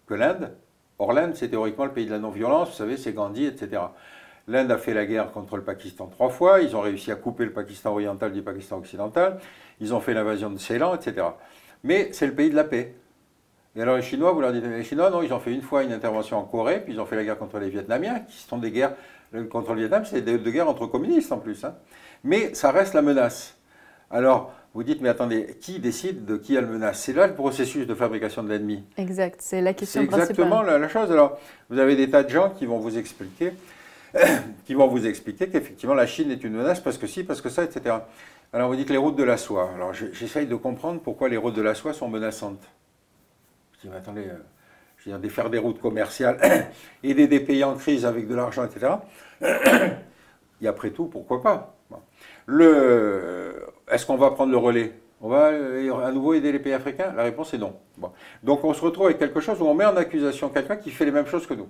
que 0.07 0.13
l'Inde. 0.13 0.55
Or, 0.99 1.13
l'Inde, 1.13 1.35
c'est 1.35 1.47
théoriquement 1.49 1.85
le 1.85 1.91
pays 1.91 2.05
de 2.05 2.11
la 2.11 2.19
non-violence, 2.19 2.69
vous 2.69 2.75
savez, 2.75 2.97
c'est 2.97 3.13
Gandhi, 3.13 3.45
etc. 3.45 3.81
L'Inde 4.47 4.71
a 4.71 4.77
fait 4.77 4.93
la 4.93 5.05
guerre 5.05 5.31
contre 5.31 5.55
le 5.55 5.63
Pakistan 5.63 6.07
trois 6.07 6.29
fois, 6.29 6.61
ils 6.61 6.75
ont 6.75 6.81
réussi 6.81 7.11
à 7.11 7.15
couper 7.15 7.45
le 7.45 7.53
Pakistan 7.53 7.91
oriental 7.91 8.31
du 8.33 8.41
Pakistan 8.41 8.77
occidental, 8.77 9.39
ils 9.79 9.93
ont 9.93 9.99
fait 9.99 10.13
l'invasion 10.13 10.49
de 10.49 10.57
Ceylan, 10.57 10.95
etc. 10.95 11.27
Mais 11.83 12.09
c'est 12.11 12.27
le 12.27 12.33
pays 12.33 12.49
de 12.49 12.55
la 12.55 12.65
paix. 12.65 12.95
Et 13.75 13.81
alors 13.81 13.95
les 13.95 14.01
Chinois, 14.01 14.33
vous 14.33 14.41
leur 14.41 14.51
dites, 14.51 14.65
les 14.65 14.83
Chinois, 14.83 15.09
non, 15.09 15.21
ils 15.21 15.31
ont 15.33 15.39
fait 15.39 15.53
une 15.53 15.61
fois 15.61 15.83
une 15.83 15.93
intervention 15.93 16.37
en 16.37 16.43
Corée, 16.43 16.81
puis 16.83 16.93
ils 16.93 16.99
ont 16.99 17.05
fait 17.05 17.15
la 17.15 17.23
guerre 17.23 17.37
contre 17.37 17.59
les 17.59 17.69
Vietnamiens, 17.69 18.19
qui 18.21 18.37
sont 18.37 18.57
des 18.57 18.71
guerres, 18.71 18.93
contre 19.49 19.73
le 19.73 19.81
Vietnam, 19.81 20.03
c'est 20.05 20.21
des, 20.21 20.37
guerres 20.51 20.67
entre 20.67 20.87
communistes 20.87 21.31
en 21.31 21.37
plus. 21.37 21.63
Hein 21.63 21.75
mais 22.23 22.53
ça 22.53 22.71
reste 22.71 22.93
la 22.93 23.01
menace. 23.01 23.57
Alors, 24.11 24.53
vous 24.75 24.83
dites, 24.83 25.01
mais 25.01 25.09
attendez, 25.09 25.57
qui 25.59 25.79
décide 25.79 26.25
de 26.25 26.37
qui 26.37 26.55
elle 26.55 26.67
menace? 26.67 27.01
C'est 27.01 27.13
là 27.13 27.25
le 27.25 27.33
processus 27.33 27.87
de 27.87 27.95
fabrication 27.95 28.43
de 28.43 28.49
l'ennemi. 28.49 28.83
Exact, 28.97 29.41
c'est 29.41 29.61
la 29.61 29.73
question 29.73 30.05
principale. 30.05 30.27
C'est 30.27 30.31
exactement 30.31 30.61
la, 30.61 30.87
chose. 30.87 31.11
Alors, 31.11 31.39
vous 31.69 31.79
avez 31.79 31.95
des 31.95 32.09
tas 32.09 32.23
de 32.23 32.29
gens 32.29 32.51
qui 32.51 32.67
vont 32.67 32.77
vous 32.77 32.97
expliquer, 32.97 33.53
qui 34.65 34.75
vont 34.75 34.87
vous 34.87 35.07
expliquer 35.07 35.49
qu'effectivement 35.49 35.95
la 35.95 36.05
Chine 36.05 36.29
est 36.29 36.43
une 36.43 36.53
menace 36.53 36.79
parce 36.79 36.99
que 36.99 37.07
si, 37.07 37.23
parce 37.23 37.41
que 37.41 37.49
ça, 37.49 37.63
etc. 37.63 37.95
Alors, 38.53 38.69
vous 38.69 38.75
dites 38.75 38.91
les 38.91 38.97
routes 38.97 39.15
de 39.15 39.23
la 39.23 39.37
soie. 39.37 39.71
Alors, 39.75 39.93
j'essaye 39.93 40.45
de 40.45 40.55
comprendre 40.55 41.01
pourquoi 41.01 41.29
les 41.29 41.37
routes 41.37 41.55
de 41.55 41.61
la 41.63 41.73
soie 41.73 41.93
sont 41.93 42.07
menaçantes. 42.07 42.63
Je 43.77 43.81
dis, 43.81 43.89
mais 43.89 43.97
attendez, 43.97 44.25
euh, 44.27 44.37
je 44.97 45.09
veux 45.09 45.17
dire, 45.17 45.31
faire 45.31 45.49
des 45.49 45.57
routes 45.57 45.81
commerciales, 45.81 46.39
aider 47.03 47.27
des 47.27 47.39
pays 47.39 47.63
en 47.63 47.75
crise 47.75 48.05
avec 48.05 48.27
de 48.27 48.35
l'argent, 48.35 48.65
etc. 48.65 48.93
Et 50.61 50.67
après 50.67 50.91
tout, 50.91 51.05
pourquoi 51.05 51.41
pas? 51.41 51.75
Est-ce 53.89 54.05
qu'on 54.05 54.17
va 54.17 54.31
prendre 54.31 54.51
le 54.51 54.57
relais? 54.57 54.93
On 55.21 55.27
va 55.27 55.47
euh, 55.47 56.05
à 56.05 56.11
nouveau 56.11 56.33
aider 56.33 56.51
les 56.51 56.59
pays 56.59 56.73
africains? 56.73 57.11
La 57.15 57.23
réponse 57.23 57.53
est 57.53 57.57
non. 57.57 57.75
Donc 58.43 58.63
on 58.63 58.73
se 58.73 58.81
retrouve 58.81 59.07
avec 59.07 59.19
quelque 59.19 59.41
chose 59.41 59.61
où 59.61 59.65
on 59.65 59.73
met 59.73 59.85
en 59.85 59.97
accusation 59.97 60.49
quelqu'un 60.49 60.77
qui 60.77 60.91
fait 60.91 61.05
les 61.05 61.11
mêmes 61.11 61.27
choses 61.27 61.45
que 61.45 61.53
nous. 61.53 61.67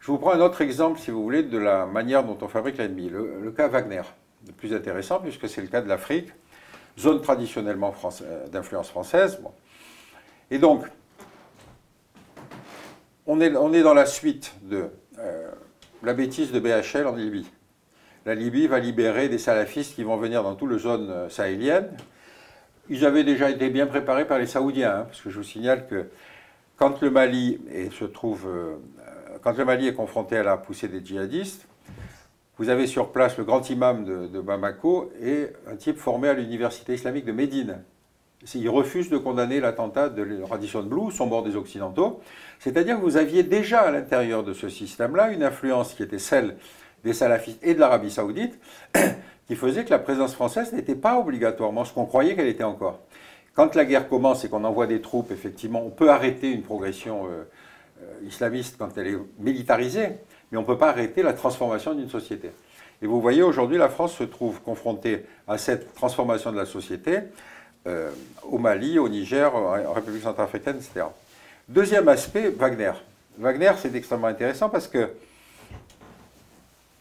Je 0.00 0.08
vous 0.08 0.18
prends 0.18 0.32
un 0.32 0.40
autre 0.40 0.60
exemple, 0.60 1.00
si 1.00 1.10
vous 1.10 1.22
voulez, 1.22 1.42
de 1.42 1.56
la 1.56 1.86
manière 1.86 2.24
dont 2.24 2.36
on 2.42 2.48
fabrique 2.48 2.76
l'ennemi. 2.76 3.08
Le, 3.08 3.50
cas 3.52 3.68
Wagner, 3.68 4.02
le 4.46 4.52
plus 4.52 4.74
intéressant, 4.74 5.18
puisque 5.20 5.48
c'est 5.48 5.62
le 5.62 5.68
cas 5.68 5.80
de 5.80 5.88
l'Afrique, 5.88 6.28
zone 6.98 7.22
traditionnellement 7.22 7.94
euh, 8.22 8.46
d'influence 8.48 8.90
française. 8.90 9.40
Et 10.50 10.58
donc, 10.58 10.84
on 13.26 13.40
est, 13.40 13.50
dans 13.50 13.94
la 13.94 14.04
suite 14.04 14.54
de 14.62 14.90
euh, 15.18 15.50
la 16.02 16.12
bêtise 16.12 16.52
de 16.52 16.60
BHL 16.60 17.06
en 17.06 17.14
Libye 17.14 17.50
la 18.26 18.34
Libye 18.34 18.66
va 18.66 18.78
libérer 18.78 19.28
des 19.28 19.38
salafistes 19.38 19.94
qui 19.94 20.02
vont 20.02 20.16
venir 20.16 20.42
dans 20.42 20.54
toute 20.54 20.70
la 20.70 20.78
zone 20.78 21.10
euh, 21.10 21.28
sahélienne. 21.28 21.88
Ils 22.88 23.04
avaient 23.04 23.24
déjà 23.24 23.50
été 23.50 23.70
bien 23.70 23.86
préparés 23.86 24.26
par 24.26 24.38
les 24.38 24.46
Saoudiens, 24.46 24.90
hein, 24.90 25.04
parce 25.04 25.20
que 25.20 25.30
je 25.30 25.38
vous 25.38 25.44
signale 25.44 25.86
que 25.86 26.06
quand 26.76 27.00
le 27.00 27.10
Mali 27.10 27.60
se 27.92 28.04
trouve, 28.04 28.46
euh, 28.46 28.74
quand 29.42 29.56
le 29.56 29.64
Mali 29.64 29.88
est 29.88 29.94
confronté 29.94 30.36
à 30.36 30.42
la 30.42 30.56
poussée 30.56 30.88
des 30.88 31.04
djihadistes, 31.04 31.66
vous 32.58 32.68
avez 32.68 32.86
sur 32.86 33.10
place 33.10 33.36
le 33.36 33.44
grand 33.44 33.68
imam 33.68 34.04
de, 34.04 34.40
Bamako 34.40 35.10
et 35.20 35.48
un 35.66 35.76
type 35.76 35.98
formé 35.98 36.28
à 36.28 36.34
l'université 36.34 36.94
islamique 36.94 37.24
de 37.24 37.32
Médine. 37.32 37.82
il 38.54 38.68
refuse 38.68 39.10
de 39.10 39.18
condamner 39.18 39.58
l'attentat 39.58 40.08
de 40.08 40.40
Radisson 40.42 40.84
Blue, 40.84 41.10
son 41.10 41.26
bord 41.26 41.42
des 41.42 41.56
Occidentaux. 41.56 42.20
C'est-à-dire 42.60 42.96
que 42.96 43.02
vous 43.02 43.16
aviez 43.16 43.42
déjà 43.42 43.80
à 43.80 43.90
l'intérieur 43.90 44.44
de 44.44 44.52
ce 44.52 44.68
système-là 44.68 45.32
une 45.32 45.42
influence 45.42 45.94
qui 45.94 46.04
était 46.04 46.20
celle 46.20 46.56
des 47.04 47.12
salafistes 47.12 47.58
et 47.62 47.74
de 47.74 47.80
l'Arabie 47.80 48.10
saoudite, 48.10 48.58
qui 49.46 49.56
faisait 49.56 49.84
que 49.84 49.90
la 49.90 49.98
présence 49.98 50.34
française 50.34 50.72
n'était 50.72 50.94
pas 50.94 51.18
obligatoirement 51.18 51.84
ce 51.84 51.92
qu'on 51.92 52.06
croyait 52.06 52.34
qu'elle 52.34 52.48
était 52.48 52.64
encore. 52.64 53.00
Quand 53.54 53.74
la 53.74 53.84
guerre 53.84 54.08
commence 54.08 54.44
et 54.44 54.48
qu'on 54.48 54.64
envoie 54.64 54.86
des 54.86 55.00
troupes, 55.00 55.30
effectivement, 55.30 55.82
on 55.84 55.90
peut 55.90 56.10
arrêter 56.10 56.50
une 56.50 56.62
progression 56.62 57.26
euh, 57.26 57.44
euh, 58.02 58.26
islamiste 58.26 58.76
quand 58.78 58.96
elle 58.96 59.06
est 59.08 59.18
militarisée, 59.38 60.08
mais 60.50 60.58
on 60.58 60.62
ne 60.62 60.66
peut 60.66 60.78
pas 60.78 60.88
arrêter 60.88 61.22
la 61.22 61.34
transformation 61.34 61.94
d'une 61.94 62.08
société. 62.08 62.50
Et 63.02 63.06
vous 63.06 63.20
voyez, 63.20 63.42
aujourd'hui, 63.42 63.76
la 63.76 63.88
France 63.88 64.14
se 64.14 64.24
trouve 64.24 64.60
confrontée 64.62 65.24
à 65.46 65.58
cette 65.58 65.94
transformation 65.94 66.50
de 66.52 66.56
la 66.56 66.66
société 66.66 67.18
euh, 67.86 68.10
au 68.42 68.58
Mali, 68.58 68.98
au 68.98 69.08
Niger, 69.08 69.54
en 69.54 69.92
République 69.92 70.22
centrafricaine, 70.22 70.76
etc. 70.76 71.06
Deuxième 71.68 72.08
aspect, 72.08 72.48
Wagner. 72.50 72.92
Wagner, 73.38 73.72
c'est 73.78 73.94
extrêmement 73.94 74.28
intéressant 74.28 74.68
parce 74.68 74.88
que 74.88 75.10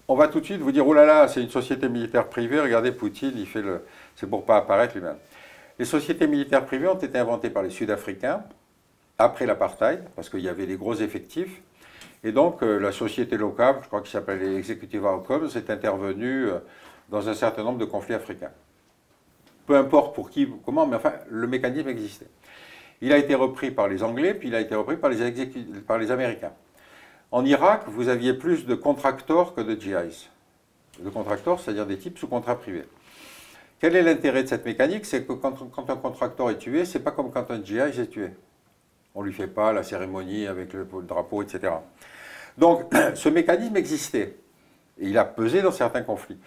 on 0.07 0.15
va 0.15 0.27
tout 0.27 0.39
de 0.39 0.45
suite 0.45 0.59
vous 0.59 0.71
dire, 0.71 0.87
oh 0.87 0.93
là 0.93 1.05
là, 1.05 1.27
c'est 1.27 1.41
une 1.41 1.49
société 1.49 1.87
militaire 1.87 2.27
privée, 2.27 2.59
regardez 2.59 2.91
Poutine, 2.91 3.33
il 3.35 3.47
fait 3.47 3.61
le... 3.61 3.85
c'est 4.15 4.29
pour 4.29 4.45
pas 4.45 4.57
apparaître 4.57 4.95
lui-même. 4.95 5.17
Les 5.79 5.85
sociétés 5.85 6.27
militaires 6.27 6.65
privées 6.65 6.87
ont 6.87 6.97
été 6.97 7.17
inventées 7.17 7.49
par 7.49 7.63
les 7.63 7.69
Sud-Africains 7.69 8.43
après 9.17 9.45
l'apartheid, 9.45 10.03
parce 10.15 10.29
qu'il 10.29 10.41
y 10.41 10.49
avait 10.49 10.65
des 10.65 10.75
gros 10.75 10.95
effectifs. 10.95 11.61
Et 12.23 12.31
donc, 12.31 12.63
euh, 12.63 12.79
la 12.79 12.91
société 12.91 13.37
locale, 13.37 13.77
je 13.81 13.87
crois 13.87 14.01
qu'il 14.01 14.11
s'appelle 14.11 14.41
Executive 14.55 15.05
Outcomes, 15.05 15.49
est 15.55 15.69
intervenue 15.69 16.47
euh, 16.47 16.59
dans 17.09 17.27
un 17.27 17.33
certain 17.33 17.63
nombre 17.63 17.79
de 17.79 17.85
conflits 17.85 18.15
africains. 18.15 18.51
Peu 19.65 19.75
importe 19.75 20.15
pour 20.15 20.29
qui, 20.29 20.47
comment, 20.65 20.85
mais 20.85 20.95
enfin, 20.95 21.13
le 21.29 21.47
mécanisme 21.47 21.87
existait. 21.89 22.27
Il 23.01 23.11
a 23.11 23.17
été 23.17 23.35
repris 23.35 23.71
par 23.71 23.87
les 23.87 24.03
Anglais, 24.03 24.33
puis 24.33 24.49
il 24.49 24.55
a 24.55 24.61
été 24.61 24.75
repris 24.75 24.97
par 24.97 25.09
les 25.09 26.11
Américains. 26.11 26.53
En 27.33 27.45
Irak, 27.45 27.85
vous 27.87 28.09
aviez 28.09 28.35
plus 28.35 28.67
de 28.67 28.75
contractors 28.75 29.55
que 29.55 29.61
de 29.61 29.73
GIs. 29.73 30.29
De 30.99 31.09
contractors, 31.09 31.59
c'est-à-dire 31.59 31.87
des 31.87 31.97
types 31.97 32.19
sous 32.19 32.27
contrat 32.27 32.59
privé. 32.59 32.83
Quel 33.79 33.95
est 33.95 34.03
l'intérêt 34.03 34.43
de 34.43 34.47
cette 34.47 34.63
mécanique? 34.63 35.03
C'est 35.03 35.25
que 35.25 35.33
quand, 35.33 35.89
un 35.89 35.95
contracteur 35.95 36.51
est 36.51 36.59
tué, 36.59 36.85
c'est 36.85 36.99
pas 36.99 37.09
comme 37.09 37.31
quand 37.31 37.49
un 37.49 37.63
GI 37.63 37.79
est 37.79 38.11
tué. 38.11 38.29
On 39.15 39.21
ne 39.21 39.25
lui 39.25 39.33
fait 39.33 39.47
pas 39.47 39.73
la 39.73 39.81
cérémonie 39.81 40.45
avec 40.45 40.73
le, 40.73 40.87
drapeau, 41.01 41.41
etc. 41.41 41.73
Donc, 42.55 42.81
ce 43.15 43.29
mécanisme 43.29 43.77
existait. 43.77 44.37
Et 44.99 45.07
il 45.07 45.17
a 45.17 45.25
pesé 45.25 45.63
dans 45.63 45.71
certains 45.71 46.03
conflits. 46.03 46.37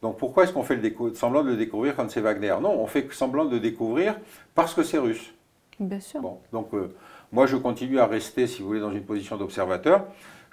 Donc 0.00 0.16
pourquoi 0.16 0.44
est-ce 0.44 0.52
qu'on 0.52 0.62
fait 0.62 0.76
le 0.76 1.14
semblant 1.16 1.42
de 1.42 1.50
le 1.50 1.56
découvrir 1.56 1.96
quand 1.96 2.08
c'est 2.08 2.20
Wagner? 2.20 2.54
Non, 2.62 2.70
on 2.70 2.86
fait 2.86 3.12
semblant 3.12 3.46
de 3.46 3.50
le 3.50 3.58
découvrir 3.58 4.16
parce 4.54 4.74
que 4.74 4.84
c'est 4.84 4.98
russe. 4.98 5.34
Bien 5.80 5.98
sûr. 5.98 6.20
Bon, 6.20 6.38
donc 6.52 6.72
euh, 6.74 6.94
moi 7.32 7.46
je 7.46 7.56
continue 7.56 7.98
à 7.98 8.06
rester, 8.06 8.46
si 8.46 8.62
vous 8.62 8.68
voulez, 8.68 8.80
dans 8.80 8.92
une 8.92 9.04
position 9.04 9.36
d'observateur. 9.36 10.04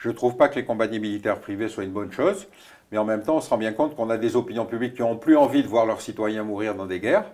Je 0.04 0.10
ne 0.10 0.14
trouve 0.14 0.36
pas 0.36 0.50
que 0.50 0.56
les 0.56 0.66
compagnies 0.66 1.00
militaires 1.00 1.40
privées 1.40 1.70
soient 1.70 1.86
une 1.86 1.94
bonne 1.94 2.12
chose. 2.12 2.50
Mais 2.92 2.98
en 2.98 3.06
même 3.06 3.24
temps, 3.24 3.38
on 3.38 3.40
se 3.40 3.50
rend 3.50 3.58
bien 3.58 3.72
compte 3.72 3.96
qu'on 3.96 4.10
a 4.10 4.18
des 4.18 4.36
opinions 4.36 4.66
publiques 4.66 4.96
qui 4.96 5.02
n'ont 5.02 5.16
plus 5.16 5.38
envie 5.38 5.64
de 5.64 5.68
voir 5.70 5.86
leurs 5.86 6.02
citoyens 6.02 6.44
mourir 6.44 6.76
dans 6.76 6.86
des 6.86 7.00
guerres. 7.00 7.32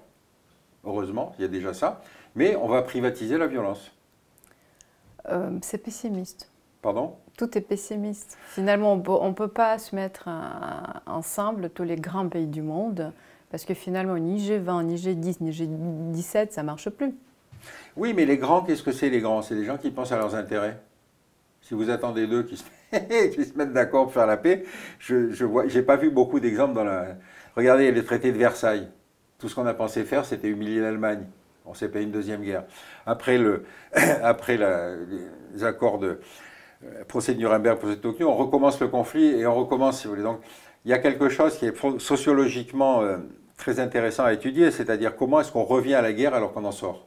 Heureusement, 0.86 1.34
il 1.40 1.42
y 1.42 1.46
a 1.46 1.48
déjà 1.48 1.74
ça. 1.74 2.04
Mais 2.36 2.56
on 2.56 2.68
va 2.68 2.84
privatiser 2.84 3.40
la 3.40 3.48
violence. 3.48 3.92
Euh, 5.30 5.58
c'est 5.64 5.80
pessimiste. 5.80 6.52
Pardon? 6.84 7.16
Tout 7.40 7.58
est 7.58 7.62
pessimiste. 7.62 8.38
Finalement, 8.50 8.94
on 8.94 9.28
ne 9.30 9.34
peut 9.34 9.48
pas 9.48 9.80
se 9.80 9.96
mettre 9.96 10.30
ensemble 11.08 11.72
tous 11.72 11.84
les 11.84 11.96
grands 11.96 12.30
pays 12.30 12.46
du 12.46 12.62
monde 12.62 13.12
parce 13.50 13.66
que 13.66 13.74
finalement, 13.74 14.20
ni 14.20 14.48
G20, 14.48 14.84
ni 14.84 14.96
G10, 14.96 15.38
ni 15.42 16.14
G17, 16.14 16.52
ça 16.52 16.62
ne 16.62 16.68
marche 16.68 16.92
plus. 16.92 17.16
Oui, 17.98 18.14
mais 18.14 18.26
les 18.26 18.38
grands, 18.38 18.62
qu'est-ce 18.62 18.84
que 18.84 18.92
c'est 18.92 19.10
les 19.10 19.22
grands? 19.22 19.42
C'est 19.42 19.56
les 19.56 19.66
gens 19.66 19.80
qui 19.80 19.90
pensent 19.90 20.12
à 20.12 20.18
leurs 20.18 20.36
intérêts. 20.36 20.80
Si 21.70 21.76
vous 21.76 21.92
attendez 21.92 22.26
d'eux 22.26 22.42
qui 22.42 22.58
se 22.58 23.56
mettent 23.56 23.74
d'accord 23.74 24.06
pour 24.06 24.14
faire 24.14 24.26
la 24.26 24.38
paix. 24.38 24.64
Je 24.98 25.46
n'ai 25.46 25.84
pas 25.84 25.98
vu 25.98 26.10
beaucoup 26.10 26.40
d'exemples 26.40 26.74
dans 26.74 26.84
la... 26.84 27.10
Regardez 27.56 27.92
le 27.92 28.04
traité 28.04 28.32
de 28.32 28.40
Versailles. 28.40 28.88
Tout 29.38 29.48
ce 29.48 29.54
qu'on 29.54 29.68
a 29.68 29.76
pensé 29.76 30.04
faire, 30.04 30.26
c'était 30.26 30.48
humilier 30.48 30.80
l'Allemagne. 30.82 31.28
On 31.68 31.76
s'est 31.76 31.88
payé 31.88 32.06
une 32.06 32.12
deuxième 32.12 32.42
guerre. 32.42 32.64
Après, 33.06 33.38
le, 33.38 33.66
après 34.24 34.58
les 34.58 35.64
accords 35.64 36.00
de 36.00 36.20
euh, 36.84 37.04
procès 37.08 37.36
de 37.36 37.38
Nuremberg, 37.38 37.78
procès 37.78 37.98
de 37.98 38.02
Tokyo, 38.02 38.28
on 38.28 38.36
recommence 38.36 38.80
le 38.80 38.88
conflit 38.88 39.28
et 39.28 39.46
on 39.46 39.54
recommence, 39.54 40.00
si 40.00 40.08
vous 40.08 40.14
voulez. 40.14 40.24
Donc, 40.24 40.40
il 40.86 40.90
y 40.90 40.94
a 40.96 40.98
quelque 40.98 41.30
chose 41.30 41.56
qui 41.56 41.68
est 41.68 42.00
sociologiquement 42.00 43.04
euh, 43.04 43.18
très 43.58 43.80
intéressant 43.80 44.24
à 44.24 44.34
étudier, 44.34 44.72
c'est-à-dire 44.72 45.16
comment 45.16 45.40
est-ce 45.40 45.52
qu'on 45.52 45.66
revient 45.66 45.94
à 45.94 46.02
la 46.02 46.14
guerre 46.14 46.34
alors 46.34 46.52
qu'on 46.52 46.66
en 46.66 46.72
sort? 46.72 47.06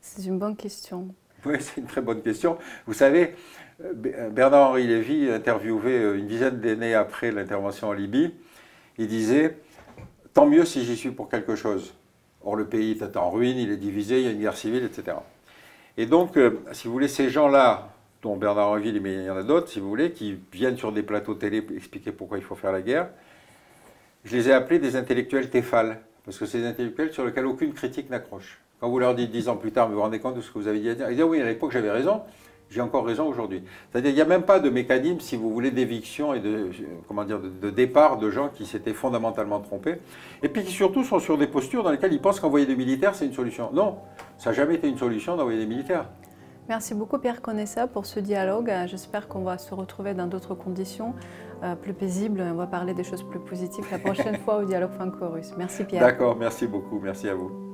C'est 0.00 0.26
une 0.26 0.38
bonne 0.38 0.54
question. 0.54 1.08
Oui, 1.44 1.56
c'est 1.60 1.80
une 1.80 1.86
très 1.86 2.00
bonne 2.00 2.22
question. 2.22 2.58
Vous 2.86 2.94
savez, 2.94 3.34
Bernard-Henri 3.80 4.86
Lévy, 4.86 5.30
interviewé 5.30 6.18
une 6.18 6.26
dizaine 6.26 6.60
d'années 6.60 6.94
après 6.94 7.30
l'intervention 7.30 7.88
en 7.88 7.92
Libye, 7.92 8.34
il 8.98 9.06
disait 9.06 9.56
Tant 10.38 10.46
mieux 10.46 10.64
si 10.64 10.84
j'y 10.84 10.96
suis 10.96 11.10
pour 11.10 11.28
quelque 11.28 11.56
chose. 11.56 11.94
Or, 12.44 12.54
le 12.54 12.66
pays 12.66 12.92
est 12.92 13.16
en 13.16 13.30
ruine, 13.30 13.58
il 13.58 13.72
est 13.72 13.76
divisé, 13.76 14.20
il 14.20 14.24
y 14.24 14.28
a 14.28 14.30
une 14.30 14.40
guerre 14.40 14.56
civile, 14.56 14.84
etc. 14.84 15.16
Et 15.96 16.06
donc, 16.06 16.36
euh, 16.36 16.60
si 16.70 16.86
vous 16.86 16.92
voulez, 16.92 17.08
ces 17.08 17.28
gens-là, 17.28 17.88
dont 18.22 18.36
Bernard-Henri, 18.36 19.00
mais 19.00 19.14
il 19.14 19.24
y 19.24 19.30
en 19.30 19.36
a 19.36 19.42
d'autres, 19.42 19.68
si 19.68 19.80
vous 19.80 19.88
voulez, 19.88 20.12
qui 20.12 20.38
viennent 20.52 20.76
sur 20.76 20.92
des 20.92 21.02
plateaux 21.02 21.34
télé 21.34 21.66
expliquer 21.76 22.12
pourquoi 22.12 22.38
il 22.38 22.44
faut 22.44 22.54
faire 22.54 22.70
la 22.70 22.82
guerre, 22.82 23.08
je 24.24 24.36
les 24.36 24.48
ai 24.48 24.52
appelés 24.52 24.78
des 24.78 24.94
intellectuels 24.94 25.50
téphales, 25.50 26.00
parce 26.24 26.38
que 26.38 26.46
c'est 26.46 26.58
des 26.58 26.66
intellectuels 26.66 27.12
sur 27.12 27.24
lesquels 27.24 27.46
aucune 27.46 27.72
critique 27.72 28.08
n'accroche. 28.10 28.60
Quand 28.80 28.88
vous 28.88 28.98
leur 28.98 29.14
dites 29.14 29.30
dix 29.30 29.48
ans 29.48 29.56
plus 29.56 29.72
tard, 29.72 29.88
vous 29.88 29.94
vous 29.94 30.00
rendez 30.00 30.20
compte 30.20 30.36
de 30.36 30.40
ce 30.40 30.50
que 30.50 30.58
vous 30.58 30.68
avez 30.68 30.78
dit 30.78 30.90
à 30.90 30.94
dire 30.94 31.10
Ils 31.10 31.16
disent 31.16 31.24
oui, 31.24 31.40
à 31.40 31.46
l'époque 31.46 31.72
j'avais 31.72 31.90
raison, 31.90 32.22
j'ai 32.70 32.80
encore 32.80 33.04
raison 33.04 33.26
aujourd'hui. 33.26 33.62
C'est-à-dire 33.90 34.10
qu'il 34.10 34.16
n'y 34.16 34.22
a 34.22 34.26
même 34.26 34.42
pas 34.42 34.60
de 34.60 34.70
mécanisme, 34.70 35.20
si 35.20 35.36
vous 35.36 35.50
voulez, 35.50 35.70
d'éviction 35.70 36.34
et 36.34 36.40
de, 36.40 36.70
comment 37.08 37.24
dire, 37.24 37.40
de, 37.40 37.70
départ 37.70 38.18
de 38.18 38.30
gens 38.30 38.50
qui 38.50 38.66
s'étaient 38.66 38.92
fondamentalement 38.92 39.60
trompés. 39.60 39.96
Et 40.42 40.48
puis 40.48 40.62
qui 40.62 40.72
surtout 40.72 41.02
sont 41.02 41.18
sur 41.18 41.38
des 41.38 41.46
postures 41.48 41.82
dans 41.82 41.90
lesquelles 41.90 42.12
ils 42.12 42.20
pensent 42.20 42.40
qu'envoyer 42.40 42.66
des 42.66 42.76
militaires, 42.76 43.14
c'est 43.14 43.26
une 43.26 43.32
solution. 43.32 43.70
Non, 43.72 43.98
ça 44.36 44.50
n'a 44.50 44.56
jamais 44.56 44.76
été 44.76 44.88
une 44.88 44.98
solution 44.98 45.36
d'envoyer 45.36 45.58
des 45.58 45.66
militaires. 45.66 46.06
Merci 46.68 46.94
beaucoup 46.94 47.18
Pierre 47.18 47.40
Conessa 47.40 47.86
pour 47.86 48.04
ce 48.04 48.20
dialogue. 48.20 48.70
J'espère 48.86 49.26
qu'on 49.26 49.42
va 49.42 49.56
se 49.56 49.74
retrouver 49.74 50.12
dans 50.12 50.26
d'autres 50.26 50.54
conditions 50.54 51.14
euh, 51.62 51.74
plus 51.74 51.94
paisibles. 51.94 52.42
On 52.42 52.56
va 52.56 52.66
parler 52.66 52.92
des 52.92 53.04
choses 53.04 53.22
plus 53.22 53.40
positives 53.40 53.86
la 53.90 53.98
prochaine 53.98 54.36
fois 54.44 54.58
au 54.58 54.64
dialogue 54.64 54.92
franco-russe. 54.92 55.54
Merci 55.56 55.84
Pierre. 55.84 56.02
D'accord, 56.02 56.36
merci 56.36 56.66
beaucoup. 56.66 57.00
Merci 57.02 57.30
à 57.30 57.34
vous. 57.34 57.67